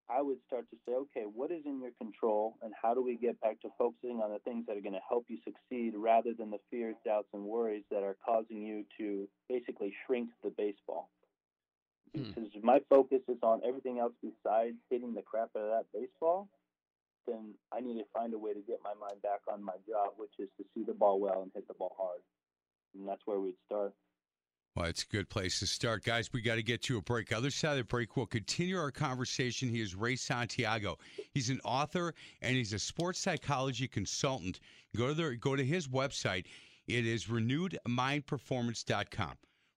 I 0.09 0.21
would 0.21 0.37
start 0.47 0.65
to 0.71 0.77
say, 0.87 0.93
okay, 0.93 1.25
what 1.31 1.51
is 1.51 1.61
in 1.65 1.79
your 1.79 1.91
control, 1.99 2.55
and 2.63 2.73
how 2.81 2.95
do 2.95 3.03
we 3.03 3.15
get 3.15 3.39
back 3.41 3.61
to 3.61 3.69
focusing 3.77 4.21
on 4.21 4.31
the 4.31 4.39
things 4.39 4.65
that 4.67 4.75
are 4.75 4.81
going 4.81 4.93
to 4.93 5.07
help 5.07 5.25
you 5.27 5.37
succeed, 5.43 5.93
rather 5.95 6.33
than 6.33 6.49
the 6.49 6.57
fears, 6.71 6.95
doubts, 7.05 7.27
and 7.33 7.43
worries 7.43 7.83
that 7.91 8.01
are 8.01 8.17
causing 8.25 8.63
you 8.63 8.83
to 8.97 9.27
basically 9.47 9.93
shrink 10.05 10.29
the 10.43 10.49
baseball 10.49 11.09
Hmm. 12.15 12.23
because 12.23 12.49
my 12.63 12.79
focus 12.89 13.21
is 13.27 13.37
on 13.43 13.61
everything 13.63 13.99
else 13.99 14.13
besides 14.21 14.75
hitting 14.89 15.13
the 15.13 15.21
crap 15.21 15.49
out 15.55 15.63
of 15.63 15.69
that 15.69 15.85
baseball, 15.93 16.47
then 17.27 17.53
I 17.71 17.79
need 17.79 17.99
to 17.99 18.05
find 18.13 18.33
a 18.33 18.37
way 18.37 18.53
to 18.53 18.61
get 18.61 18.79
my 18.83 18.93
mind 18.99 19.21
back 19.21 19.41
on 19.51 19.63
my 19.63 19.75
job, 19.87 20.13
which 20.17 20.33
is 20.39 20.49
to 20.57 20.65
see 20.73 20.83
the 20.83 20.93
ball 20.93 21.19
well 21.19 21.41
and 21.41 21.51
hit 21.53 21.67
the 21.67 21.73
ball 21.73 21.95
hard. 21.97 22.21
And 22.95 23.07
that's 23.07 23.21
where 23.25 23.39
we'd 23.39 23.55
start. 23.65 23.93
Well, 24.75 24.87
it's 24.87 25.03
a 25.03 25.07
good 25.07 25.29
place 25.29 25.59
to 25.59 25.67
start. 25.67 26.03
Guys, 26.03 26.29
we 26.31 26.41
got 26.41 26.55
to 26.55 26.63
get 26.63 26.81
to 26.83 26.97
a 26.97 27.01
break. 27.01 27.33
Other 27.33 27.51
side 27.51 27.71
of 27.71 27.77
the 27.79 27.83
break, 27.83 28.15
we'll 28.15 28.27
continue 28.27 28.77
our 28.77 28.91
conversation. 28.91 29.67
He 29.67 29.81
is 29.81 29.95
Ray 29.95 30.15
Santiago. 30.15 30.97
He's 31.33 31.49
an 31.49 31.59
author 31.65 32.13
and 32.41 32.55
he's 32.55 32.73
a 32.73 32.79
sports 32.79 33.19
psychology 33.19 33.87
consultant. 33.87 34.59
Go 34.95 35.07
to 35.07 35.13
the, 35.13 35.35
go 35.35 35.55
to 35.55 35.65
his 35.65 35.87
website. 35.87 36.45
It 36.87 37.05
is 37.05 37.25
renewedmindperformance.com. 37.25 39.33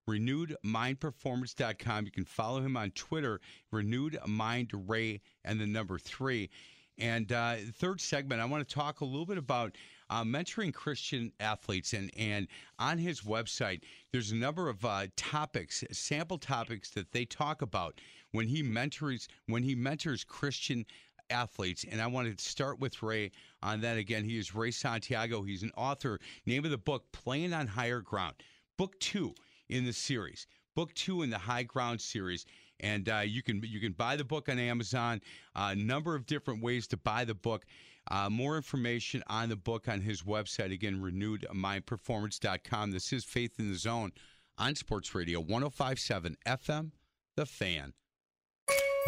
Renewedmindperformance.com. 0.08 2.04
You 2.04 2.10
can 2.10 2.24
follow 2.24 2.60
him 2.60 2.76
on 2.76 2.90
Twitter, 2.90 3.40
Renewed 3.70 4.18
Mind 4.26 4.70
Ray, 4.88 5.20
and 5.44 5.60
the 5.60 5.66
number 5.66 5.98
three. 5.98 6.50
And 6.98 7.32
uh, 7.32 7.56
third 7.74 8.00
segment, 8.00 8.40
I 8.40 8.44
want 8.44 8.66
to 8.66 8.74
talk 8.74 9.00
a 9.00 9.04
little 9.04 9.26
bit 9.26 9.38
about 9.38 9.76
uh, 10.10 10.24
mentoring 10.24 10.74
Christian 10.74 11.32
athletes. 11.40 11.94
And, 11.94 12.10
and 12.18 12.46
on 12.78 12.98
his 12.98 13.22
website, 13.22 13.80
there's 14.12 14.30
a 14.30 14.36
number 14.36 14.68
of 14.68 14.84
uh, 14.84 15.06
topics, 15.16 15.82
sample 15.90 16.38
topics 16.38 16.90
that 16.90 17.12
they 17.12 17.24
talk 17.24 17.62
about 17.62 18.00
when 18.32 18.46
he 18.46 18.62
mentors 18.62 19.28
when 19.46 19.62
he 19.62 19.74
mentors 19.74 20.24
Christian 20.24 20.84
athletes. 21.30 21.84
And 21.90 22.00
I 22.00 22.06
wanted 22.06 22.38
to 22.38 22.44
start 22.44 22.78
with 22.78 23.02
Ray 23.02 23.30
on 23.62 23.80
that 23.80 23.96
again. 23.96 24.24
He 24.24 24.38
is 24.38 24.54
Ray 24.54 24.70
Santiago. 24.70 25.42
He's 25.42 25.62
an 25.62 25.72
author. 25.76 26.20
Name 26.46 26.64
of 26.64 26.70
the 26.70 26.78
book, 26.78 27.10
Playing 27.12 27.54
on 27.54 27.66
Higher 27.66 28.00
Ground. 28.00 28.34
Book 28.76 28.98
two 29.00 29.34
in 29.68 29.84
the 29.84 29.92
series. 29.92 30.46
Book 30.74 30.92
two 30.94 31.22
in 31.22 31.30
the 31.30 31.38
High 31.38 31.62
Ground 31.62 32.00
series. 32.00 32.46
And 32.82 33.08
uh, 33.08 33.22
you 33.24 33.42
can 33.42 33.62
you 33.64 33.80
can 33.80 33.92
buy 33.92 34.16
the 34.16 34.24
book 34.24 34.48
on 34.48 34.58
Amazon. 34.58 35.20
A 35.54 35.74
number 35.74 36.14
of 36.14 36.26
different 36.26 36.62
ways 36.62 36.86
to 36.88 36.96
buy 36.96 37.24
the 37.24 37.34
book. 37.34 37.64
Uh, 38.10 38.28
more 38.28 38.56
information 38.56 39.22
on 39.28 39.48
the 39.48 39.56
book 39.56 39.88
on 39.88 40.00
his 40.00 40.22
website. 40.22 40.72
Again, 40.72 41.00
renewedmindperformance.com. 41.00 42.90
This 42.90 43.12
is 43.12 43.24
Faith 43.24 43.58
in 43.58 43.70
the 43.70 43.78
Zone 43.78 44.12
on 44.58 44.74
Sports 44.74 45.14
Radio 45.14 45.40
1057 45.40 46.36
FM, 46.46 46.90
The 47.36 47.46
Fan. 47.46 47.92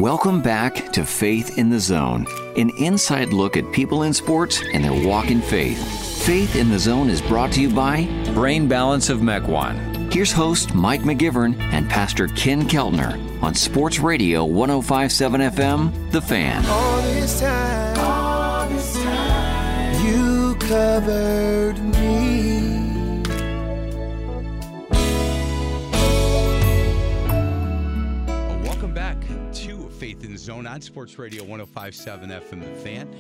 Welcome 0.00 0.42
back 0.42 0.92
to 0.94 1.06
Faith 1.06 1.56
in 1.56 1.70
the 1.70 1.78
Zone, 1.78 2.26
an 2.56 2.70
inside 2.78 3.32
look 3.32 3.56
at 3.56 3.70
people 3.70 4.02
in 4.02 4.12
sports 4.12 4.60
and 4.72 4.82
their 4.82 5.06
walk 5.06 5.30
in 5.30 5.40
faith. 5.40 5.78
Faith 6.24 6.56
in 6.56 6.68
the 6.68 6.80
Zone 6.80 7.08
is 7.08 7.22
brought 7.22 7.52
to 7.52 7.60
you 7.60 7.70
by 7.70 8.08
Brain 8.34 8.66
Balance 8.66 9.08
of 9.08 9.20
Mequon. 9.20 10.12
Here's 10.12 10.32
host 10.32 10.74
Mike 10.74 11.02
McGivern 11.02 11.56
and 11.60 11.88
Pastor 11.88 12.26
Ken 12.26 12.68
Keltner 12.68 13.40
on 13.40 13.54
Sports 13.54 14.00
Radio 14.00 14.44
1057 14.44 15.40
FM, 15.42 16.10
The 16.10 16.20
Fan. 16.20 16.66
All 16.66 17.00
this 17.02 17.38
time, 17.40 17.98
all 18.00 18.68
this 18.68 18.94
time, 19.00 20.04
you 20.04 20.56
covered 20.56 21.78
Zone 30.44 30.66
on 30.66 30.82
Sports 30.82 31.18
Radio 31.18 31.42
1057 31.42 32.28
FM 32.28 32.60
The 32.60 32.80
Fan. 32.82 33.16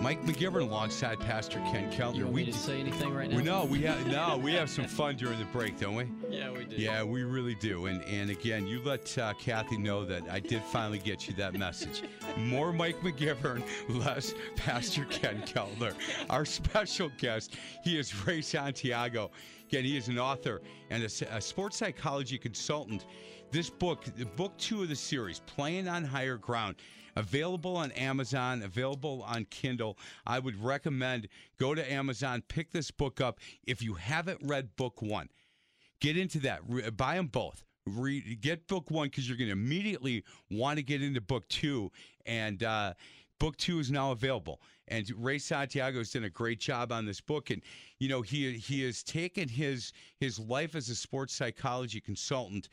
Mike 0.00 0.22
McGivern 0.22 0.62
alongside 0.62 1.20
Pastor 1.20 1.58
Ken 1.70 1.92
Keltner. 1.92 2.32
Me 2.32 2.46
to 2.46 2.52
say 2.52 2.80
anything 2.80 3.12
right 3.12 3.28
now? 3.28 3.36
we 3.36 3.42
know 3.42 3.64
we 3.66 3.82
have 3.82 4.06
no, 4.06 4.40
we 4.42 4.54
have 4.54 4.70
some 4.70 4.86
fun 4.86 5.16
during 5.16 5.38
the 5.38 5.44
break, 5.46 5.78
don't 5.78 5.94
we? 5.94 6.06
Yeah, 6.30 6.50
we 6.50 6.64
do. 6.64 6.76
Yeah, 6.76 7.02
we 7.04 7.24
really 7.24 7.56
do. 7.56 7.86
And 7.86 8.02
and 8.04 8.30
again, 8.30 8.66
you 8.66 8.80
let 8.82 9.18
uh, 9.18 9.34
Kathy 9.34 9.76
know 9.76 10.06
that 10.06 10.22
I 10.30 10.40
did 10.40 10.62
finally 10.62 10.98
get 10.98 11.28
you 11.28 11.34
that 11.34 11.52
message. 11.52 12.04
More 12.38 12.72
Mike 12.72 12.98
McGivern, 13.00 13.62
less 13.90 14.32
Pastor 14.56 15.04
Ken 15.10 15.42
Keltner. 15.42 15.92
Our 16.30 16.46
special 16.46 17.10
guest, 17.18 17.54
he 17.84 17.98
is 17.98 18.26
Ray 18.26 18.40
Santiago. 18.40 19.30
Again, 19.68 19.84
he 19.84 19.98
is 19.98 20.08
an 20.08 20.18
author 20.18 20.62
and 20.88 21.02
a 21.02 21.40
sports 21.40 21.76
psychology 21.76 22.38
consultant. 22.38 23.04
This 23.52 23.68
book, 23.68 24.06
book 24.34 24.56
two 24.56 24.80
of 24.80 24.88
the 24.88 24.96
series, 24.96 25.40
Playing 25.40 25.86
on 25.86 26.04
Higher 26.04 26.38
Ground, 26.38 26.76
available 27.16 27.76
on 27.76 27.90
Amazon, 27.92 28.62
available 28.62 29.22
on 29.28 29.44
Kindle. 29.50 29.98
I 30.26 30.38
would 30.38 30.56
recommend 30.64 31.28
go 31.58 31.74
to 31.74 31.92
Amazon, 31.92 32.42
pick 32.48 32.72
this 32.72 32.90
book 32.90 33.20
up. 33.20 33.40
If 33.66 33.82
you 33.82 33.92
haven't 33.92 34.40
read 34.42 34.74
book 34.76 35.02
one, 35.02 35.28
get 36.00 36.16
into 36.16 36.38
that. 36.40 36.60
Re- 36.66 36.88
buy 36.88 37.16
them 37.16 37.26
both. 37.26 37.62
Read, 37.84 38.40
get 38.40 38.66
book 38.68 38.90
one 38.90 39.08
because 39.08 39.28
you're 39.28 39.36
going 39.36 39.48
to 39.48 39.52
immediately 39.52 40.24
want 40.50 40.78
to 40.78 40.82
get 40.82 41.02
into 41.02 41.20
book 41.20 41.46
two. 41.48 41.92
And 42.24 42.62
uh, 42.62 42.94
book 43.38 43.58
two 43.58 43.80
is 43.80 43.90
now 43.90 44.12
available. 44.12 44.62
And 44.88 45.06
Ray 45.18 45.36
Santiago 45.36 45.98
has 45.98 46.10
done 46.10 46.24
a 46.24 46.30
great 46.30 46.58
job 46.58 46.90
on 46.90 47.04
this 47.04 47.20
book. 47.20 47.50
And 47.50 47.60
you 47.98 48.08
know 48.08 48.22
he 48.22 48.52
he 48.54 48.82
has 48.84 49.02
taken 49.02 49.46
his 49.46 49.92
his 50.16 50.38
life 50.38 50.74
as 50.74 50.88
a 50.88 50.94
sports 50.94 51.34
psychology 51.34 52.00
consultant 52.00 52.70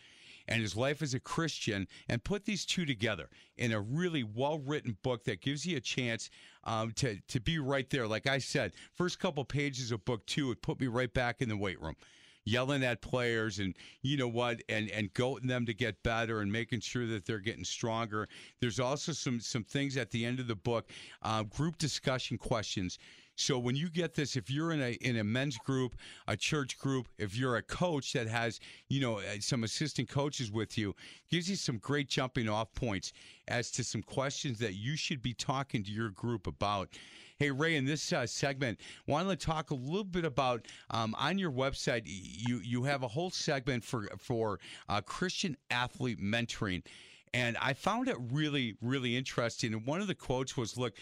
and 0.50 0.62
his 0.62 0.76
life 0.76 1.02
as 1.02 1.14
a 1.14 1.20
Christian 1.20 1.88
and 2.10 2.24
put 2.24 2.44
these 2.44 2.66
two 2.66 2.86
together 2.86 3.30
in 3.56 3.72
a 3.72 3.80
really 3.80 4.24
well 4.24 4.60
written 4.60 4.98
book 5.04 5.24
that 5.26 5.42
gives 5.42 5.66
you 5.66 5.78
a 5.78 5.80
chance 5.80 6.30
um, 6.66 6.92
to, 6.94 7.20
to 7.28 7.40
be 7.40 7.60
right 7.60 7.90
there. 7.90 8.08
Like 8.08 8.28
I 8.28 8.40
said, 8.40 8.74
first 8.96 9.20
couple 9.20 9.46
pages 9.46 9.92
of 9.92 10.04
book 10.04 10.26
two, 10.26 10.52
it 10.52 10.62
put 10.62 10.82
me 10.82 10.88
right 10.88 11.14
back 11.14 11.42
in 11.42 11.48
the 11.48 11.56
weight 11.56 11.80
room. 11.80 11.96
Yelling 12.50 12.84
at 12.84 13.02
players 13.02 13.60
and 13.60 13.76
you 14.02 14.18
know 14.18 14.28
what, 14.28 14.62
and 14.70 14.90
and 14.92 15.14
goading 15.14 15.48
them 15.48 15.66
to 15.66 15.74
get 15.74 16.02
better 16.04 16.42
and 16.42 16.52
making 16.52 16.82
sure 16.82 17.06
that 17.08 17.26
they're 17.26 17.40
getting 17.40 17.64
stronger. 17.64 18.28
There's 18.60 18.80
also 18.80 19.12
some 19.12 19.40
some 19.40 19.64
things 19.64 19.98
at 19.98 20.12
the 20.12 20.26
end 20.26 20.40
of 20.40 20.48
the 20.48 20.56
book, 20.56 20.90
uh, 21.22 21.44
group 21.44 21.78
discussion 21.78 22.38
questions. 22.38 22.98
So 23.40 23.58
when 23.58 23.78
you 23.78 23.90
get 23.90 24.16
this, 24.16 24.36
if 24.36 24.52
you're 24.52 24.74
in 24.74 24.82
a 24.82 24.92
in 24.96 25.18
a 25.18 25.24
men's 25.24 25.58
group, 25.58 25.96
a 26.28 26.36
church 26.36 26.78
group, 26.78 27.08
if 27.18 27.38
you're 27.38 27.56
a 27.56 27.62
coach 27.62 28.12
that 28.12 28.28
has 28.28 28.60
you 28.90 29.00
know 29.00 29.20
uh, 29.20 29.40
some 29.40 29.64
assistant 29.64 30.10
coaches 30.10 30.52
with 30.52 30.78
you, 30.78 30.94
gives 31.32 31.50
you 31.50 31.56
some 31.56 31.78
great 31.78 32.10
jumping 32.10 32.50
off 32.50 32.74
points 32.74 33.14
as 33.48 33.72
to 33.72 33.84
some 33.84 34.04
questions 34.04 34.60
that 34.60 34.74
you 34.74 34.98
should 34.98 35.22
be 35.22 35.34
talking 35.34 35.84
to 35.84 35.92
your 35.92 36.10
group 36.10 36.48
about. 36.48 36.90
Hey 37.42 37.52
Ray, 37.52 37.78
in 37.78 37.86
this 37.86 38.12
uh, 38.12 38.28
segment, 38.28 38.82
want 39.08 39.30
to 39.30 39.36
talk 39.38 39.72
a 39.72 39.74
little 39.74 40.04
bit 40.04 40.26
about 40.26 40.68
um, 40.90 41.16
on 41.18 41.40
your 41.40 41.54
website. 41.54 42.02
You 42.06 42.60
you 42.62 42.84
have 42.84 43.02
a 43.02 43.08
whole 43.08 43.30
segment 43.30 43.82
for 43.82 44.10
for 44.18 44.60
uh, 44.90 45.00
Christian 45.00 45.56
athlete 45.72 46.20
mentoring. 46.22 46.84
And 47.34 47.56
I 47.62 47.72
found 47.72 48.10
it 48.10 48.18
really, 48.30 48.76
really 48.82 49.16
interesting. 49.16 49.74
And 49.74 49.86
one 49.86 50.02
of 50.02 50.08
the 50.08 50.16
quotes 50.16 50.58
was, 50.58 50.78
"Look, 50.78 50.96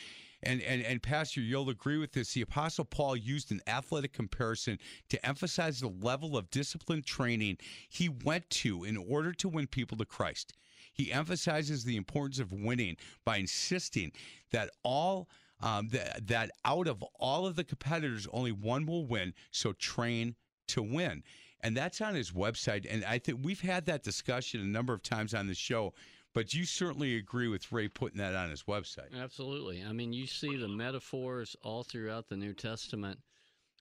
And, 0.43 0.61
and 0.61 0.83
and 0.83 1.01
Pastor, 1.01 1.41
you'll 1.41 1.71
agree 1.71 1.97
with 1.97 2.11
this. 2.11 2.33
The 2.33 2.41
Apostle 2.41 2.85
Paul 2.85 3.15
used 3.15 3.51
an 3.51 3.61
athletic 3.65 4.13
comparison 4.13 4.77
to 5.09 5.25
emphasize 5.25 5.79
the 5.79 5.89
level 5.89 6.38
of 6.38 6.51
disciplined 6.51 7.07
training 7.07 7.57
he 7.89 8.09
went 8.09 8.47
to 8.51 8.83
in 8.83 8.95
order 8.95 9.33
to 9.33 9.49
win 9.49 9.65
people 9.65 9.97
to 9.97 10.05
Christ. 10.05 10.53
He 10.93 11.11
emphasizes 11.11 11.83
the 11.83 11.95
importance 11.95 12.38
of 12.38 12.51
winning 12.51 12.97
by 13.25 13.38
insisting 13.38 14.11
that 14.51 14.69
all 14.83 15.27
um, 15.62 15.89
that, 15.89 16.28
that 16.28 16.51
out 16.66 16.88
of 16.88 17.03
all 17.20 17.45
of 17.45 17.55
the 17.55 17.64
competitors, 17.64 18.28
only 18.32 18.51
one 18.51 18.86
will 18.86 19.05
win. 19.05 19.34
So 19.51 19.74
train 19.74 20.36
to 20.70 20.82
win, 20.82 21.24
and 21.62 21.76
that's 21.76 22.01
on 22.01 22.16
his 22.16 22.32
website. 22.32 22.86
And 22.89 23.03
I 23.05 23.18
think 23.20 23.39
we've 23.41 23.62
had 23.62 23.86
that 23.86 24.03
discussion 24.03 24.62
a 24.62 24.66
number 24.66 24.93
of 24.93 25.01
times 25.01 25.34
on 25.34 25.47
the 25.47 25.55
show. 25.55 25.93
But 26.34 26.53
you 26.53 26.66
certainly 26.66 27.16
agree 27.16 27.47
with 27.47 27.72
Ray 27.72 27.88
putting 27.88 28.20
that 28.20 28.36
on 28.36 28.51
his 28.51 28.64
website. 28.64 29.20
Absolutely. 29.20 29.84
I 29.84 29.91
mean, 29.91 30.14
you 30.14 30.28
see 30.28 30.55
the 30.55 30.68
metaphors 30.68 31.55
all 31.64 31.84
throughout 31.84 32.28
the 32.28 32.38
New 32.38 32.53
Testament 32.53 33.20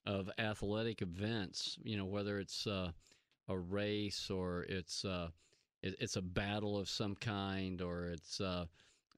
of 0.07 0.27
athletic 0.39 1.03
events. 1.03 1.77
You 1.83 1.97
know, 1.97 2.05
whether 2.05 2.39
it's 2.39 2.65
uh, 2.65 2.93
a 3.47 3.57
race 3.57 4.31
or 4.31 4.65
it's 4.69 5.05
uh, 5.05 5.27
it's 5.83 6.15
a 6.15 6.21
battle 6.21 6.79
of 6.79 6.89
some 6.89 7.15
kind, 7.15 7.81
or 7.81 8.07
it's 8.07 8.41
uh, 8.41 8.65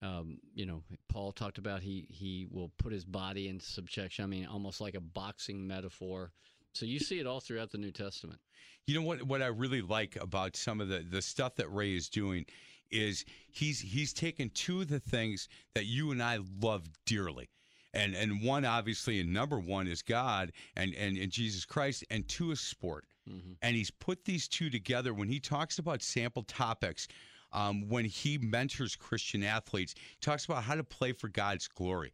um, 0.02 0.40
you 0.54 0.66
know, 0.66 0.84
Paul 1.10 1.32
talked 1.32 1.58
about 1.58 1.82
he 1.82 2.08
he 2.10 2.48
will 2.50 2.72
put 2.78 2.94
his 2.94 3.06
body 3.06 3.48
into 3.48 3.66
subjection. 3.66 4.24
I 4.24 4.28
mean, 4.28 4.46
almost 4.46 4.80
like 4.80 4.96
a 4.96 5.02
boxing 5.02 5.68
metaphor. 5.68 6.32
So 6.74 6.86
you 6.86 7.00
see 7.00 7.20
it 7.20 7.28
all 7.28 7.40
throughout 7.40 7.72
the 7.72 7.78
New 7.78 7.92
Testament. 7.92 8.40
You 8.86 8.96
know 8.96 9.06
what? 9.06 9.24
What 9.24 9.42
I 9.42 9.48
really 9.48 9.82
like 9.82 10.18
about 10.22 10.56
some 10.56 10.80
of 10.80 10.88
the 10.88 11.06
the 11.10 11.22
stuff 11.22 11.56
that 11.56 11.74
Ray 11.74 11.96
is 11.96 12.10
doing 12.10 12.46
is 12.92 13.26
he's 13.52 13.80
he's 13.80 14.14
taken 14.14 14.50
two 14.52 14.82
of 14.82 14.88
the 14.88 15.00
things 15.00 15.50
that 15.76 15.86
you 15.86 16.12
and 16.12 16.24
I 16.24 16.40
love 16.62 16.88
dearly. 17.06 17.50
And 17.94 18.16
and 18.16 18.42
one 18.42 18.66
obviously 18.66 19.20
and 19.20 19.34
number 19.34 19.60
one 19.60 19.88
is 19.88 20.02
God 20.02 20.52
and, 20.76 20.94
and, 20.96 21.18
and 21.18 21.32
Jesus 21.32 21.66
Christ, 21.66 22.04
and 22.10 22.28
two 22.28 22.52
is 22.52 22.60
sport. 22.60 23.06
Mm-hmm. 23.30 23.54
And 23.62 23.76
he's 23.76 23.92
put 23.92 24.26
these 24.26 24.48
two 24.48 24.70
together 24.70 25.14
when 25.14 25.28
he 25.28 25.40
talks 25.40 25.80
about 25.80 26.02
sample 26.02 26.44
topics. 26.44 27.08
Um, 27.52 27.90
when 27.90 28.06
he 28.06 28.38
mentors 28.38 28.96
Christian 28.96 29.44
athletes, 29.44 29.96
he 29.98 30.18
talks 30.22 30.46
about 30.46 30.64
how 30.64 30.76
to 30.76 30.84
play 30.84 31.12
for 31.12 31.30
God's 31.30 31.68
glory. 31.68 32.14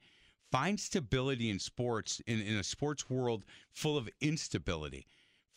Find 0.51 0.79
stability 0.79 1.49
in 1.49 1.59
sports, 1.59 2.21
in, 2.27 2.41
in 2.41 2.55
a 2.55 2.63
sports 2.63 3.09
world 3.09 3.43
full 3.73 3.97
of 3.97 4.09
instability 4.21 5.07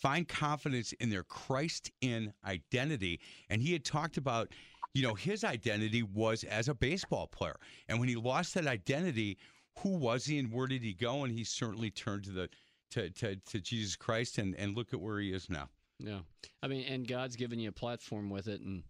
find 0.01 0.29
confidence 0.29 0.93
in 1.01 1.11
their 1.11 1.24
Christ 1.24 1.91
in 2.01 2.33
identity. 2.47 3.18
And 3.51 3.61
he 3.61 3.72
had 3.72 3.85
talked 3.85 4.16
about 4.16 4.49
you 4.95 5.03
know, 5.03 5.14
his 5.14 5.45
identity 5.45 6.03
was 6.03 6.45
as 6.45 6.68
a 6.68 6.74
baseball 6.74 7.26
player. 7.26 7.57
And 7.89 8.01
when 8.01 8.09
he 8.09 8.16
lost 8.16 8.55
that 8.55 8.66
identity, 8.66 9.39
who 9.79 9.91
was 9.91 10.24
he 10.24 10.39
and 10.39 10.53
where 10.53 10.66
did 10.66 10.83
he 10.83 10.93
go? 10.93 11.24
And 11.24 11.33
he 11.33 11.45
certainly 11.45 11.91
turned 11.91 12.24
to 12.24 12.31
the 12.31 12.49
to, 12.91 13.11
to, 13.11 13.37
to 13.37 13.61
Jesus 13.61 13.97
Christ 13.97 14.39
and, 14.39 14.55
and 14.57 14.74
look 14.74 14.95
at 14.95 15.01
where 15.01 15.20
he 15.20 15.33
is 15.33 15.51
now. 15.51 15.68
Yeah. 15.99 16.20
I 16.62 16.68
mean, 16.68 16.87
and 16.89 17.07
God's 17.07 17.37
given 17.37 17.61
you 17.61 17.68
a 17.68 17.72
platform 17.72 18.31
with 18.31 18.49
it 18.49 18.62
and 18.62 18.83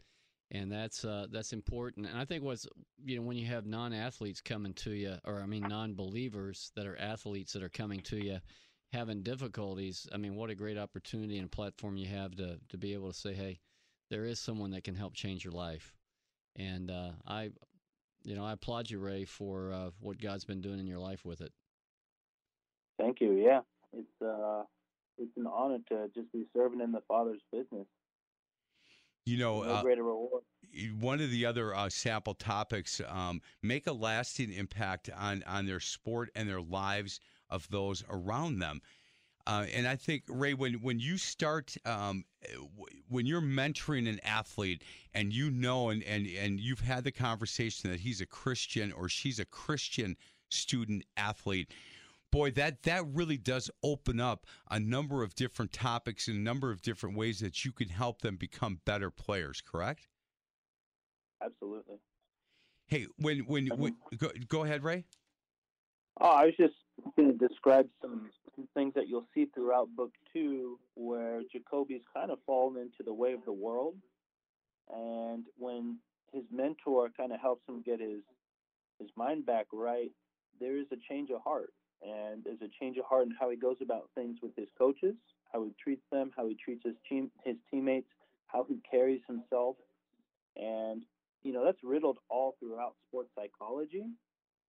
and 0.51 0.73
that's 0.73 1.05
uh, 1.05 1.27
that's 1.31 1.53
important. 1.53 2.07
And 2.07 2.19
I 2.19 2.25
think 2.25 2.43
what's 2.43 2.67
you 3.05 3.17
know 3.17 3.23
when 3.23 3.37
you 3.37 3.47
have 3.47 3.67
non-athletes 3.67 4.41
coming 4.41 4.75
to 4.75 4.93
you, 4.93 5.17
or 5.25 5.41
I 5.41 5.47
mean 5.47 5.63
non-believers 5.69 6.73
that 6.77 6.87
are 6.87 6.99
athletes 6.99 7.53
that 7.53 7.63
are 7.63 7.69
coming 7.69 8.01
to 8.03 8.17
you, 8.17 8.39
having 8.93 9.23
difficulties. 9.23 10.07
I 10.13 10.17
mean, 10.17 10.35
what 10.37 10.51
a 10.51 10.55
great 10.55 10.79
opportunity 10.79 11.39
and 11.39 11.51
platform 11.51 11.97
you 11.97 12.09
have 12.09 12.35
to 12.37 12.59
to 12.69 12.79
be 12.79 12.95
able 12.95 13.09
to 13.09 13.19
say, 13.19 13.35
hey, 13.35 13.61
there 14.11 14.25
is 14.25 14.41
someone 14.41 14.71
that 14.71 14.85
can 14.85 14.95
help 14.95 15.15
change 15.15 15.45
your 15.45 15.53
life. 15.53 15.95
And 16.57 16.91
uh, 16.91 17.11
I, 17.27 17.51
you 18.25 18.35
know, 18.35 18.45
I 18.45 18.53
applaud 18.53 18.91
you, 18.91 18.99
Ray, 18.99 19.25
for 19.25 19.73
uh, 19.73 19.91
what 20.01 20.21
God's 20.21 20.45
been 20.45 20.61
doing 20.61 20.81
in 20.81 20.87
your 20.87 20.99
life 20.99 21.25
with 21.25 21.41
it. 21.41 21.53
Thank 22.99 23.21
you. 23.21 23.33
Yeah, 23.33 23.61
it's 23.93 24.23
uh, 24.23 24.63
it's 25.19 25.37
an 25.37 25.47
honor 25.47 25.79
to 25.91 26.09
just 26.15 26.33
be 26.33 26.47
serving 26.57 26.81
in 26.81 26.93
the 26.93 27.03
Father's 27.07 27.43
business. 27.53 27.87
You 29.29 29.39
know, 29.39 29.63
no 29.63 29.71
uh, 29.71 29.83
greater 29.83 30.03
reward. 30.03 30.43
One 31.01 31.21
of 31.21 31.31
the 31.31 31.45
other 31.45 31.75
uh, 31.75 31.91
sample 31.91 32.35
topics: 32.35 33.01
um, 33.07 33.43
make 33.63 33.87
a 33.87 33.93
lasting 33.93 34.53
impact 34.53 35.11
on 35.17 35.43
on 35.47 35.67
their 35.67 35.81
sport 35.81 36.31
and 36.35 36.49
their 36.49 36.63
lives 36.63 37.21
of 37.51 37.69
those 37.69 38.05
around 38.09 38.59
them. 38.59 38.81
Uh, 39.47 39.65
and 39.75 39.89
I 39.89 39.97
think 39.97 40.25
Ray, 40.29 40.55
when 40.55 40.75
when 40.75 40.99
you 40.99 41.17
start, 41.17 41.75
um, 41.87 42.25
when 43.09 43.25
you're 43.25 43.41
mentoring 43.41 44.09
an 44.09 44.21
athlete, 44.23 44.83
and 45.15 45.33
you 45.33 45.51
know, 45.51 45.89
and 45.89 46.03
and 46.05 46.27
and 46.27 46.61
you've 46.61 46.81
had 46.81 47.05
the 47.05 47.13
conversation 47.13 47.91
that 47.91 48.01
he's 48.01 48.21
a 48.21 48.27
Christian 48.27 48.93
or 48.93 49.09
she's 49.09 49.39
a 49.39 49.47
Christian 49.47 50.17
student 50.51 51.05
athlete, 51.17 51.71
boy, 52.31 52.51
that 52.53 52.83
that 52.85 53.05
really 53.07 53.37
does 53.37 53.71
open 53.83 54.21
up 54.21 54.47
a 54.71 54.79
number 54.79 55.23
of 55.23 55.35
different 55.35 55.73
topics 55.73 56.29
and 56.29 56.37
a 56.37 56.41
number 56.41 56.71
of 56.71 56.83
different 56.83 57.17
ways 57.17 57.41
that 57.41 57.65
you 57.65 57.73
can 57.73 57.89
help 57.89 58.23
them 58.23 58.37
become 58.37 58.81
better 58.85 59.11
players. 59.11 59.61
Correct? 59.61 60.09
Absolutely. 61.43 61.97
Hey, 62.87 63.07
when 63.19 63.41
when, 63.41 63.71
uh-huh. 63.71 63.83
when 63.83 63.97
go, 64.17 64.31
go 64.49 64.65
ahead, 64.65 64.83
Ray. 64.83 65.05
Oh, 66.21 66.31
I 66.31 66.47
was 66.47 66.55
just 66.59 66.75
going 67.17 67.39
to 67.39 67.49
describe 67.49 67.89
some, 68.03 68.29
some 68.57 68.69
things 68.75 68.93
that 68.95 69.09
you'll 69.09 69.29
see 69.35 69.47
throughout 69.55 69.89
book 69.95 70.11
two, 70.33 70.81
where 70.95 71.43
Jacoby's 71.53 72.03
kind 72.13 72.33
of 72.33 72.39
fallen 72.45 72.77
into 72.77 73.05
the 73.05 73.15
way 73.15 73.33
of 73.35 73.45
the 73.45 73.53
world, 73.53 73.95
and 74.93 75.45
when 75.57 75.99
his 76.33 76.43
mentor 76.51 77.09
kind 77.17 77.33
of 77.33 77.41
helps 77.41 77.63
him 77.69 77.83
get 77.87 78.01
his 78.01 78.23
his 78.99 79.09
mind 79.17 79.47
back 79.47 79.67
right, 79.73 80.11
there 80.59 80.77
is 80.77 80.87
a 80.91 80.97
change 81.09 81.31
of 81.31 81.41
heart, 81.43 81.73
and 82.03 82.45
there's 82.45 82.63
a 82.63 82.71
change 82.81 82.97
of 82.99 83.05
heart 83.05 83.27
in 83.27 83.35
how 83.39 83.51
he 83.51 83.57
goes 83.57 83.77
about 83.83 84.11
things 84.15 84.39
with 84.43 84.55
his 84.57 84.69
coaches, 84.77 85.15
how 85.53 85.65
he 85.65 85.75
treats 85.83 86.05
them, 86.13 86.31
how 86.37 86.47
he 86.47 86.57
treats 86.63 86.85
his 86.85 86.95
team, 87.09 87.31
his 87.45 87.57
teammates, 87.71 88.09
how 88.47 88.65
he 88.69 88.81
carries 88.91 89.21
himself, 89.27 89.77
and 90.57 91.05
you 91.43 91.53
know 91.53 91.65
that's 91.65 91.83
riddled 91.83 92.19
all 92.29 92.57
throughout 92.61 92.95
sports 93.09 93.31
psychology. 93.35 94.05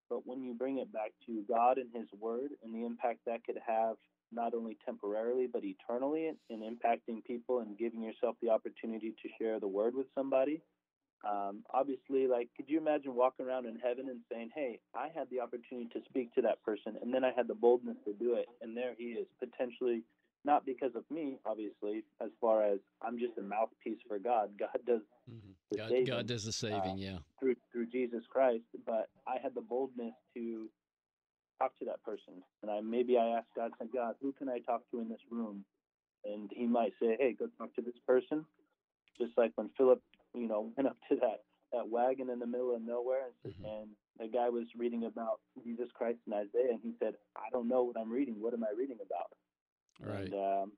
But 0.10 0.26
when 0.26 0.42
you 0.42 0.54
bring 0.54 0.80
it 0.80 0.92
back 0.92 1.12
to 1.28 1.44
God 1.48 1.78
and 1.78 1.90
His 1.94 2.08
Word 2.20 2.52
and 2.64 2.74
the 2.74 2.86
impact 2.86 3.20
that 3.28 3.44
could 3.44 3.60
have 3.66 3.96
not 4.32 4.54
only 4.54 4.78
temporarily 4.86 5.48
but 5.52 5.64
eternally 5.64 6.32
in 6.50 6.60
impacting 6.62 7.24
people 7.24 7.60
and 7.60 7.78
giving 7.78 8.02
yourself 8.02 8.36
the 8.42 8.50
opportunity 8.50 9.12
to 9.22 9.30
share 9.40 9.60
the 9.60 9.68
Word 9.68 9.96
with 9.96 10.08
somebody, 10.16 10.62
um, 11.28 11.64
obviously, 11.74 12.28
like, 12.28 12.50
could 12.56 12.70
you 12.70 12.78
imagine 12.78 13.16
walking 13.16 13.46
around 13.46 13.66
in 13.66 13.78
heaven 13.78 14.10
and 14.10 14.22
saying, 14.32 14.52
"Hey, 14.56 14.80
I 14.96 15.10
had 15.14 15.30
the 15.30 15.42
opportunity 15.42 15.90
to 15.94 16.02
speak 16.06 16.34
to 16.36 16.42
that 16.44 16.64
person, 16.64 16.98
and 17.02 17.14
then 17.14 17.24
I 17.24 17.32
had 17.36 17.48
the 17.48 17.56
boldness 17.56 17.98
to 18.06 18.14
do 18.14 18.36
it, 18.36 18.48
and 18.62 18.76
there 18.76 18.94
he 18.98 19.06
is, 19.20 19.28
potentially 19.40 20.04
not 20.46 20.66
because 20.66 20.96
of 20.96 21.04
me, 21.12 21.38
obviously, 21.46 22.04
as 22.22 22.30
far 22.40 22.64
as 22.64 22.80
I'm 23.02 23.20
just 23.20 23.38
a 23.38 23.42
mouthpiece 23.42 24.00
for 24.08 24.20
God. 24.20 24.52
God 24.58 24.80
does 24.86 25.02
mm-hmm. 25.30 25.52
the 25.72 25.78
God, 25.78 25.90
saving. 25.90 26.06
God 26.06 26.28
does 26.28 26.46
the 26.46 26.52
saving, 26.52 26.80
uh, 26.80 26.96
yeah. 26.96 27.18
Through 27.40 27.56
through 27.72 27.88
Jesus 27.88 28.24
Christ. 28.30 28.64
But 28.86 29.10
I 29.28 29.38
had 29.42 29.54
the 29.56 29.62
boldness 29.62 30.14
to 30.36 30.70
talk 31.60 31.78
to 31.80 31.86
that 31.86 32.02
person. 32.04 32.42
And 32.62 32.72
I 32.72 32.80
maybe 32.82 33.18
I 33.18 33.38
asked 33.38 33.50
God, 33.56 33.72
said, 33.78 33.90
God, 33.94 34.16
who 34.22 34.32
can 34.32 34.50
I 34.50 34.60
talk 34.60 34.82
to 34.92 35.02
in 35.02 35.10
this 35.10 35.20
room? 35.30 35.66
And 36.26 36.50
he 36.54 36.66
might 36.66 36.94
say, 37.02 37.18
Hey, 37.20 37.36
go 37.38 37.48
talk 37.58 37.76
to 37.76 37.82
this 37.82 38.00
person. 38.08 38.46
Just 39.20 39.38
like 39.38 39.52
when 39.56 39.70
Philip, 39.78 40.02
you 40.34 40.48
know, 40.48 40.72
went 40.76 40.88
up 40.90 40.98
to 41.10 41.16
that 41.18 41.44
that 41.72 41.88
wagon 41.88 42.30
in 42.30 42.40
the 42.40 42.48
middle 42.48 42.76
of 42.76 42.82
nowhere 42.82 43.28
and, 43.44 43.54
mm-hmm. 43.54 43.66
and 43.66 43.90
the 44.20 44.28
guy 44.28 44.50
was 44.50 44.66
reading 44.76 45.06
about 45.06 45.40
Jesus 45.64 45.88
Christ 45.94 46.18
in 46.26 46.34
Isaiah 46.34 46.72
and 46.72 46.80
he 46.82 46.94
said, 47.00 47.14
I 47.36 47.50
don't 47.52 47.68
know 47.68 47.84
what 47.84 47.96
I'm 47.96 48.12
reading. 48.12 48.36
What 48.40 48.54
am 48.54 48.64
I 48.64 48.74
reading 48.76 48.98
about? 49.06 49.32
Right. 50.02 50.26
And, 50.26 50.34
um, 50.34 50.72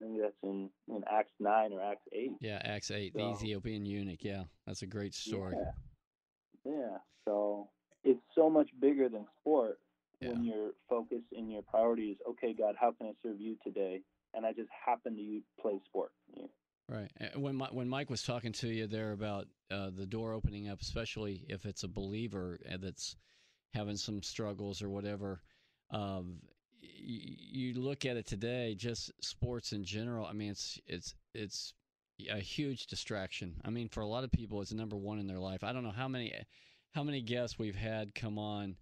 I 0.00 0.04
think 0.04 0.20
that's 0.20 0.34
in, 0.42 0.68
in 0.88 1.02
Acts 1.10 1.32
9 1.40 1.72
or 1.72 1.80
Acts 1.80 2.06
8. 2.12 2.32
Yeah, 2.40 2.60
Acts 2.64 2.90
8, 2.90 3.12
so, 3.14 3.18
the 3.18 3.30
Ethiopian 3.30 3.86
eunuch. 3.86 4.22
Yeah, 4.22 4.44
that's 4.66 4.82
a 4.82 4.86
great 4.86 5.14
story. 5.14 5.56
Yeah. 6.64 6.72
yeah. 6.72 6.96
So 7.24 7.68
it's 8.02 8.20
so 8.34 8.50
much 8.50 8.68
bigger 8.80 9.08
than 9.08 9.26
sport 9.40 9.78
yeah. 10.20 10.30
when 10.30 10.44
your 10.44 10.70
focus 10.88 11.22
and 11.32 11.50
your 11.50 11.62
priority 11.62 12.10
is, 12.10 12.18
okay, 12.30 12.54
God, 12.56 12.74
how 12.78 12.92
can 12.92 13.06
I 13.06 13.12
serve 13.22 13.40
you 13.40 13.56
today? 13.64 14.02
And 14.34 14.44
I 14.44 14.52
just 14.52 14.68
happen 14.84 15.16
to 15.16 15.40
play 15.60 15.80
sport. 15.86 16.10
Right. 16.94 17.10
When 17.36 17.58
when 17.58 17.88
Mike 17.88 18.10
was 18.10 18.22
talking 18.22 18.52
to 18.52 18.68
you 18.68 18.86
there 18.86 19.12
about 19.12 19.48
uh, 19.70 19.90
the 19.96 20.06
door 20.06 20.32
opening 20.32 20.68
up, 20.68 20.80
especially 20.80 21.44
if 21.48 21.66
it's 21.66 21.82
a 21.82 21.88
believer 21.88 22.60
uh, 22.72 22.76
that's 22.78 23.16
having 23.72 23.96
some 23.96 24.22
struggles 24.22 24.80
or 24.80 24.88
whatever, 24.88 25.40
um, 25.90 26.38
you 26.80 27.74
look 27.74 28.04
at 28.04 28.16
it 28.16 28.26
today, 28.26 28.74
just 28.76 29.10
sports 29.20 29.72
in 29.72 29.84
general. 29.84 30.26
I 30.26 30.32
mean, 30.32 30.50
it's 30.50 30.78
it's 30.86 31.14
it's 31.34 31.74
a 32.30 32.38
huge 32.38 32.86
distraction. 32.86 33.60
I 33.64 33.70
mean, 33.70 33.88
for 33.88 34.00
a 34.00 34.06
lot 34.06 34.22
of 34.22 34.30
people, 34.30 34.62
it's 34.62 34.72
number 34.72 34.96
one 34.96 35.18
in 35.18 35.26
their 35.26 35.40
life. 35.40 35.64
I 35.64 35.72
don't 35.72 35.84
know 35.84 35.90
how 35.90 36.08
many 36.08 36.32
how 36.92 37.02
many 37.02 37.22
guests 37.22 37.58
we've 37.58 37.74
had 37.74 38.14
come 38.14 38.38
on 38.38 38.76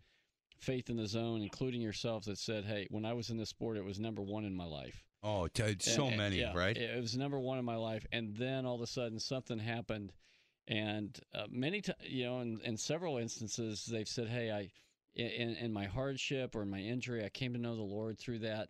Faith 0.58 0.90
in 0.90 0.96
the 0.96 1.06
Zone, 1.06 1.40
including 1.40 1.80
yourself, 1.80 2.24
that 2.26 2.38
said, 2.38 2.64
"Hey, 2.64 2.86
when 2.90 3.06
I 3.06 3.14
was 3.14 3.30
in 3.30 3.38
the 3.38 3.46
sport, 3.46 3.78
it 3.78 3.84
was 3.84 3.98
number 3.98 4.22
one 4.22 4.44
in 4.44 4.54
my 4.54 4.66
life." 4.66 5.02
Oh, 5.22 5.46
so 5.78 6.06
and, 6.06 6.16
many, 6.16 6.40
yeah, 6.40 6.52
right? 6.52 6.76
It 6.76 7.00
was 7.00 7.16
number 7.16 7.38
one 7.38 7.58
in 7.58 7.64
my 7.64 7.76
life, 7.76 8.04
and 8.12 8.36
then 8.36 8.66
all 8.66 8.74
of 8.74 8.80
a 8.80 8.86
sudden 8.86 9.20
something 9.20 9.58
happened, 9.58 10.12
and 10.66 11.18
uh, 11.34 11.44
many 11.48 11.80
times, 11.80 11.98
you 12.02 12.24
know, 12.24 12.40
in, 12.40 12.60
in 12.64 12.76
several 12.76 13.18
instances, 13.18 13.86
they've 13.86 14.08
said, 14.08 14.28
"Hey, 14.28 14.50
I." 14.50 14.70
in, 15.14 15.56
in 15.56 15.72
my 15.72 15.84
hardship 15.84 16.54
or 16.54 16.62
in 16.62 16.70
my 16.70 16.78
injury, 16.78 17.24
I 17.24 17.28
came 17.28 17.52
to 17.52 17.58
know 17.58 17.76
the 17.76 17.82
Lord 17.82 18.18
through 18.18 18.40
that. 18.40 18.68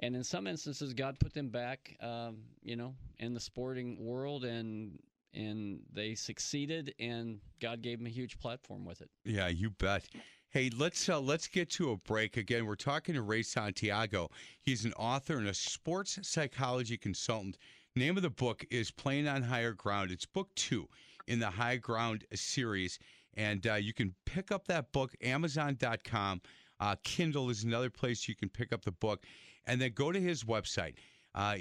And 0.00 0.14
in 0.14 0.22
some 0.22 0.46
instances, 0.46 0.94
God 0.94 1.18
put 1.18 1.34
them 1.34 1.48
back, 1.48 1.96
um, 2.00 2.38
you 2.62 2.76
know, 2.76 2.94
in 3.18 3.34
the 3.34 3.40
sporting 3.40 3.96
world, 3.98 4.44
and 4.44 4.98
and 5.34 5.80
they 5.92 6.14
succeeded, 6.14 6.94
and 6.98 7.40
God 7.60 7.82
gave 7.82 7.98
them 7.98 8.06
a 8.06 8.10
huge 8.10 8.38
platform 8.38 8.84
with 8.84 9.00
it. 9.00 9.10
Yeah, 9.24 9.48
you 9.48 9.70
bet. 9.70 10.08
Hey, 10.50 10.70
let's 10.74 11.10
uh, 11.10 11.20
let's 11.20 11.46
get 11.46 11.68
to 11.72 11.90
a 11.90 11.98
break 11.98 12.38
again. 12.38 12.64
We're 12.64 12.74
talking 12.74 13.14
to 13.14 13.20
Ray 13.20 13.42
Santiago. 13.42 14.30
He's 14.58 14.86
an 14.86 14.94
author 14.94 15.36
and 15.36 15.46
a 15.46 15.52
sports 15.52 16.18
psychology 16.22 16.96
consultant. 16.96 17.58
Name 17.94 18.16
of 18.16 18.22
the 18.22 18.30
book 18.30 18.64
is 18.70 18.90
Playing 18.90 19.28
on 19.28 19.42
Higher 19.42 19.74
Ground. 19.74 20.10
It's 20.10 20.24
book 20.24 20.48
two 20.54 20.88
in 21.26 21.38
the 21.38 21.50
High 21.50 21.76
Ground 21.76 22.24
series, 22.34 22.98
and 23.34 23.66
uh, 23.66 23.74
you 23.74 23.92
can 23.92 24.14
pick 24.24 24.50
up 24.50 24.66
that 24.68 24.90
book 24.92 25.12
Amazon.com. 25.20 26.40
Uh, 26.80 26.96
Kindle 27.04 27.50
is 27.50 27.62
another 27.62 27.90
place 27.90 28.26
you 28.26 28.34
can 28.34 28.48
pick 28.48 28.72
up 28.72 28.86
the 28.86 28.92
book, 28.92 29.26
and 29.66 29.78
then 29.78 29.92
go 29.94 30.12
to 30.12 30.18
his 30.18 30.44
website, 30.44 30.94
uh, 31.34 31.56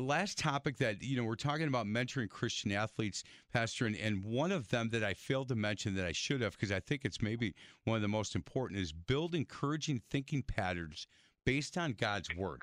last 0.00 0.38
topic 0.38 0.76
that 0.78 1.02
you 1.02 1.16
know 1.16 1.24
we're 1.24 1.34
talking 1.34 1.66
about 1.66 1.86
mentoring 1.86 2.28
christian 2.28 2.72
athletes 2.72 3.24
pastor 3.52 3.86
and, 3.86 3.96
and 3.96 4.24
one 4.24 4.52
of 4.52 4.68
them 4.68 4.88
that 4.90 5.02
i 5.02 5.14
failed 5.14 5.48
to 5.48 5.54
mention 5.54 5.94
that 5.94 6.06
i 6.06 6.12
should 6.12 6.40
have 6.40 6.52
because 6.52 6.72
i 6.72 6.80
think 6.80 7.04
it's 7.04 7.22
maybe 7.22 7.54
one 7.84 7.96
of 7.96 8.02
the 8.02 8.08
most 8.08 8.34
important 8.34 8.80
is 8.80 8.92
build 8.92 9.34
encouraging 9.34 10.00
thinking 10.10 10.42
patterns 10.42 11.06
based 11.44 11.76
on 11.78 11.92
god's 11.92 12.28
word. 12.36 12.60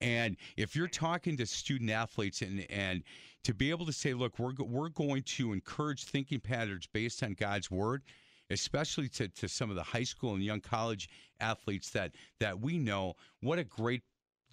And 0.00 0.36
if 0.56 0.76
you're 0.76 0.86
talking 0.86 1.36
to 1.38 1.46
student 1.46 1.90
athletes 1.90 2.42
and 2.42 2.64
and 2.70 3.02
to 3.44 3.52
be 3.54 3.70
able 3.70 3.86
to 3.86 3.92
say 3.92 4.14
look 4.14 4.38
we're, 4.38 4.52
we're 4.58 4.90
going 4.90 5.22
to 5.22 5.52
encourage 5.52 6.04
thinking 6.04 6.40
patterns 6.40 6.86
based 6.92 7.22
on 7.22 7.34
god's 7.34 7.70
word 7.70 8.02
especially 8.50 9.08
to, 9.08 9.28
to 9.28 9.48
some 9.48 9.70
of 9.70 9.76
the 9.76 9.82
high 9.82 10.04
school 10.04 10.34
and 10.34 10.42
young 10.42 10.60
college 10.60 11.08
athletes 11.40 11.90
that 11.90 12.12
that 12.40 12.60
we 12.60 12.78
know 12.78 13.14
what 13.40 13.58
a 13.58 13.64
great 13.64 14.02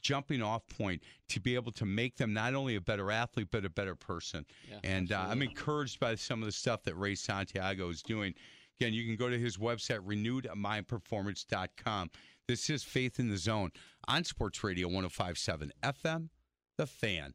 jumping 0.06 0.44
off 0.44 0.62
point 0.68 1.02
to 1.30 1.40
be 1.40 1.56
able 1.56 1.72
to 1.72 1.84
make 1.84 2.18
them 2.18 2.32
not 2.32 2.54
only 2.54 2.76
a 2.76 2.82
better 2.82 3.10
athlete 3.10 3.48
but 3.52 3.66
a 3.66 3.70
better 3.70 3.96
person. 3.96 4.46
Yeah, 4.70 4.78
and 4.84 5.12
uh, 5.12 5.26
I'm 5.28 5.42
encouraged 5.42 6.00
by 6.00 6.14
some 6.14 6.44
of 6.44 6.46
the 6.46 6.52
stuff 6.52 6.84
that 6.84 6.96
Ray 6.96 7.16
Santiago 7.16 7.90
is 7.90 8.04
doing. 8.04 8.36
Again, 8.80 8.94
you 8.94 9.04
can 9.04 9.16
go 9.16 9.30
to 9.30 9.40
his 9.40 9.58
website 9.58 10.02
renewedmindperformance.com. 10.02 12.12
This 12.48 12.70
is 12.70 12.84
Faith 12.84 13.20
in 13.20 13.30
the 13.30 13.38
Zone 13.38 13.72
on 14.08 14.24
Sports 14.24 14.64
Radio 14.64 14.88
1057 14.88 15.72
FM, 15.82 16.30
The 16.78 16.86
Fan. 16.86 17.34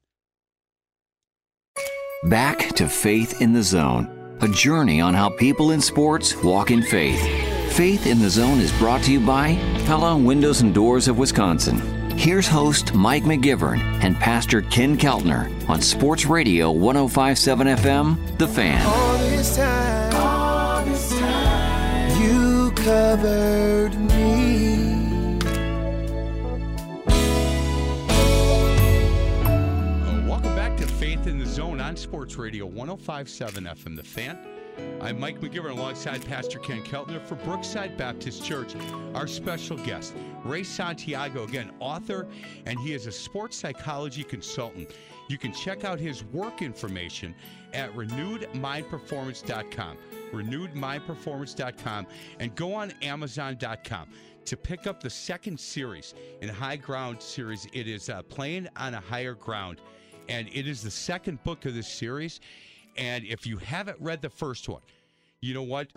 Back 2.29 2.69
to 2.77 2.89
Faith 2.89 3.41
in 3.41 3.53
the 3.53 3.65
Zone, 3.65 4.39
a 4.43 4.49
journey 4.49 5.01
on 5.01 5.15
how 5.15 5.31
people 5.31 5.73
in 5.73 5.81
sports 5.81 6.37
walk 6.37 6.71
in 6.71 6.83
faith. 6.83 7.21
Faith 7.73 8.07
in 8.07 8.21
the 8.21 8.31
Zone 8.31 8.61
is 8.61 8.71
brought 8.79 9.03
to 9.05 9.13
you 9.13 9.21
by 9.21 9.55
Pella 9.87 10.17
Windows 10.17 10.61
and 10.61 10.73
Doors 10.73 11.09
of 11.09 11.19
Wisconsin. 11.19 12.00
Here's 12.21 12.47
host 12.47 12.93
Mike 12.93 13.23
McGivern 13.23 13.81
and 14.05 14.15
Pastor 14.15 14.61
Ken 14.61 14.99
Keltner 14.99 15.49
on 15.71 15.81
Sports 15.81 16.27
Radio 16.27 16.71
1057 16.71 17.67
FM, 17.67 18.37
The 18.37 18.47
Fan. 18.47 18.87
All 18.87 19.17
this 19.17 19.57
time, 19.57 20.15
all 20.17 20.85
this 20.85 21.19
time, 21.19 22.23
you 22.23 22.73
covered 22.73 23.99
me. 23.99 25.39
Welcome 30.29 30.55
back 30.55 30.77
to 30.77 30.87
Faith 30.87 31.27
in 31.27 31.39
the 31.39 31.47
Zone 31.47 31.81
on 31.81 31.97
Sports 31.97 32.37
Radio 32.37 32.67
1057 32.67 33.65
FM 33.65 33.97
The 33.97 34.03
Fan. 34.03 34.39
I'm 35.01 35.19
Mike 35.19 35.41
McGivern 35.41 35.71
alongside 35.71 36.25
Pastor 36.27 36.59
Ken 36.59 36.83
Keltner 36.83 37.25
for 37.27 37.37
Brookside 37.37 37.97
Baptist 37.97 38.45
Church. 38.45 38.75
Our 39.15 39.27
special 39.27 39.79
guest, 39.79 40.15
Ray 40.45 40.63
Santiago, 40.63 41.45
again, 41.45 41.73
author, 41.81 42.29
and 42.67 42.79
he 42.81 42.93
is 42.93 43.07
a 43.07 43.13
sports 43.13 43.57
psychology 43.57 44.23
consultant. 44.23 44.93
You 45.29 45.39
can 45.39 45.53
check 45.53 45.85
out 45.85 45.99
his 45.99 46.25
work 46.25 46.61
information 46.61 47.35
at 47.73 47.93
renewedmindperformance.com. 47.95 49.97
Renewedmindperformance.com 50.33 52.07
and 52.39 52.55
go 52.55 52.75
on 52.75 52.93
Amazon.com 53.03 54.09
to 54.45 54.57
pick 54.57 54.87
up 54.87 55.03
the 55.03 55.11
second 55.11 55.59
series 55.59 56.15
in 56.41 56.49
High 56.49 56.77
Ground 56.77 57.23
series. 57.23 57.67
It 57.73 57.89
is 57.89 58.11
uh, 58.11 58.23
Playing 58.23 58.69
on 58.77 58.95
a 58.95 59.01
Higher 59.01 59.35
Ground, 59.35 59.81
and 60.29 60.49
it 60.53 60.67
is 60.67 60.83
the 60.83 60.91
second 60.91 61.43
book 61.45 61.65
of 61.65 61.75
this 61.75 61.89
series. 61.89 62.41
And 62.97 63.25
if 63.25 63.47
you 63.47 63.59
haven't 63.59 63.99
read 64.01 64.23
the 64.23 64.31
first 64.31 64.69
one, 64.69 64.83
you 65.41 65.55
know 65.55 65.63
what? 65.63 65.89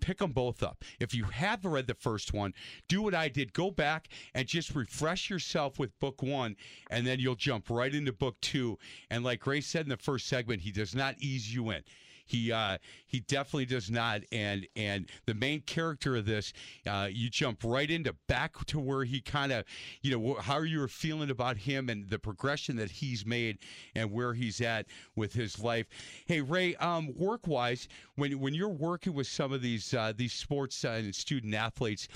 Pick 0.00 0.18
them 0.18 0.32
both 0.32 0.62
up. 0.62 0.84
If 1.00 1.14
you 1.14 1.24
have 1.24 1.64
read 1.64 1.86
the 1.86 1.94
first 1.94 2.32
one, 2.32 2.54
do 2.86 3.02
what 3.02 3.14
I 3.14 3.28
did. 3.28 3.52
Go 3.52 3.70
back 3.70 4.08
and 4.34 4.46
just 4.46 4.74
refresh 4.74 5.28
yourself 5.30 5.78
with 5.78 5.98
book 5.98 6.22
one, 6.22 6.56
and 6.90 7.06
then 7.06 7.18
you'll 7.18 7.34
jump 7.34 7.70
right 7.70 7.92
into 7.92 8.12
book 8.12 8.36
two. 8.40 8.78
And 9.10 9.24
like 9.24 9.40
Grace 9.40 9.66
said 9.66 9.86
in 9.86 9.88
the 9.88 9.96
first 9.96 10.26
segment, 10.26 10.62
he 10.62 10.70
does 10.70 10.94
not 10.94 11.16
ease 11.18 11.52
you 11.52 11.70
in. 11.70 11.82
He 12.30 12.52
uh, 12.52 12.78
he 13.06 13.20
definitely 13.20 13.66
does 13.66 13.90
not. 13.90 14.22
And 14.30 14.68
and 14.76 15.10
the 15.26 15.34
main 15.34 15.62
character 15.62 16.16
of 16.16 16.26
this, 16.26 16.52
uh, 16.86 17.08
you 17.10 17.28
jump 17.28 17.64
right 17.64 17.90
into 17.90 18.14
back 18.28 18.64
to 18.66 18.78
where 18.78 19.02
he 19.02 19.20
kind 19.20 19.50
of, 19.50 19.64
you 20.00 20.16
know, 20.16 20.34
how 20.34 20.60
you 20.60 20.78
were 20.78 20.86
feeling 20.86 21.28
about 21.28 21.56
him 21.56 21.88
and 21.88 22.08
the 22.08 22.20
progression 22.20 22.76
that 22.76 22.92
he's 22.92 23.26
made 23.26 23.58
and 23.96 24.12
where 24.12 24.32
he's 24.34 24.60
at 24.60 24.86
with 25.16 25.32
his 25.32 25.58
life. 25.58 25.86
Hey 26.26 26.40
Ray, 26.40 26.76
um, 26.76 27.12
work 27.16 27.48
wise, 27.48 27.88
when 28.14 28.38
when 28.38 28.54
you're 28.54 28.68
working 28.68 29.12
with 29.12 29.26
some 29.26 29.52
of 29.52 29.60
these 29.60 29.92
uh, 29.92 30.12
these 30.16 30.32
sports 30.32 30.84
uh, 30.84 30.90
and 30.90 31.12
student 31.12 31.52
athletes, 31.52 32.06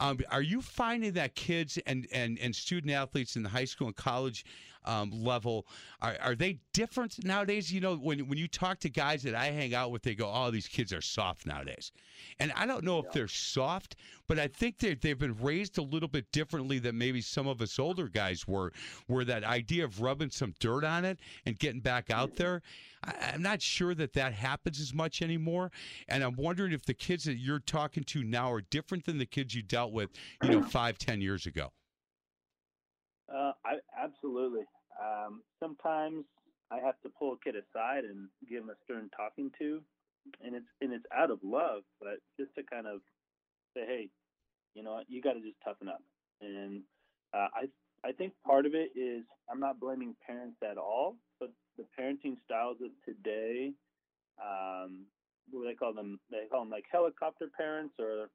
um, 0.00 0.18
are 0.30 0.42
you 0.42 0.60
finding 0.60 1.12
that 1.12 1.34
kids 1.34 1.78
and 1.86 2.06
and 2.12 2.38
and 2.40 2.54
student 2.54 2.92
athletes 2.92 3.36
in 3.36 3.42
the 3.42 3.48
high 3.48 3.64
school 3.64 3.86
and 3.86 3.96
college 3.96 4.44
um, 4.84 5.10
level 5.10 5.66
are, 6.00 6.16
are 6.20 6.34
they 6.34 6.58
different 6.72 7.24
nowadays? 7.24 7.72
You 7.72 7.80
know, 7.80 7.96
when 7.96 8.28
when 8.28 8.38
you 8.38 8.48
talk 8.48 8.80
to 8.80 8.88
guys 8.88 9.22
that 9.22 9.34
I 9.34 9.46
hang 9.46 9.74
out 9.74 9.90
with, 9.90 10.02
they 10.02 10.14
go, 10.14 10.30
"Oh, 10.32 10.50
these 10.50 10.68
kids 10.68 10.92
are 10.92 11.00
soft 11.00 11.46
nowadays," 11.46 11.92
and 12.38 12.52
I 12.56 12.66
don't 12.66 12.84
know 12.84 12.98
if 12.98 13.12
they're 13.12 13.28
soft, 13.28 13.96
but 14.26 14.38
I 14.38 14.48
think 14.48 14.78
they 14.78 14.94
they've 14.94 15.18
been 15.18 15.36
raised 15.40 15.78
a 15.78 15.82
little 15.82 16.08
bit 16.08 16.30
differently 16.32 16.78
than 16.78 16.98
maybe 16.98 17.20
some 17.20 17.46
of 17.46 17.62
us 17.62 17.78
older 17.78 18.08
guys 18.08 18.46
were. 18.46 18.72
Where 19.06 19.24
that 19.24 19.44
idea 19.44 19.84
of 19.84 20.00
rubbing 20.00 20.30
some 20.30 20.54
dirt 20.58 20.84
on 20.84 21.04
it 21.04 21.20
and 21.46 21.58
getting 21.58 21.80
back 21.80 22.10
out 22.10 22.36
there, 22.36 22.62
I, 23.04 23.32
I'm 23.34 23.42
not 23.42 23.62
sure 23.62 23.94
that 23.94 24.12
that 24.14 24.32
happens 24.32 24.80
as 24.80 24.92
much 24.92 25.22
anymore. 25.22 25.70
And 26.08 26.22
I'm 26.22 26.36
wondering 26.36 26.72
if 26.72 26.84
the 26.84 26.94
kids 26.94 27.24
that 27.24 27.36
you're 27.36 27.60
talking 27.60 28.04
to 28.04 28.24
now 28.24 28.50
are 28.52 28.60
different 28.60 29.04
than 29.04 29.18
the 29.18 29.26
kids 29.26 29.54
you 29.54 29.62
dealt 29.62 29.92
with, 29.92 30.10
you 30.42 30.50
know, 30.50 30.62
five, 30.68 30.98
ten 30.98 31.20
years 31.20 31.46
ago. 31.46 31.72
Uh, 33.32 33.52
I 33.64 33.76
absolutely. 34.02 34.64
Um, 35.00 35.42
sometimes 35.60 36.24
I 36.70 36.78
have 36.84 37.00
to 37.02 37.10
pull 37.18 37.34
a 37.34 37.38
kid 37.44 37.54
aside 37.56 38.04
and 38.04 38.28
give 38.48 38.62
him 38.62 38.70
a 38.70 38.76
stern 38.84 39.10
talking 39.16 39.50
to, 39.58 39.80
and 40.44 40.54
it's 40.54 40.66
and 40.80 40.92
it's 40.92 41.04
out 41.16 41.30
of 41.30 41.38
love, 41.42 41.82
but 42.00 42.18
just 42.38 42.54
to 42.56 42.62
kind 42.62 42.86
of 42.86 43.00
say, 43.74 43.82
hey, 43.86 44.08
you 44.74 44.82
know, 44.82 44.94
what, 44.94 45.06
you 45.08 45.22
got 45.22 45.34
to 45.34 45.40
just 45.40 45.56
toughen 45.64 45.88
up. 45.88 46.02
And 46.40 46.82
uh, 47.34 47.48
I 47.54 47.68
I 48.08 48.12
think 48.12 48.32
part 48.46 48.66
of 48.66 48.74
it 48.74 48.90
is 48.96 49.24
I'm 49.50 49.60
not 49.60 49.80
blaming 49.80 50.14
parents 50.26 50.58
at 50.68 50.78
all, 50.78 51.16
but 51.40 51.50
the 51.76 51.84
parenting 51.98 52.36
styles 52.44 52.78
of 52.82 52.90
today, 53.04 53.72
um, 54.42 55.06
what 55.50 55.62
do 55.62 55.68
they 55.68 55.74
call 55.74 55.92
them? 55.94 56.20
They 56.30 56.46
call 56.50 56.60
them 56.60 56.70
like 56.70 56.84
helicopter 56.90 57.48
parents 57.56 57.94
or 57.98 58.30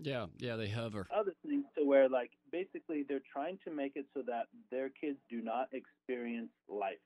Yeah, 0.00 0.26
yeah, 0.38 0.56
they 0.56 0.68
hover. 0.68 1.06
other 1.14 1.34
things 1.46 1.64
to 1.76 1.84
where 1.84 2.08
like 2.08 2.30
basically 2.50 3.04
they're 3.08 3.20
trying 3.32 3.58
to 3.64 3.70
make 3.70 3.92
it 3.96 4.06
so 4.14 4.22
that 4.26 4.46
their 4.70 4.88
kids 4.88 5.18
do 5.28 5.42
not 5.42 5.68
experience 5.72 6.50
life 6.68 6.98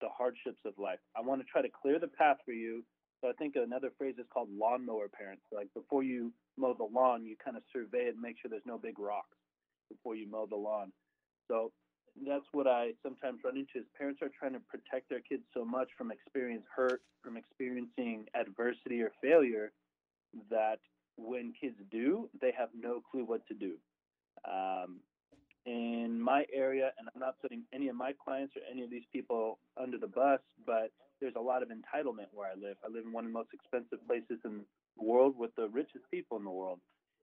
the 0.00 0.08
hardships 0.16 0.60
of 0.64 0.74
life. 0.78 1.00
I 1.16 1.20
want 1.20 1.40
to 1.40 1.46
try 1.46 1.60
to 1.60 1.68
clear 1.68 1.98
the 1.98 2.08
path 2.08 2.38
for 2.44 2.52
you. 2.52 2.84
So 3.20 3.28
i 3.28 3.32
think 3.32 3.56
another 3.56 3.90
phrase 3.98 4.14
is 4.18 4.26
called 4.32 4.48
lawnmower 4.56 5.08
parents. 5.08 5.42
Like 5.52 5.68
before 5.74 6.02
you 6.02 6.32
mow 6.56 6.74
the 6.74 6.84
lawn 6.84 7.24
you 7.26 7.36
kind 7.42 7.56
of 7.56 7.62
survey 7.72 8.06
it 8.06 8.14
and 8.14 8.20
make 8.20 8.36
sure 8.40 8.48
there's 8.48 8.62
no 8.66 8.78
big 8.78 8.98
rocks 8.98 9.36
before 9.90 10.14
you 10.16 10.30
mow 10.30 10.46
the 10.46 10.56
lawn. 10.56 10.92
So 11.48 11.72
that's 12.26 12.44
what 12.52 12.66
i 12.66 12.90
sometimes 13.02 13.38
run 13.44 13.56
into 13.56 13.78
is 13.78 13.84
parents 13.96 14.20
are 14.22 14.30
trying 14.36 14.52
to 14.52 14.60
protect 14.60 15.08
their 15.08 15.20
kids 15.20 15.42
so 15.54 15.64
much 15.64 15.88
from 15.96 16.10
experience 16.10 16.64
hurt 16.74 17.02
from 17.22 17.36
experiencing 17.36 18.24
adversity 18.34 19.00
or 19.02 19.12
failure 19.22 19.72
that 20.50 20.78
when 21.18 21.52
kids 21.60 21.76
do, 21.90 22.30
they 22.40 22.52
have 22.56 22.68
no 22.78 23.02
clue 23.10 23.24
what 23.24 23.46
to 23.48 23.54
do. 23.54 23.74
Um, 24.48 25.00
in 25.66 26.20
my 26.20 26.44
area, 26.54 26.92
and 26.98 27.08
I'm 27.12 27.20
not 27.20 27.34
putting 27.42 27.64
any 27.74 27.88
of 27.88 27.96
my 27.96 28.12
clients 28.24 28.54
or 28.56 28.62
any 28.70 28.82
of 28.82 28.90
these 28.90 29.04
people 29.12 29.58
under 29.80 29.98
the 29.98 30.06
bus, 30.06 30.40
but 30.64 30.90
there's 31.20 31.34
a 31.36 31.40
lot 31.40 31.62
of 31.62 31.68
entitlement 31.68 32.28
where 32.32 32.48
I 32.48 32.54
live. 32.54 32.76
I 32.84 32.88
live 32.88 33.04
in 33.04 33.12
one 33.12 33.24
of 33.24 33.32
the 33.32 33.38
most 33.38 33.50
expensive 33.52 33.98
places 34.06 34.38
in 34.44 34.58
the 34.96 35.04
world 35.04 35.34
with 35.36 35.50
the 35.56 35.68
richest 35.68 36.04
people 36.10 36.38
in 36.38 36.44
the 36.44 36.50
world. 36.50 36.78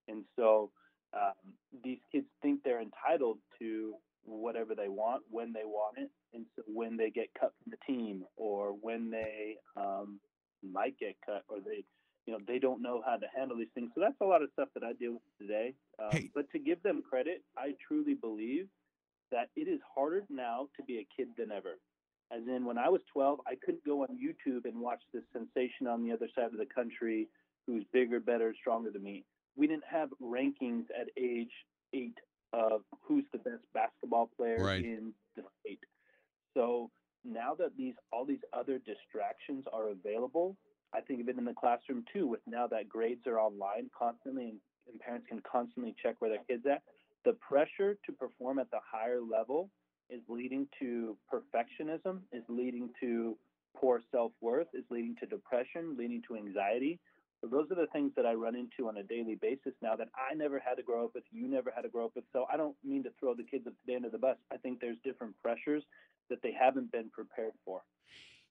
And 0.08 0.26
so 0.36 0.70
um, 1.14 1.54
these 1.84 2.00
kids 2.12 2.28
think 2.42 2.62
they're 2.64 2.82
entitled 2.82 3.38
to 3.60 3.96
whatever 4.24 4.76
they 4.76 4.90
want 4.90 5.24
when 5.30 5.54
they 5.54 5.66
want 5.66 5.98
it. 5.98 6.10
And 6.34 6.46
so 6.56 6.64
when 6.68 6.98
they 6.98 7.10
get 7.10 7.30
cut 7.40 7.54
from 7.64 7.72
the 7.72 7.94
team 7.94 8.24
or 8.36 8.70
when 8.70 9.10
they 9.10 9.56
um, 9.78 10.20
might 10.62 10.98
get 11.00 11.16
cut 11.26 11.44
or 11.48 11.58
they 11.60 11.84
you 12.26 12.34
know 12.34 12.40
they 12.48 12.60
don't 12.60 12.82
know 12.82 13.02
how 13.06 13.18
to 13.18 13.28
handle 13.36 13.58
these 13.58 13.68
things. 13.76 13.92
So 13.96 14.02
that's 14.02 14.20
a 14.22 14.26
lot 14.26 14.42
of 14.42 14.50
stuff 14.54 14.70
that 14.74 14.84
I 14.84 14.94
deal 14.94 15.14
with 15.14 15.22
today. 15.40 15.74
Um, 16.00 16.10
Hey. 16.12 16.30
But 16.34 16.50
to 16.52 16.60
give 16.60 16.82
them 16.84 17.02
credit, 17.08 17.44
I 17.58 17.76
truly 17.88 18.14
believe 18.16 18.68
that 19.32 19.50
it 19.56 19.68
is 19.68 19.80
harder 19.94 20.24
now 20.30 20.68
to 20.78 20.84
be 20.84 21.00
a 21.00 21.08
kid 21.16 21.30
than 21.38 21.52
ever. 21.52 21.78
As 22.32 22.42
in, 22.48 22.66
when 22.66 22.78
I 22.78 22.90
was 22.90 23.02
12, 23.14 23.40
I 23.48 23.56
couldn't 23.64 23.86
go 23.86 24.02
on 24.02 24.10
YouTube 24.18 24.66
and 24.66 24.80
watch 24.80 25.02
this 25.14 25.24
sensation 25.32 25.88
on 25.88 26.04
the 26.04 26.12
other 26.12 26.28
side 26.36 26.46
of 26.52 26.58
the 26.58 26.66
country 26.66 27.28
who's 27.68 27.84
bigger, 27.94 28.20
better, 28.20 28.54
stronger 28.60 28.90
than 28.92 29.04
me. 29.04 29.24
We 29.56 29.68
didn't 29.68 29.86
have 29.90 30.10
rankings 30.22 30.86
at 31.00 31.08
age 31.18 31.52
eight 31.94 32.18
of 32.54 32.82
who's 33.04 33.26
the 33.32 33.38
best 33.40 33.64
basketball 33.74 34.30
player 34.36 34.64
Right. 34.64 34.84
in 34.84 35.14
the 35.36 35.44
state. 35.62 35.80
So 36.56 36.90
now 37.24 37.54
that 37.56 37.76
these 37.78 37.96
all 38.12 38.26
these 38.26 38.44
other 38.54 38.80
distractions 38.80 39.66
are 39.72 39.90
available, 39.90 40.56
I 40.96 41.02
think 41.02 41.22
of 41.22 41.30
it 41.30 41.38
in 41.38 41.46
the 41.46 41.54
classroom 41.54 42.06
too. 42.14 42.28
With 42.28 42.42
now 42.48 42.68
that 42.68 42.90
grades 42.90 43.28
are 43.28 43.40
online 43.40 43.90
constantly 43.98 44.46
and, 44.50 44.60
and 44.90 45.00
parents 45.00 45.28
can 45.28 45.42
constantly 45.50 45.96
check 46.02 46.16
where 46.20 46.30
their 46.30 46.44
kids 46.48 46.66
at, 46.70 46.82
the 47.26 47.34
pressure 47.34 47.98
to 48.06 48.12
perform 48.12 48.60
at 48.60 48.70
the 48.72 48.80
higher 48.90 49.20
level 49.20 49.70
is 50.10 50.22
leading 50.30 50.68
to 50.80 51.18
perfectionism, 51.32 52.20
is 52.32 52.44
leading 52.48 52.90
to 53.02 53.36
poor 53.76 54.02
self 54.12 54.32
worth, 54.42 54.68
is 54.74 54.86
leading 54.90 55.16
to 55.20 55.26
depression, 55.26 55.96
leading 55.98 56.22
to 56.28 56.36
anxiety. 56.36 57.00
So 57.42 57.48
those 57.48 57.70
are 57.72 57.76
the 57.76 57.88
things 57.88 58.12
that 58.16 58.26
I 58.26 58.34
run 58.34 58.56
into 58.56 58.88
on 58.88 58.98
a 58.98 59.04
daily 59.04 59.36
basis 59.36 59.74
now 59.82 59.96
that 59.98 60.08
I 60.16 60.34
never 60.34 60.60
had 60.60 60.76
to 60.76 60.84
grow 60.84 61.06
up 61.06 61.12
with, 61.14 61.24
you 61.32 61.48
never 61.48 61.72
had 61.76 61.82
to 61.82 61.90
grow 61.90 62.06
up 62.06 62.12
with. 62.16 62.24
So 62.32 62.46
I 62.52 62.58
don't 62.58 62.76
mean 62.84 63.04
to 63.04 63.12
throw 63.20 63.34
the 63.36 63.44
kids 63.44 63.68
of 63.68 63.74
today 63.82 63.98
under 63.98 64.10
the 64.10 64.18
bus. 64.18 64.38
I 64.52 64.58
think 64.58 64.80
there's 64.80 64.98
different 65.04 65.36
pressures 65.44 65.84
that 66.30 66.42
they 66.42 66.54
haven't 66.58 66.92
been 66.92 67.10
prepared 67.10 67.52
for. 67.66 67.82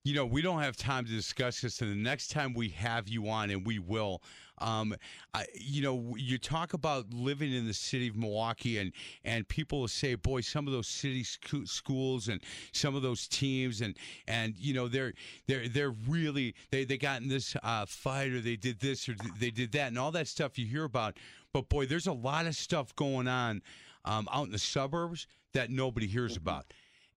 You 0.04 0.14
know, 0.14 0.26
we 0.26 0.42
don't 0.42 0.60
have 0.60 0.76
time 0.76 1.06
to 1.06 1.10
discuss 1.10 1.62
this, 1.62 1.80
and 1.80 1.90
the 1.90 1.96
next 1.96 2.30
time 2.30 2.52
we 2.52 2.68
have 2.68 3.08
you 3.08 3.26
on, 3.30 3.48
and 3.48 3.66
we 3.66 3.78
will, 3.78 4.20
um, 4.58 4.94
I, 5.32 5.46
you 5.54 5.80
know, 5.80 6.14
you 6.18 6.36
talk 6.36 6.74
about 6.74 7.14
living 7.14 7.54
in 7.54 7.66
the 7.66 7.72
city 7.72 8.08
of 8.08 8.14
Milwaukee, 8.14 8.76
and 8.76 8.92
and 9.24 9.48
people 9.48 9.80
will 9.80 9.88
say, 9.88 10.14
"Boy, 10.14 10.42
some 10.42 10.66
of 10.66 10.74
those 10.74 10.88
city 10.88 11.24
sco- 11.24 11.64
schools 11.64 12.28
and 12.28 12.42
some 12.72 12.94
of 12.94 13.00
those 13.00 13.26
teams, 13.26 13.80
and 13.80 13.96
and 14.28 14.54
you 14.58 14.74
know, 14.74 14.88
they're 14.88 15.14
they're 15.46 15.70
they're 15.70 15.94
really 16.06 16.54
they 16.70 16.84
they 16.84 16.98
got 16.98 17.22
in 17.22 17.28
this 17.28 17.56
uh, 17.62 17.86
fight, 17.86 18.30
or 18.30 18.42
they 18.42 18.56
did 18.56 18.80
this, 18.80 19.08
or 19.08 19.14
they 19.40 19.50
did 19.50 19.72
that, 19.72 19.88
and 19.88 19.98
all 19.98 20.12
that 20.12 20.28
stuff 20.28 20.58
you 20.58 20.66
hear 20.66 20.84
about. 20.84 21.16
But 21.54 21.70
boy, 21.70 21.86
there's 21.86 22.08
a 22.08 22.12
lot 22.12 22.44
of 22.44 22.54
stuff 22.54 22.94
going 22.94 23.26
on 23.26 23.62
um, 24.04 24.28
out 24.30 24.44
in 24.44 24.52
the 24.52 24.58
suburbs 24.58 25.26
that 25.54 25.70
nobody 25.70 26.06
hears 26.06 26.36
about 26.36 26.66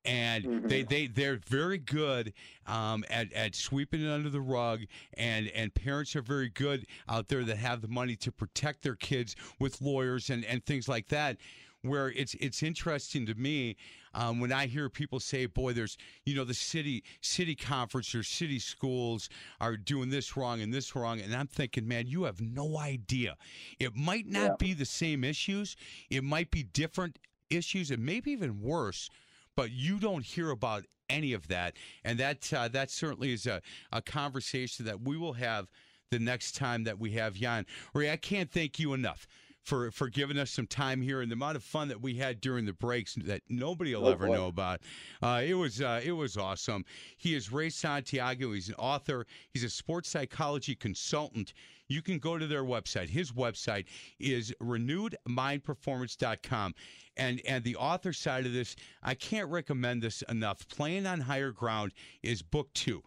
and 0.07 0.47
they 0.67 0.83
they 0.83 1.07
they're 1.07 1.39
very 1.47 1.77
good 1.77 2.33
um, 2.65 3.03
at 3.09 3.31
at 3.33 3.55
sweeping 3.55 4.01
it 4.03 4.09
under 4.09 4.29
the 4.29 4.41
rug, 4.41 4.81
and 5.15 5.47
and 5.49 5.73
parents 5.73 6.15
are 6.15 6.21
very 6.21 6.49
good 6.49 6.85
out 7.09 7.27
there 7.27 7.43
that 7.43 7.57
have 7.57 7.81
the 7.81 7.87
money 7.87 8.15
to 8.15 8.31
protect 8.31 8.81
their 8.83 8.95
kids 8.95 9.35
with 9.59 9.81
lawyers 9.81 10.29
and 10.29 10.45
and 10.45 10.65
things 10.65 10.87
like 10.87 11.09
that. 11.09 11.37
Where 11.83 12.09
it's 12.09 12.33
it's 12.35 12.63
interesting 12.63 13.25
to 13.27 13.35
me 13.35 13.77
um, 14.13 14.39
when 14.39 14.51
I 14.51 14.65
hear 14.65 14.89
people 14.89 15.19
say, 15.19 15.45
"Boy, 15.45 15.73
there's 15.73 15.97
you 16.25 16.35
know 16.35 16.43
the 16.43 16.53
city 16.55 17.03
city 17.21 17.55
conference 17.55 18.15
or 18.15 18.23
city 18.23 18.59
schools 18.59 19.29
are 19.61 19.77
doing 19.77 20.09
this 20.09 20.35
wrong 20.35 20.59
and 20.61 20.73
this 20.73 20.95
wrong," 20.95 21.21
and 21.21 21.35
I'm 21.35 21.47
thinking, 21.47 21.87
man, 21.87 22.07
you 22.07 22.23
have 22.23 22.41
no 22.41 22.77
idea. 22.79 23.37
It 23.79 23.95
might 23.95 24.25
not 24.25 24.41
Yeah. 24.51 24.55
be 24.57 24.73
the 24.73 24.85
same 24.85 25.23
issues. 25.23 25.75
It 26.09 26.23
might 26.23 26.49
be 26.49 26.63
different 26.63 27.19
issues, 27.49 27.91
and 27.91 28.03
maybe 28.03 28.31
even 28.31 28.59
worse 28.59 29.09
but 29.57 29.71
you 29.71 29.99
don't 29.99 30.23
hear 30.23 30.51
about 30.51 30.85
any 31.09 31.33
of 31.33 31.49
that, 31.49 31.75
and 32.05 32.17
that 32.19 32.53
uh, 32.53 32.69
that 32.69 32.89
certainly 32.89 33.33
is 33.33 33.45
a, 33.45 33.61
a 33.91 34.01
conversation 34.01 34.85
that 34.85 35.01
we 35.01 35.17
will 35.17 35.33
have 35.33 35.67
the 36.11 36.19
next 36.19 36.55
time 36.55 36.85
that 36.85 36.97
we 36.97 37.11
have 37.11 37.33
Jan. 37.33 37.65
Ray, 37.93 38.11
I 38.11 38.15
can't 38.15 38.49
thank 38.49 38.79
you 38.79 38.93
enough 38.93 39.27
for 39.67 39.91
for 39.91 40.07
giving 40.07 40.37
us 40.37 40.49
some 40.49 40.65
time 40.65 41.01
here 41.01 41.19
and 41.21 41.29
the 41.29 41.33
amount 41.33 41.57
of 41.57 41.63
fun 41.63 41.89
that 41.89 42.01
we 42.01 42.15
had 42.15 42.39
during 42.39 42.65
the 42.65 42.71
breaks 42.71 43.15
that 43.15 43.41
nobody 43.49 43.93
will 43.93 44.07
Oh, 44.07 44.11
ever 44.11 44.27
boy. 44.27 44.33
know 44.33 44.47
about. 44.47 44.79
Uh, 45.21 45.41
it 45.45 45.55
was 45.55 45.81
uh, 45.81 45.99
it 46.03 46.13
was 46.13 46.37
awesome. 46.37 46.85
He 47.17 47.35
is 47.35 47.51
Ray 47.51 47.69
Santiago. 47.69 48.53
He's 48.53 48.69
an 48.69 48.75
author. 48.75 49.27
He's 49.53 49.65
a 49.65 49.69
sports 49.69 50.07
psychology 50.09 50.73
consultant. 50.73 51.51
You 51.89 52.01
can 52.01 52.17
go 52.19 52.37
to 52.37 52.47
their 52.47 52.63
website. 52.63 53.09
His 53.09 53.31
website 53.33 53.85
is 54.19 54.53
renewedmindperformance.com. 54.61 56.73
And 57.17 57.41
and 57.47 57.63
the 57.63 57.75
author 57.75 58.13
side 58.13 58.45
of 58.45 58.53
this, 58.53 58.75
I 59.03 59.15
can't 59.15 59.49
recommend 59.49 60.01
this 60.01 60.21
enough. 60.23 60.67
Playing 60.69 61.05
on 61.07 61.19
higher 61.21 61.51
ground 61.51 61.91
is 62.23 62.41
book 62.41 62.71
two. 62.73 63.03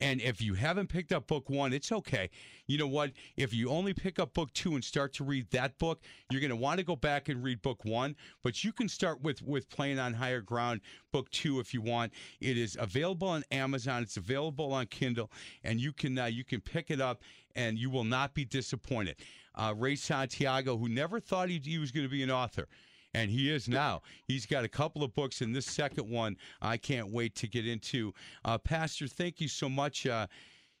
And 0.00 0.20
if 0.20 0.40
you 0.42 0.54
haven't 0.54 0.88
picked 0.88 1.12
up 1.12 1.26
book 1.26 1.48
one, 1.48 1.72
it's 1.72 1.92
okay. 1.92 2.30
You 2.66 2.78
know 2.78 2.86
what? 2.86 3.12
If 3.36 3.54
you 3.54 3.70
only 3.70 3.94
pick 3.94 4.18
up 4.18 4.34
book 4.34 4.52
two 4.52 4.74
and 4.74 4.82
start 4.82 5.12
to 5.14 5.24
read 5.24 5.50
that 5.50 5.78
book, 5.78 6.02
you're 6.30 6.40
going 6.40 6.50
to 6.50 6.56
want 6.56 6.78
to 6.78 6.84
go 6.84 6.96
back 6.96 7.28
and 7.28 7.42
read 7.42 7.62
book 7.62 7.84
one. 7.84 8.16
But 8.42 8.64
you 8.64 8.72
can 8.72 8.88
start 8.88 9.22
with 9.22 9.40
with 9.42 9.68
playing 9.68 9.98
on 9.98 10.14
higher 10.14 10.40
ground, 10.40 10.80
book 11.12 11.30
two, 11.30 11.60
if 11.60 11.72
you 11.72 11.80
want. 11.80 12.12
It 12.40 12.58
is 12.58 12.76
available 12.80 13.28
on 13.28 13.44
Amazon. 13.50 14.02
It's 14.02 14.16
available 14.16 14.72
on 14.72 14.86
Kindle, 14.86 15.30
and 15.62 15.80
you 15.80 15.92
can 15.92 16.18
uh, 16.18 16.26
you 16.26 16.44
can 16.44 16.60
pick 16.60 16.90
it 16.90 17.00
up, 17.00 17.22
and 17.54 17.78
you 17.78 17.88
will 17.88 18.04
not 18.04 18.34
be 18.34 18.44
disappointed. 18.44 19.16
Uh, 19.54 19.72
Ray 19.76 19.94
Santiago, 19.94 20.76
who 20.76 20.88
never 20.88 21.20
thought 21.20 21.48
he, 21.48 21.60
he 21.62 21.78
was 21.78 21.92
going 21.92 22.04
to 22.04 22.10
be 22.10 22.24
an 22.24 22.30
author 22.30 22.66
and 23.14 23.30
he 23.30 23.50
is 23.50 23.68
now. 23.68 24.02
He's 24.26 24.44
got 24.44 24.64
a 24.64 24.68
couple 24.68 25.02
of 25.02 25.14
books, 25.14 25.40
and 25.40 25.54
this 25.54 25.66
second 25.66 26.08
one 26.08 26.36
I 26.60 26.76
can't 26.76 27.08
wait 27.08 27.34
to 27.36 27.48
get 27.48 27.66
into. 27.66 28.12
Uh, 28.44 28.58
Pastor, 28.58 29.06
thank 29.06 29.40
you 29.40 29.48
so 29.48 29.68
much. 29.68 30.06
Uh, 30.06 30.26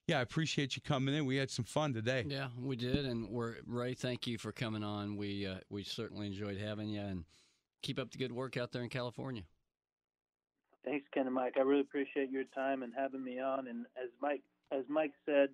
yeah, 0.06 0.18
I 0.18 0.22
appreciate 0.22 0.76
you 0.76 0.82
coming 0.82 1.14
in. 1.14 1.24
We 1.24 1.36
had 1.36 1.50
some 1.50 1.64
fun 1.64 1.94
today. 1.94 2.26
Yeah, 2.28 2.48
we 2.60 2.76
did, 2.76 3.06
and 3.06 3.28
we're 3.28 3.54
Ray. 3.66 3.94
Thank 3.94 4.26
you 4.26 4.36
for 4.36 4.52
coming 4.52 4.84
on. 4.84 5.16
We 5.16 5.46
uh, 5.46 5.56
we 5.70 5.82
certainly 5.82 6.26
enjoyed 6.26 6.58
having 6.58 6.90
you, 6.90 7.00
and 7.00 7.24
keep 7.82 7.98
up 7.98 8.10
the 8.10 8.18
good 8.18 8.32
work 8.32 8.56
out 8.56 8.72
there 8.72 8.82
in 8.82 8.90
California. 8.90 9.44
Thanks, 10.84 11.06
Ken 11.14 11.24
and 11.24 11.34
Mike. 11.34 11.54
I 11.56 11.62
really 11.62 11.80
appreciate 11.80 12.30
your 12.30 12.44
time 12.54 12.82
and 12.82 12.92
having 12.94 13.24
me 13.24 13.40
on. 13.40 13.68
And 13.68 13.86
as 13.96 14.10
Mike 14.20 14.42
as 14.70 14.84
Mike 14.88 15.12
said, 15.24 15.48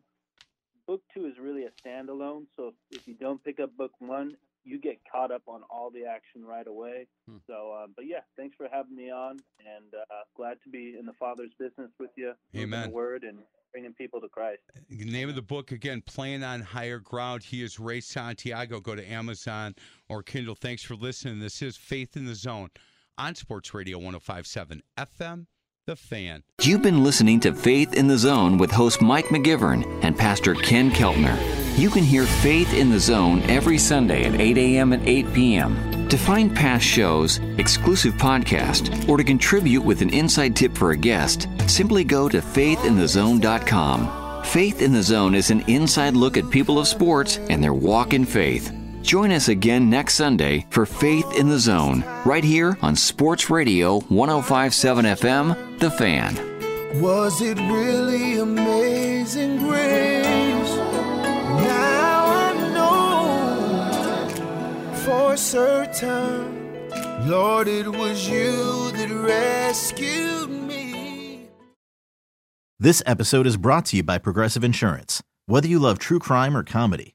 book 0.86 1.02
two 1.14 1.26
is 1.26 1.34
really 1.40 1.64
a 1.66 1.70
standalone. 1.86 2.46
So 2.56 2.68
if, 2.90 3.00
if 3.00 3.06
you 3.06 3.14
don't 3.14 3.42
pick 3.44 3.60
up 3.60 3.76
book 3.76 3.92
one, 4.00 4.36
you 4.70 4.80
get 4.80 5.00
caught 5.10 5.32
up 5.32 5.42
on 5.48 5.62
all 5.68 5.90
the 5.90 6.04
action 6.04 6.44
right 6.44 6.66
away. 6.66 7.06
Hmm. 7.28 7.38
So, 7.46 7.72
uh, 7.72 7.86
but 7.94 8.06
yeah, 8.06 8.20
thanks 8.36 8.56
for 8.56 8.68
having 8.70 8.94
me 8.94 9.10
on, 9.10 9.38
and 9.58 9.94
uh, 9.94 10.14
glad 10.36 10.58
to 10.64 10.70
be 10.70 10.96
in 10.98 11.06
the 11.06 11.12
Father's 11.14 11.50
business 11.58 11.90
with 11.98 12.10
you, 12.16 12.32
Amen. 12.56 12.88
the 12.88 12.94
word 12.94 13.24
and 13.24 13.38
bringing 13.72 13.92
people 13.94 14.20
to 14.20 14.28
Christ. 14.28 14.60
The 14.88 15.04
name 15.04 15.28
of 15.28 15.34
the 15.34 15.42
book 15.42 15.72
again, 15.72 16.02
Playing 16.06 16.42
on 16.42 16.60
Higher 16.60 16.98
Ground. 16.98 17.42
He 17.42 17.62
is 17.62 17.78
Ray 17.78 18.00
Santiago. 18.00 18.80
Go 18.80 18.94
to 18.94 19.04
Amazon 19.10 19.74
or 20.08 20.22
Kindle. 20.22 20.54
Thanks 20.54 20.82
for 20.82 20.94
listening. 20.94 21.40
This 21.40 21.62
is 21.62 21.76
Faith 21.76 22.16
in 22.16 22.26
the 22.26 22.34
Zone 22.34 22.70
on 23.18 23.34
Sports 23.34 23.74
Radio 23.74 23.98
1057 23.98 24.82
FM, 24.96 25.46
The 25.90 25.96
Fan. 25.96 26.44
You've 26.62 26.82
been 26.82 27.02
listening 27.02 27.40
to 27.40 27.52
Faith 27.52 27.94
in 27.94 28.06
the 28.06 28.16
Zone 28.16 28.58
with 28.58 28.70
host 28.70 29.02
Mike 29.02 29.24
McGivern 29.24 30.04
and 30.04 30.16
Pastor 30.16 30.54
Ken 30.54 30.92
Keltner. 30.92 31.36
You 31.76 31.90
can 31.90 32.04
hear 32.04 32.26
Faith 32.26 32.72
in 32.74 32.90
the 32.90 33.00
Zone 33.00 33.42
every 33.50 33.76
Sunday 33.76 34.22
at 34.22 34.40
8 34.40 34.56
a.m. 34.56 34.92
and 34.92 35.04
8 35.04 35.34
p.m. 35.34 36.08
To 36.08 36.16
find 36.16 36.54
past 36.54 36.84
shows, 36.84 37.40
exclusive 37.58 38.14
podcast, 38.14 39.08
or 39.08 39.16
to 39.16 39.24
contribute 39.24 39.82
with 39.82 40.00
an 40.00 40.10
inside 40.10 40.54
tip 40.54 40.76
for 40.76 40.92
a 40.92 40.96
guest, 40.96 41.48
simply 41.66 42.04
go 42.04 42.28
to 42.28 42.38
faithinthezone.com. 42.38 44.44
Faith 44.44 44.82
in 44.82 44.92
the 44.92 45.02
Zone 45.02 45.34
is 45.34 45.50
an 45.50 45.64
inside 45.66 46.14
look 46.14 46.36
at 46.36 46.48
people 46.50 46.78
of 46.78 46.86
sports 46.86 47.38
and 47.48 47.60
their 47.60 47.74
walk 47.74 48.14
in 48.14 48.24
faith. 48.24 48.72
Join 49.02 49.32
us 49.32 49.48
again 49.48 49.90
next 49.90 50.14
Sunday 50.14 50.66
for 50.70 50.86
Faith 50.86 51.26
in 51.36 51.48
the 51.48 51.58
Zone, 51.58 52.04
right 52.24 52.44
here 52.44 52.78
on 52.82 52.94
Sports 52.94 53.50
Radio 53.50 54.00
1057 54.02 55.04
FM, 55.04 55.78
The 55.78 55.90
Fan. 55.90 57.00
Was 57.00 57.40
it 57.40 57.58
really 57.58 58.38
amazing 58.38 59.58
grace? 59.58 60.76
Now 61.64 62.26
I 62.26 62.52
know 62.74 64.28
for 64.96 65.36
certain, 65.36 66.88
Lord, 67.28 67.68
it 67.68 67.88
was 67.88 68.28
you 68.28 68.90
that 68.92 69.10
rescued 69.10 70.50
me. 70.50 71.48
This 72.78 73.02
episode 73.06 73.46
is 73.46 73.56
brought 73.56 73.86
to 73.86 73.96
you 73.96 74.02
by 74.02 74.18
Progressive 74.18 74.62
Insurance. 74.62 75.22
Whether 75.46 75.68
you 75.68 75.78
love 75.80 75.98
true 75.98 76.18
crime 76.18 76.54
or 76.56 76.62
comedy, 76.62 77.14